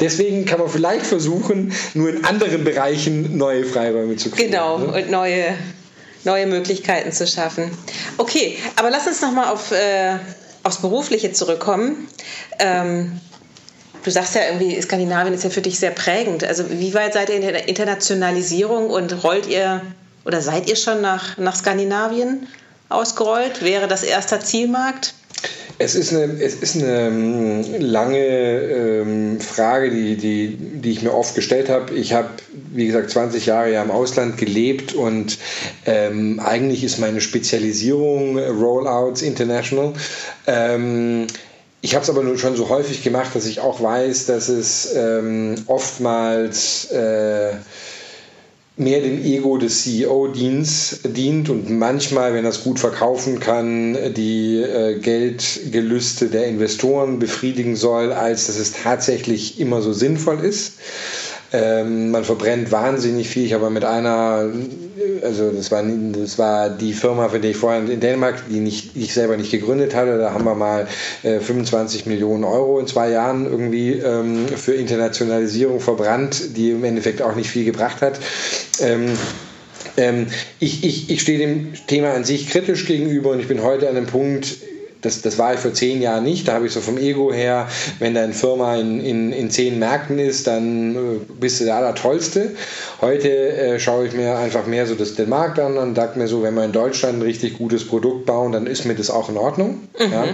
[0.00, 4.50] Deswegen kann man vielleicht versuchen, nur in anderen Bereichen neue Freiräume zu kriegen.
[4.50, 4.86] Genau, ne?
[4.88, 5.54] und neue,
[6.24, 7.70] neue Möglichkeiten zu schaffen.
[8.18, 10.18] Okay, aber lass uns nochmal auf, äh,
[10.62, 12.08] aufs Berufliche zurückkommen.
[12.58, 13.18] Ähm,
[14.06, 16.44] Du sagst ja irgendwie, Skandinavien ist ja für dich sehr prägend.
[16.44, 19.82] Also wie weit seid ihr in der Internationalisierung und rollt ihr
[20.24, 22.46] oder seid ihr schon nach, nach Skandinavien
[22.88, 23.64] ausgerollt?
[23.64, 25.12] Wäre das erster Zielmarkt?
[25.78, 31.12] Es ist eine, es ist eine ähm, lange ähm, Frage, die, die, die ich mir
[31.12, 31.92] oft gestellt habe.
[31.92, 32.28] Ich habe,
[32.72, 35.36] wie gesagt, 20 Jahre ja im Ausland gelebt und
[35.84, 39.94] ähm, eigentlich ist meine Spezialisierung Rollouts International.
[40.46, 41.26] Ähm,
[41.86, 44.92] ich habe es aber nur schon so häufig gemacht, dass ich auch weiß, dass es
[44.96, 47.52] ähm, oftmals äh,
[48.76, 54.56] mehr dem Ego des CEO dient, und manchmal, wenn er es gut verkaufen kann, die
[54.56, 60.80] äh, Geldgelüste der Investoren befriedigen soll, als dass es tatsächlich immer so sinnvoll ist.
[61.52, 63.44] Ähm, man verbrennt wahnsinnig viel.
[63.44, 64.50] Ich habe mit einer,
[65.22, 68.96] also das war, das war die Firma, für die ich vorher in Dänemark, die nicht,
[68.96, 70.88] ich selber nicht gegründet hatte, da haben wir mal
[71.22, 77.22] äh, 25 Millionen Euro in zwei Jahren irgendwie ähm, für Internationalisierung verbrannt, die im Endeffekt
[77.22, 78.18] auch nicht viel gebracht hat.
[78.80, 79.10] Ähm,
[79.96, 80.26] ähm
[80.58, 83.96] ich, ich, ich stehe dem Thema an sich kritisch gegenüber und ich bin heute an
[83.96, 84.56] einem Punkt,
[85.06, 86.48] das, das war ich vor zehn Jahren nicht.
[86.48, 90.18] Da habe ich so vom Ego her, wenn deine Firma in, in, in zehn Märkten
[90.18, 90.98] ist, dann äh,
[91.40, 92.50] bist du der Allertollste.
[93.00, 96.28] Heute äh, schaue ich mir einfach mehr so das, den Markt an und sage mir
[96.28, 99.28] so, wenn wir in Deutschland ein richtig gutes Produkt bauen, dann ist mir das auch
[99.28, 99.88] in Ordnung.
[99.98, 100.12] Mhm.
[100.12, 100.24] Ja.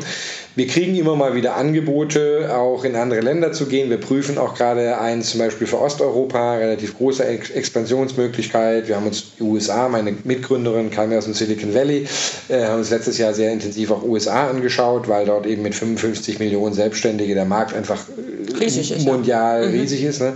[0.55, 3.89] Wir kriegen immer mal wieder Angebote, auch in andere Länder zu gehen.
[3.89, 8.87] Wir prüfen auch gerade eins zum Beispiel für Osteuropa, relativ große Ex Expansionsmöglichkeit.
[8.87, 12.07] Wir haben uns die USA, meine Mitgründerin kam ja aus dem Silicon Valley,
[12.49, 16.39] äh, haben uns letztes Jahr sehr intensiv auch USA angeschaut, weil dort eben mit 55
[16.39, 19.81] Millionen Selbstständige der Markt einfach äh, riesig mondial ist, ja.
[19.81, 20.09] riesig mhm.
[20.09, 20.21] ist.
[20.21, 20.33] Ne?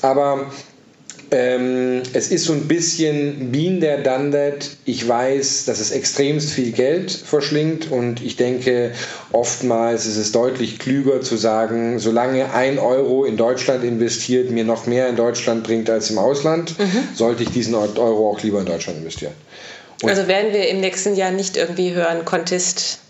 [0.00, 0.50] Aber
[1.34, 4.70] ähm, es ist so ein bisschen Bean der that.
[4.84, 8.92] Ich weiß, dass es extremst viel Geld verschlingt und ich denke,
[9.32, 14.86] oftmals ist es deutlich klüger zu sagen, solange ein Euro in Deutschland investiert mir noch
[14.86, 17.08] mehr in Deutschland bringt als im Ausland, mhm.
[17.14, 19.32] sollte ich diesen Euro auch lieber in Deutschland investieren.
[20.02, 23.00] Und also werden wir im nächsten Jahr nicht irgendwie hören, Contest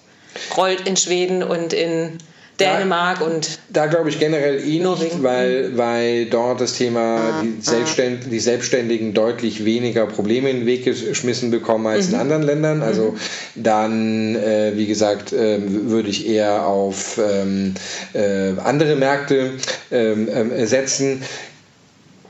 [0.57, 2.19] rollt in Schweden und in
[2.61, 3.59] Dänemark da, und.
[3.71, 7.63] Da glaube ich generell eh nicht, weil, weil dort das Thema ah, die, ah.
[7.63, 12.15] Selbstständ, die Selbstständigen deutlich weniger Probleme in den Weg geschmissen bekommen als mhm.
[12.15, 12.83] in anderen Ländern.
[12.83, 13.63] Also mhm.
[13.63, 17.75] dann, äh, wie gesagt, äh, würde ich eher auf ähm,
[18.13, 19.53] äh, andere Märkte
[19.91, 21.23] ähm, ähm, setzen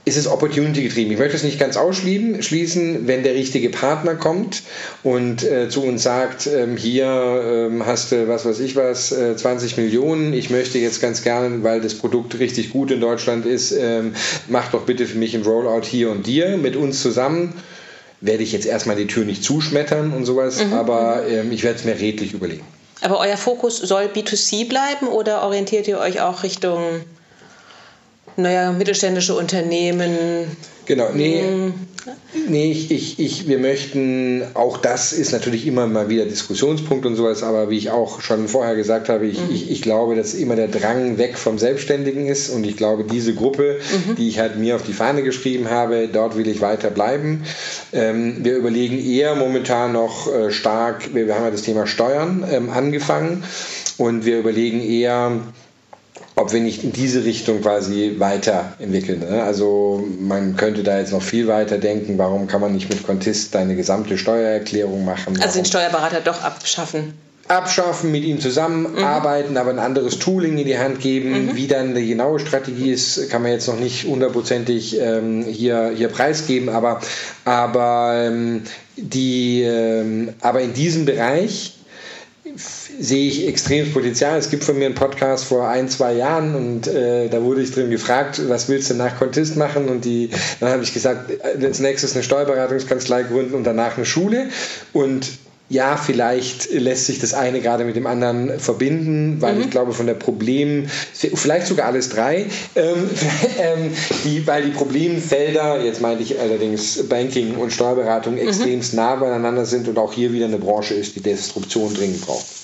[0.04, 1.10] ist es Opportunity getrieben.
[1.12, 4.62] Ich möchte es nicht ganz ausschließen, wenn der richtige Partner kommt
[5.02, 7.06] und äh, zu uns sagt, ähm, hier
[7.70, 11.62] ähm, hast du was weiß ich was, äh, 20 Millionen, ich möchte jetzt ganz gerne,
[11.62, 14.14] weil das Produkt richtig gut in Deutschland ist, ähm,
[14.48, 17.54] mach doch bitte für mich ein Rollout hier und dir mit uns zusammen.
[18.20, 20.72] Werde ich jetzt erstmal die Tür nicht zuschmettern und sowas, mhm.
[20.72, 22.64] aber ähm, ich werde es mir redlich überlegen.
[23.00, 27.02] Aber euer Fokus soll B2C bleiben oder orientiert ihr euch auch Richtung
[28.36, 30.48] naja, mittelständische Unternehmen.
[30.86, 31.74] Genau, nee, hm.
[32.48, 37.16] nee ich, ich, ich, wir möchten, auch das ist natürlich immer mal wieder Diskussionspunkt und
[37.16, 39.54] sowas, aber wie ich auch schon vorher gesagt habe, ich, mhm.
[39.54, 43.34] ich, ich glaube, dass immer der Drang weg vom Selbstständigen ist und ich glaube, diese
[43.34, 43.78] Gruppe,
[44.08, 44.16] mhm.
[44.16, 47.44] die ich halt mir auf die Fahne geschrieben habe, dort will ich weiter bleiben.
[47.92, 52.44] Ähm, wir überlegen eher momentan noch äh, stark, wir, wir, haben ja das Thema Steuern
[52.50, 53.42] ähm, angefangen
[53.96, 55.40] und wir überlegen eher,
[56.36, 59.20] ob wir nicht in diese Richtung quasi weiterentwickeln.
[59.20, 59.42] Ne?
[59.42, 63.54] Also man könnte da jetzt noch viel weiter denken, warum kann man nicht mit Contist
[63.54, 65.40] deine gesamte Steuererklärung machen?
[65.40, 67.14] Also den Steuerberater doch abschaffen
[67.48, 69.56] abschaffen, mit ihm zusammenarbeiten, mhm.
[69.56, 71.46] aber ein anderes Tooling in die Hand geben.
[71.46, 71.56] Mhm.
[71.56, 76.08] Wie dann die genaue Strategie ist, kann man jetzt noch nicht hundertprozentig ähm, hier, hier
[76.08, 77.00] preisgeben, aber,
[77.44, 78.62] aber, ähm,
[78.96, 81.73] die, ähm, aber in diesem Bereich
[83.00, 84.38] sehe ich extremes Potenzial.
[84.38, 87.72] Es gibt von mir einen Podcast vor ein, zwei Jahren und äh, da wurde ich
[87.72, 89.88] drin gefragt, was willst du nach Contist machen?
[89.88, 90.30] Und die,
[90.60, 94.48] dann habe ich gesagt, als nächstes eine Steuerberatungskanzlei gründen und danach eine Schule.
[94.92, 95.28] Und
[95.70, 99.62] ja, vielleicht lässt sich das eine gerade mit dem anderen verbinden, weil mhm.
[99.62, 102.46] ich glaube, von der Problem, vielleicht sogar alles drei,
[102.76, 103.10] ähm,
[103.58, 103.90] ähm,
[104.24, 108.46] die, weil die Problemfelder, jetzt meinte ich allerdings Banking und Steuerberatung, mhm.
[108.46, 112.63] extremst nah beieinander sind und auch hier wieder eine Branche ist, die Disruption dringend braucht.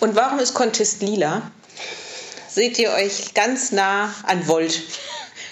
[0.00, 1.42] Und warum ist Contest lila?
[2.48, 4.82] Seht ihr euch ganz nah an Volt?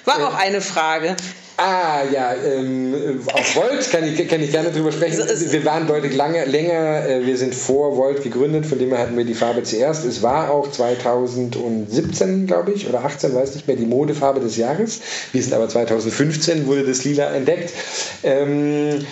[0.05, 1.17] War auch eine Frage.
[1.61, 5.19] Ah, ja, ähm, auf Volt kann ich, kann ich gerne drüber sprechen.
[5.19, 9.17] Wir waren deutlich lange, länger, äh, wir sind vor Volt gegründet, von dem her hatten
[9.17, 10.05] wir die Farbe zuerst.
[10.05, 15.01] Es war auch 2017, glaube ich, oder 18, weiß nicht mehr, die Modefarbe des Jahres.
[15.33, 17.73] Wir sind aber 2015, wurde das Lila entdeckt.
[18.23, 19.05] Ähm,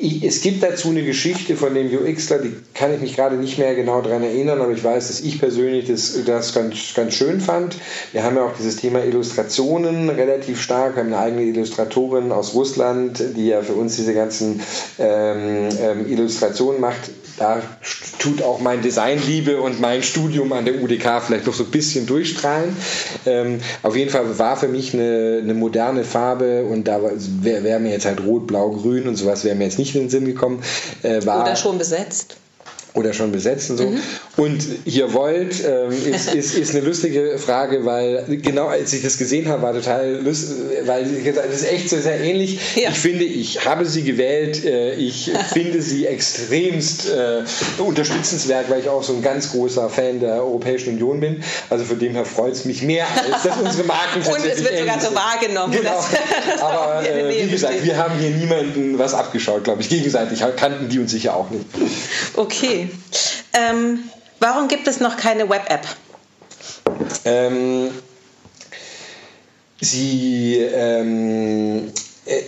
[0.00, 3.58] ich, es gibt dazu eine Geschichte von dem UXler, die kann ich mich gerade nicht
[3.58, 7.40] mehr genau daran erinnern, aber ich weiß, dass ich persönlich das, das ganz, ganz schön
[7.40, 7.76] fand.
[8.12, 10.96] Wir haben ja auch dieses Thema Illustrationen relativ stark.
[10.96, 14.60] Wir haben eine eigene Illustratorin aus Russland, die ja für uns diese ganzen
[14.98, 17.10] ähm, ähm, Illustrationen macht.
[17.38, 17.62] Da
[18.18, 22.06] tut auch mein Designliebe und mein Studium an der UDK vielleicht noch so ein bisschen
[22.06, 22.76] durchstrahlen.
[23.26, 27.00] Ähm, auf jeden Fall war für mich eine, eine moderne Farbe und da
[27.42, 30.02] wäre wär mir jetzt halt rot, blau, grün und sowas wäre mir jetzt nicht in
[30.02, 30.62] den Sinn gekommen.
[31.02, 32.36] Äh, war, Oder schon besetzt
[32.96, 33.84] oder schon besetzt und so.
[33.90, 34.00] Mhm.
[34.36, 39.18] Und hier Volt ähm, ist, ist, ist eine lustige Frage, weil genau als ich das
[39.18, 40.56] gesehen habe, war total lustig,
[40.86, 42.58] weil das ist echt so sehr ähnlich.
[42.74, 42.90] Ja.
[42.90, 47.42] Ich finde, ich habe sie gewählt, äh, ich finde sie extremst äh,
[47.82, 51.42] unterstützenswert, weil ich auch so ein ganz großer Fan der Europäischen Union bin.
[51.68, 54.78] Also von dem her freut es mich mehr, als dass unsere Marken Und es wird
[54.78, 55.74] sogar so wahrgenommen.
[55.76, 56.02] Genau.
[56.60, 59.90] Aber äh, wie gesagt, wir haben hier niemanden was abgeschaut, glaube ich.
[59.90, 61.66] Gegenseitig kannten die uns sicher auch nicht.
[62.34, 62.85] Okay.
[63.52, 64.10] Ähm,
[64.40, 65.86] warum gibt es noch keine Web-App?
[67.24, 67.90] Ähm,
[69.80, 71.92] sie, ähm,
[72.26, 72.42] äh,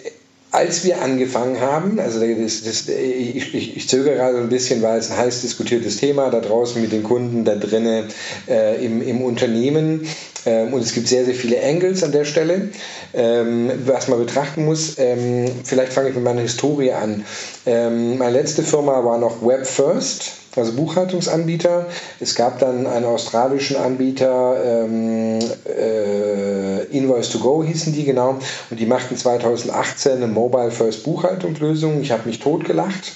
[0.50, 4.98] als wir angefangen haben, also das, das, ich, ich, ich, zögere gerade ein bisschen, weil
[4.98, 8.06] es ein heiß diskutiertes Thema da draußen mit den Kunden, da drinnen
[8.48, 10.08] äh, im, im Unternehmen.
[10.46, 12.70] Ähm, und es gibt sehr, sehr viele Angles an der Stelle,
[13.12, 14.98] ähm, was man betrachten muss.
[14.98, 17.24] Ähm, vielleicht fange ich mit meiner Historie an.
[17.66, 20.32] Ähm, meine letzte Firma war noch Web First.
[20.58, 21.86] Also Buchhaltungsanbieter.
[22.20, 28.38] Es gab dann einen australischen Anbieter, ähm, äh, Invoice 2 Go hießen die genau,
[28.70, 32.00] und die machten 2018 eine Mobile First Buchhaltungslösung.
[32.02, 33.12] Ich habe mich totgelacht.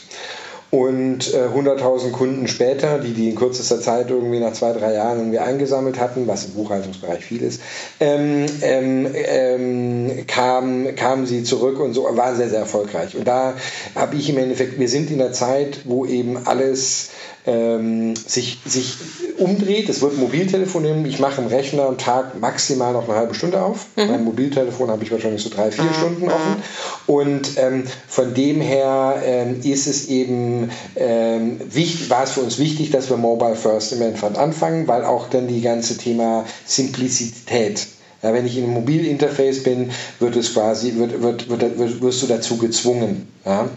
[0.75, 5.19] Und äh, 100.000 Kunden später, die die in kürzester Zeit irgendwie nach zwei, drei Jahren
[5.19, 7.61] irgendwie eingesammelt hatten, was im Buchhaltungsbereich viel ist,
[8.01, 13.15] ähm, ähm, ähm, kamen kam sie zurück und so war sehr, sehr erfolgreich.
[13.15, 13.53] Und da
[13.95, 17.11] habe ich im Endeffekt, wir sind in der Zeit, wo eben alles
[17.47, 18.97] ähm, sich, sich
[19.39, 19.89] umdreht.
[19.89, 21.05] Es wird Mobiltelefon nehmen.
[21.07, 23.87] Ich mache im Rechner am Tag maximal noch eine halbe Stunde auf.
[23.97, 24.07] Mhm.
[24.07, 25.95] Mein Mobiltelefon habe ich wahrscheinlich so drei, vier mhm.
[25.95, 26.63] Stunden offen.
[27.07, 30.62] Und ähm, von dem her ähm, ist es eben
[30.97, 35.05] ähm, wichtig, war es für uns wichtig, dass wir Mobile First im Endeffekt anfangen, weil
[35.05, 37.87] auch dann die ganze Thema Simplizität
[38.23, 39.91] ja, wenn ich in einem Mobilinterface bin,
[40.21, 43.27] wird es quasi, wird, wird, wird, wirst du dazu gezwungen.
[43.45, 43.69] Ja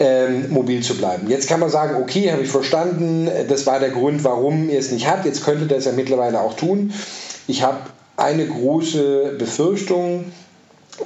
[0.00, 1.28] ähm, mobil zu bleiben.
[1.28, 4.90] Jetzt kann man sagen, okay, habe ich verstanden, das war der Grund, warum ihr es
[4.90, 5.26] nicht habt.
[5.26, 6.92] Jetzt könnte das ja mittlerweile auch tun.
[7.46, 7.78] Ich habe
[8.16, 10.24] eine große Befürchtung,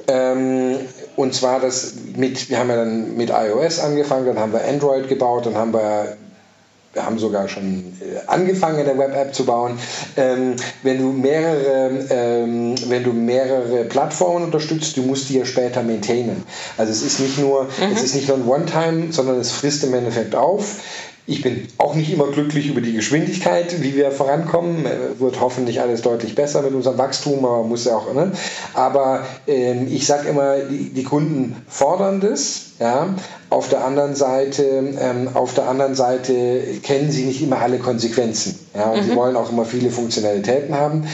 [0.07, 0.77] ähm,
[1.15, 5.07] und zwar das mit, wir haben ja dann mit iOS angefangen, dann haben wir Android
[5.07, 6.17] gebaut, dann haben wir
[6.95, 9.77] wir haben sogar schon äh, angefangen, eine Web-App zu bauen.
[10.15, 15.83] Ähm, wenn, du mehrere, ähm, wenn du mehrere Plattformen unterstützt, du musst die ja später
[15.83, 16.43] maintainen.
[16.77, 17.93] Also es ist nicht nur, mhm.
[17.93, 20.77] es ist nicht nur ein One-Time, sondern es frisst im Endeffekt auf.
[21.27, 24.85] Ich bin auch nicht immer glücklich über die Geschwindigkeit, wie wir vorankommen.
[24.85, 28.13] Äh, wird hoffentlich alles deutlich besser mit unserem Wachstum, aber muss ja auch.
[28.13, 28.31] Ne?
[28.75, 32.73] Aber ähm, ich sage immer, die, die, Kunden fordern das.
[32.79, 33.15] Ja?
[33.49, 34.63] Auf der anderen Seite,
[34.99, 38.59] ähm, auf der anderen Seite kennen sie nicht immer alle Konsequenzen.
[38.75, 38.91] Ja?
[38.91, 39.09] Und mhm.
[39.09, 41.07] sie wollen auch immer viele Funktionalitäten haben.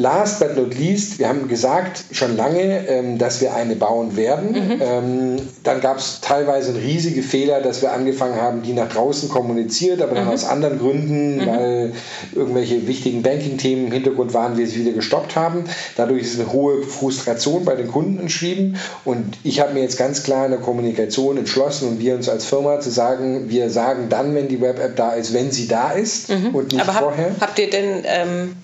[0.00, 4.52] Last but not least, wir haben gesagt schon lange, ähm, dass wir eine bauen werden.
[4.52, 4.80] Mhm.
[4.80, 10.00] Ähm, dann gab es teilweise riesige Fehler, dass wir angefangen haben, die nach draußen kommuniziert,
[10.00, 10.30] aber dann mhm.
[10.30, 11.46] aus anderen Gründen, mhm.
[11.46, 11.92] weil
[12.34, 15.64] irgendwelche wichtigen Banking-Themen im Hintergrund waren, wir es wieder gestoppt haben.
[15.96, 18.76] Dadurch ist eine hohe Frustration bei den Kunden entschrieben.
[19.04, 22.46] Und ich habe mir jetzt ganz klar in der Kommunikation entschlossen und wir uns als
[22.46, 26.30] Firma zu sagen, wir sagen dann, wenn die Web-App da ist, wenn sie da ist
[26.30, 26.54] mhm.
[26.54, 27.32] und nicht aber vorher.
[27.38, 28.56] Habt ihr denn ähm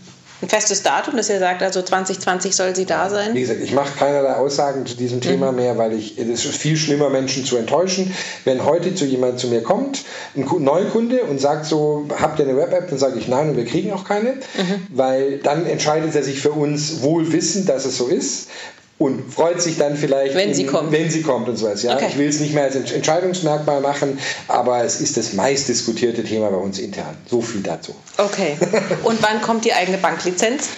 [0.43, 3.35] ein festes Datum, dass ihr sagt, also 2020 soll sie da sein?
[3.35, 5.57] Wie gesagt, ich mache keinerlei Aussagen zu diesem Thema mhm.
[5.57, 8.15] mehr, weil ich, es ist viel schlimmer, Menschen zu enttäuschen.
[8.45, 10.05] Wenn heute zu jemand zu mir kommt,
[10.37, 13.65] ein Neukunde und sagt so, habt ihr eine Web-App, dann sage ich nein und wir
[13.65, 14.87] kriegen auch keine, mhm.
[14.91, 18.49] weil dann entscheidet er sich für uns wohl wissend, dass es so ist
[18.99, 21.83] und freut sich dann vielleicht, wenn sie kommt, wenn sie kommt und so was.
[21.83, 22.07] Ja, okay.
[22.09, 24.19] ich will es nicht mehr als Entscheidungsmerkmal machen,
[24.49, 27.17] aber es ist das meistdiskutierte Thema bei uns intern.
[27.27, 27.95] So viel dazu.
[28.17, 28.57] Okay.
[29.05, 30.69] Und wann kommt die eigene Banklizenz?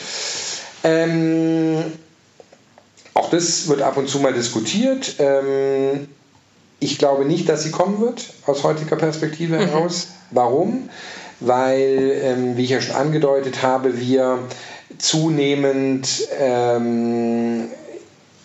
[0.85, 1.85] ähm,
[3.15, 5.17] auch das wird ab und zu mal diskutiert.
[5.19, 6.09] Ähm,
[6.81, 9.61] ich glaube nicht, dass sie kommen wird aus heutiger Perspektive mhm.
[9.61, 10.09] heraus.
[10.31, 10.89] Warum?
[11.41, 14.39] Weil, ähm, wie ich ja schon angedeutet habe, wir
[14.99, 17.69] zunehmend ähm,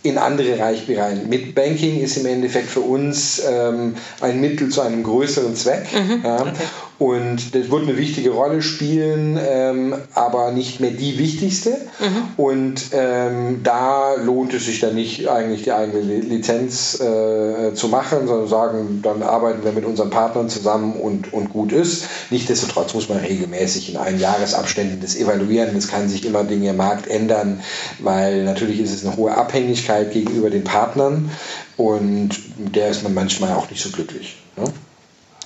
[0.03, 1.25] in andere Reichbereiche.
[1.25, 5.85] Mit Banking ist im Endeffekt für uns ähm, ein Mittel zu einem größeren Zweck.
[5.93, 6.41] Mhm, ja.
[6.41, 6.51] okay.
[6.99, 11.71] Und das wird eine wichtige Rolle spielen, ähm, aber nicht mehr die wichtigste.
[11.71, 12.23] Mhm.
[12.37, 18.27] Und ähm, da lohnt es sich dann nicht, eigentlich die eigene Lizenz äh, zu machen,
[18.27, 22.05] sondern sagen, dann arbeiten wir mit unseren Partnern zusammen und, und gut ist.
[22.29, 25.75] Nichtsdestotrotz muss man regelmäßig in einen Jahresabständen das evaluieren.
[25.75, 27.61] Es kann sich immer Dinge im Markt ändern,
[27.99, 31.31] weil natürlich ist es eine hohe Abhängigkeit gegenüber den Partnern
[31.75, 34.37] und der ist man manchmal auch nicht so glücklich.
[34.57, 34.65] Ne?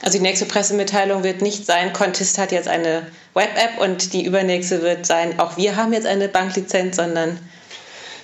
[0.04, 4.82] Also die nächste Pressemitteilung wird nicht sein, Contest hat jetzt eine Web-App und die übernächste
[4.82, 7.40] wird sein, auch wir haben jetzt eine Banklizenz, sondern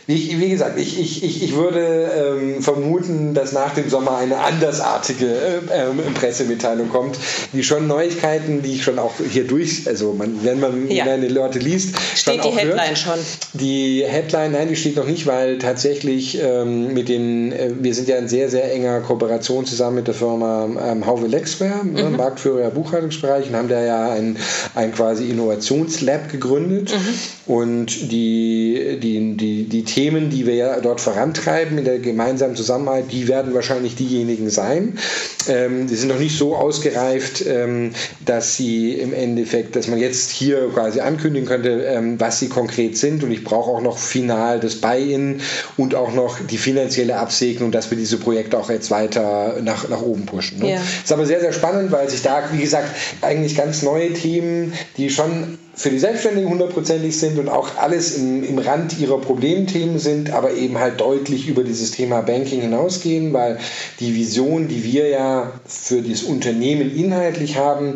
[0.06, 4.38] wie, wie gesagt, ich, ich, ich, ich würde ähm, vermuten, dass nach dem Sommer eine
[4.38, 7.18] andersartige äh, äh, Pressemitteilung kommt,
[7.54, 11.06] die schon Neuigkeiten, die ich schon auch hier durch, also man, wenn man ja.
[11.06, 12.98] meine Leute liest, steht die Headline hört.
[12.98, 13.20] schon.
[13.54, 18.10] Die Headline, nein, die steht noch nicht, weil tatsächlich ähm, mit den, äh, wir sind
[18.10, 22.18] ja in sehr, sehr enger Kooperation zusammen mit der Firma ähm, Hauve Lexware, ne, mhm.
[22.18, 24.38] Marktführer im Buchhaltungsbereich, und haben da ja ein,
[24.76, 27.43] ein quasi Innovationslab gegründet mhm.
[27.46, 33.12] Und die, die, die, die Themen, die wir ja dort vorantreiben in der gemeinsamen Zusammenarbeit,
[33.12, 34.98] die werden wahrscheinlich diejenigen sein.
[35.50, 37.92] Ähm, die sind noch nicht so ausgereift, ähm,
[38.26, 42.98] dass sie im Endeffekt, dass man jetzt hier quasi ankündigen könnte, ähm, was sie konkret
[42.98, 43.26] sind.
[43.26, 45.42] Und ich brauche auch noch final das Buy-in
[45.76, 50.02] und auch noch die finanzielle Absegnung, dass wir diese Projekte auch jetzt weiter nach, nach
[50.02, 50.60] oben pushen.
[50.60, 50.72] Ne?
[50.72, 50.82] Ja.
[51.04, 52.88] Ist aber sehr, sehr spannend, weil sich da, wie gesagt,
[53.22, 58.44] eigentlich ganz neue Themen, die schon für die Selbstständigen hundertprozentig sind und auch alles im,
[58.44, 63.58] im Rand ihrer Problemthemen sind, aber eben halt deutlich über dieses Thema Banking hinausgehen, weil
[64.00, 67.96] die Vision, die wir ja für das Unternehmen inhaltlich haben,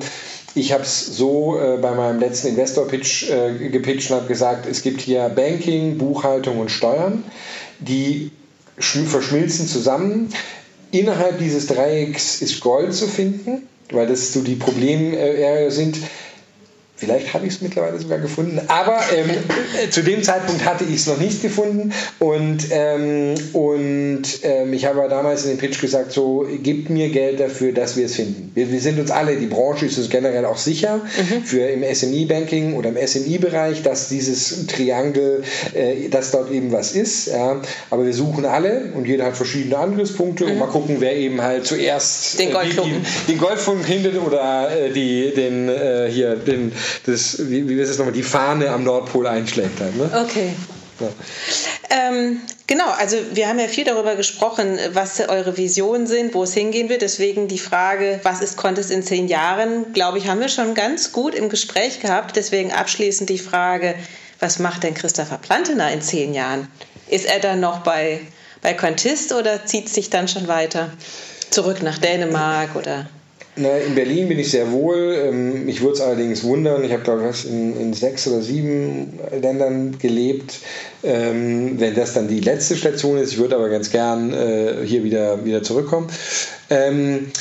[0.57, 4.81] Ich habe es so äh, bei meinem letzten Investor-Pitch äh, gepitcht und habe gesagt, es
[4.81, 7.23] gibt hier Banking, Buchhaltung und Steuern,
[7.77, 8.31] die
[8.79, 10.29] verschmilzen zusammen.
[10.89, 15.97] Innerhalb dieses Dreiecks ist Gold zu finden, weil das so die Probleme sind.
[16.98, 20.95] Vielleicht habe ich es mittlerweile sogar gefunden, aber ähm, äh, zu dem Zeitpunkt hatte ich
[20.95, 26.11] es noch nicht gefunden und, ähm, und ähm, ich habe damals in dem Pitch gesagt,
[26.11, 28.52] so, gebt mir Geld dafür, dass wir es finden.
[28.56, 31.44] Wir, wir sind uns alle, die Branche ist uns generell auch sicher mhm.
[31.44, 35.44] für im SME-Banking oder im SME-Bereich, dass dieses Triangel,
[35.76, 37.61] äh, dass dort eben was ist, ja.
[37.91, 40.52] aber wir suchen alle und jeder hat verschiedene Angriffspunkte mhm.
[40.52, 44.90] und mal gucken, wer eben halt zuerst den Goldfunken, äh, den Goldfunken findet oder äh,
[44.91, 46.72] die, den, äh, hier, den
[47.05, 49.95] das, wie, wie ist es nochmal, die Fahne am Nordpol einschlägt halt.
[49.95, 50.09] Ne?
[50.26, 50.53] Okay.
[50.99, 51.09] Ja.
[51.89, 56.53] Ähm, genau, also wir haben ja viel darüber gesprochen, was eure Visionen sind, wo es
[56.53, 57.01] hingehen wird.
[57.01, 61.11] Deswegen die Frage, was ist Contest in zehn Jahren, glaube ich, haben wir schon ganz
[61.11, 62.35] gut im Gespräch gehabt.
[62.35, 63.95] Deswegen abschließend die Frage,
[64.39, 66.68] was macht denn Christopher Plantener in zehn Jahren?
[67.09, 68.19] Ist er dann noch bei,
[68.61, 70.91] bei Contist oder zieht sich dann schon weiter
[71.49, 73.07] zurück nach Dänemark oder?
[73.57, 75.15] Na, in Berlin bin ich sehr wohl.
[75.27, 76.84] Ähm, mich würde es allerdings wundern.
[76.84, 80.59] Ich habe, glaube ich, in, in, sechs oder sieben Ländern gelebt.
[81.03, 85.03] Ähm, wenn das dann die letzte Station ist, ich würde aber ganz gern äh, hier
[85.03, 86.07] wieder, wieder zurückkommen.
[86.69, 87.31] Ähm,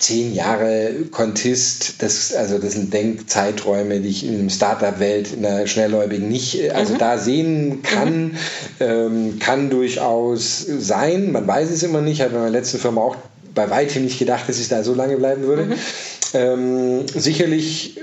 [0.00, 5.66] zehn Jahre Contist, das, also das sind Denkzeiträume, die ich in der Startup-Welt, in der
[5.66, 6.98] Schnellläubigen nicht, äh, also mhm.
[6.98, 8.36] da sehen kann, mhm.
[8.80, 11.32] ähm, kann durchaus sein.
[11.32, 13.16] Man weiß es immer nicht, hat meine letzte Firma auch
[13.54, 15.64] bei weitem nicht gedacht, dass ich da so lange bleiben würde.
[15.64, 15.74] Mhm.
[16.32, 18.00] Ähm, sicherlich äh,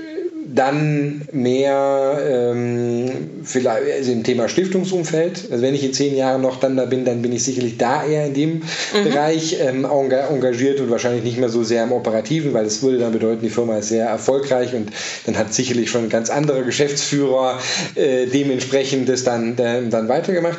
[0.54, 3.10] dann mehr ähm,
[3.44, 5.48] vielleicht also im Thema Stiftungsumfeld.
[5.50, 8.04] Also wenn ich in zehn Jahren noch dann da bin, dann bin ich sicherlich da
[8.04, 9.04] eher in dem mhm.
[9.04, 13.12] Bereich ähm, engagiert und wahrscheinlich nicht mehr so sehr im Operativen, weil das würde dann
[13.12, 14.90] bedeuten, die Firma ist sehr erfolgreich und
[15.26, 17.58] dann hat sicherlich schon ein ganz anderer Geschäftsführer
[17.94, 20.58] äh, dementsprechend das dann, dann weitergemacht.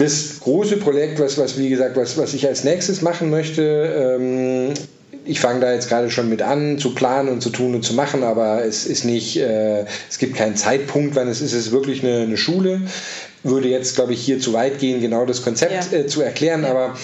[0.00, 4.72] Das große Projekt, was, was wie gesagt, was, was ich als nächstes machen möchte, ähm,
[5.26, 7.92] ich fange da jetzt gerade schon mit an zu planen und zu tun und zu
[7.92, 11.52] machen, aber es ist nicht, äh, es gibt keinen Zeitpunkt, wann es ist.
[11.52, 12.80] Es ist wirklich eine, eine Schule.
[13.42, 15.98] Würde jetzt, glaube ich, hier zu weit gehen, genau das Konzept ja.
[15.98, 16.70] äh, zu erklären, ja.
[16.70, 16.96] aber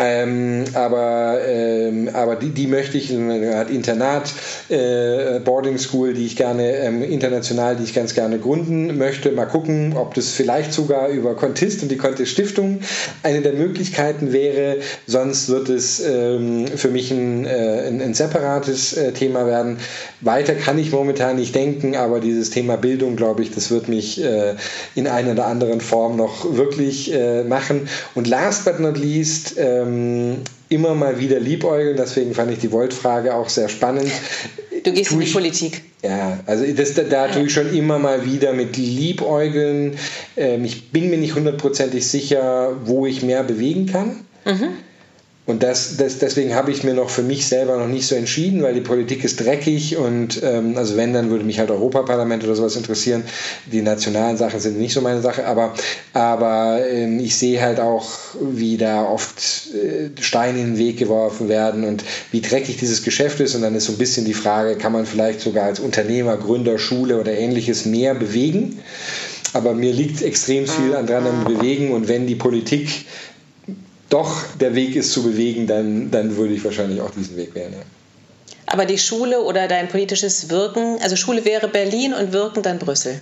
[0.00, 4.32] ähm, aber ähm, aber die, die möchte ich, eine Art Internat,
[4.68, 9.30] äh, Boarding School, die ich gerne ähm, international, die ich ganz gerne gründen möchte.
[9.32, 12.80] Mal gucken, ob das vielleicht sogar über Contist und die Contist Stiftung
[13.22, 14.78] eine der Möglichkeiten wäre.
[15.06, 19.78] Sonst wird es ähm, für mich ein, äh, ein, ein separates äh, Thema werden.
[20.22, 24.22] Weiter kann ich momentan nicht denken, aber dieses Thema Bildung, glaube ich, das wird mich
[24.22, 24.54] äh,
[24.94, 27.88] in einer oder anderen Form noch wirklich äh, machen.
[28.14, 30.36] Und last but not least, ähm, ähm,
[30.68, 31.96] immer mal wieder liebäugeln.
[31.96, 34.10] Deswegen fand ich die Volt-Frage auch sehr spannend.
[34.84, 35.82] Du gehst in die Politik.
[36.02, 39.98] Ja, also das, da, da tue ich schon immer mal wieder mit Liebäugeln.
[40.36, 44.20] Ähm, ich bin mir nicht hundertprozentig sicher, wo ich mehr bewegen kann.
[44.46, 44.68] Mhm.
[45.50, 48.62] Und das, das, deswegen habe ich mir noch für mich selber noch nicht so entschieden,
[48.62, 52.54] weil die Politik ist dreckig und ähm, also wenn, dann würde mich halt Europaparlament oder
[52.54, 53.24] sowas interessieren.
[53.66, 55.74] Die nationalen Sachen sind nicht so meine Sache, aber,
[56.12, 58.10] aber ähm, ich sehe halt auch,
[58.40, 59.42] wie da oft
[59.74, 63.56] äh, Steine in den Weg geworfen werden und wie dreckig dieses Geschäft ist.
[63.56, 66.78] Und dann ist so ein bisschen die Frage, kann man vielleicht sogar als Unternehmer, Gründer,
[66.78, 68.78] Schule oder ähnliches mehr bewegen?
[69.52, 73.04] Aber mir liegt extrem viel an dran am Bewegen und wenn die Politik
[74.10, 77.72] doch der Weg ist zu bewegen, dann, dann würde ich wahrscheinlich auch diesen Weg wählen.
[77.72, 77.78] Ja.
[78.66, 83.20] Aber die Schule oder dein politisches Wirken, also Schule wäre Berlin und Wirken dann Brüssel.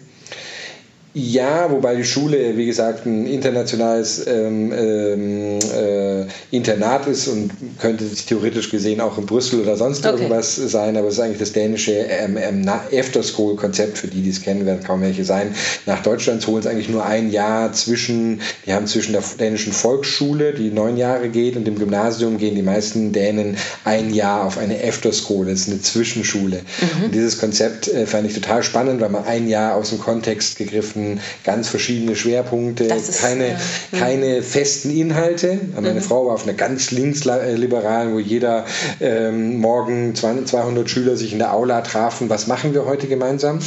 [1.15, 8.05] Ja, wobei die Schule, wie gesagt, ein internationales ähm, ähm, äh, Internat ist und könnte
[8.05, 10.17] sich theoretisch gesehen auch in Brüssel oder sonst okay.
[10.17, 14.43] irgendwas sein, aber es ist eigentlich das dänische ähm, ähm After-School-Konzept, für die, die es
[14.43, 15.55] kennen, werden kaum welche sein.
[15.87, 20.53] Nach Deutschland holen es eigentlich nur ein Jahr zwischen, die haben zwischen der dänischen Volksschule,
[20.53, 24.77] die neun Jahre geht, und dem Gymnasium gehen die meisten Dänen ein Jahr auf eine
[24.85, 26.59] After-School, das ist eine Zwischenschule.
[26.59, 27.05] Mhm.
[27.05, 30.59] Und dieses Konzept äh, fand ich total spannend, weil man ein Jahr aus dem Kontext
[30.59, 33.55] gegriffen hatten ganz verschiedene Schwerpunkte, ist, keine, ja.
[33.93, 33.99] Mhm.
[33.99, 35.59] keine festen Inhalte.
[35.75, 36.01] Meine mhm.
[36.01, 38.65] Frau war auf einer ganz linksliberalen, wo jeder
[39.01, 42.29] ähm, morgen 200 Schüler sich in der Aula trafen.
[42.29, 43.61] Was machen wir heute gemeinsam?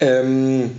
[0.00, 0.70] Ähm,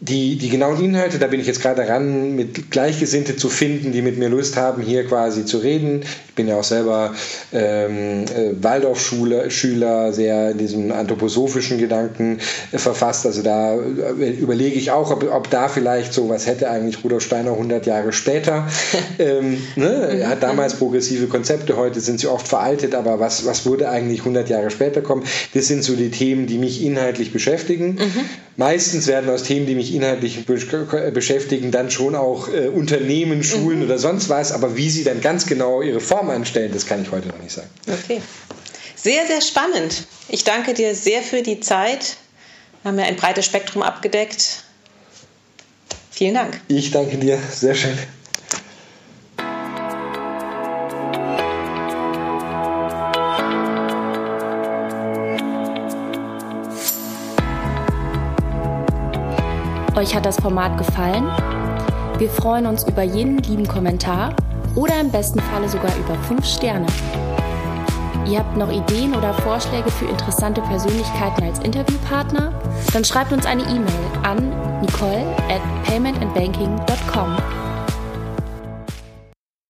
[0.00, 4.02] die, die genauen Inhalte, da bin ich jetzt gerade dran, mit Gleichgesinnte zu finden, die
[4.02, 6.02] mit mir Lust haben, hier quasi zu reden.
[6.36, 7.14] Ich bin ja auch selber
[7.50, 12.40] ähm, äh, Waldorfschüler, sehr in diesem anthroposophischen Gedanken
[12.72, 13.24] äh, verfasst.
[13.24, 17.22] Also da äh, überlege ich auch, ob, ob da vielleicht so was hätte eigentlich Rudolf
[17.22, 18.68] Steiner 100 Jahre später.
[19.18, 20.18] ähm, ne?
[20.20, 24.18] Er hat damals progressive Konzepte, heute sind sie oft veraltet, aber was, was würde eigentlich
[24.18, 25.24] 100 Jahre später kommen?
[25.54, 27.92] Das sind so die Themen, die mich inhaltlich beschäftigen.
[27.92, 28.20] Mhm.
[28.58, 33.84] Meistens werden aus Themen, die mich inhaltlich beschäftigen, dann schon auch äh, Unternehmen, Schulen mhm.
[33.86, 37.10] oder sonst was, aber wie sie dann ganz genau ihre Form anstellen, das kann ich
[37.10, 37.68] heute noch nicht sagen.
[37.86, 38.20] Okay.
[38.94, 40.06] Sehr, sehr spannend.
[40.28, 42.16] Ich danke dir sehr für die Zeit.
[42.82, 44.64] Wir haben ja ein breites Spektrum abgedeckt.
[46.10, 46.60] Vielen Dank.
[46.68, 47.38] Ich danke dir.
[47.52, 47.96] Sehr schön.
[59.94, 61.24] Euch hat das Format gefallen?
[62.18, 64.34] Wir freuen uns über jeden lieben Kommentar
[64.76, 66.86] oder im besten Falle sogar über 5 Sterne.
[68.28, 72.52] Ihr habt noch Ideen oder Vorschläge für interessante Persönlichkeiten als Interviewpartner?
[72.92, 77.65] Dann schreibt uns eine E-Mail an nicole at paymentandbanking.com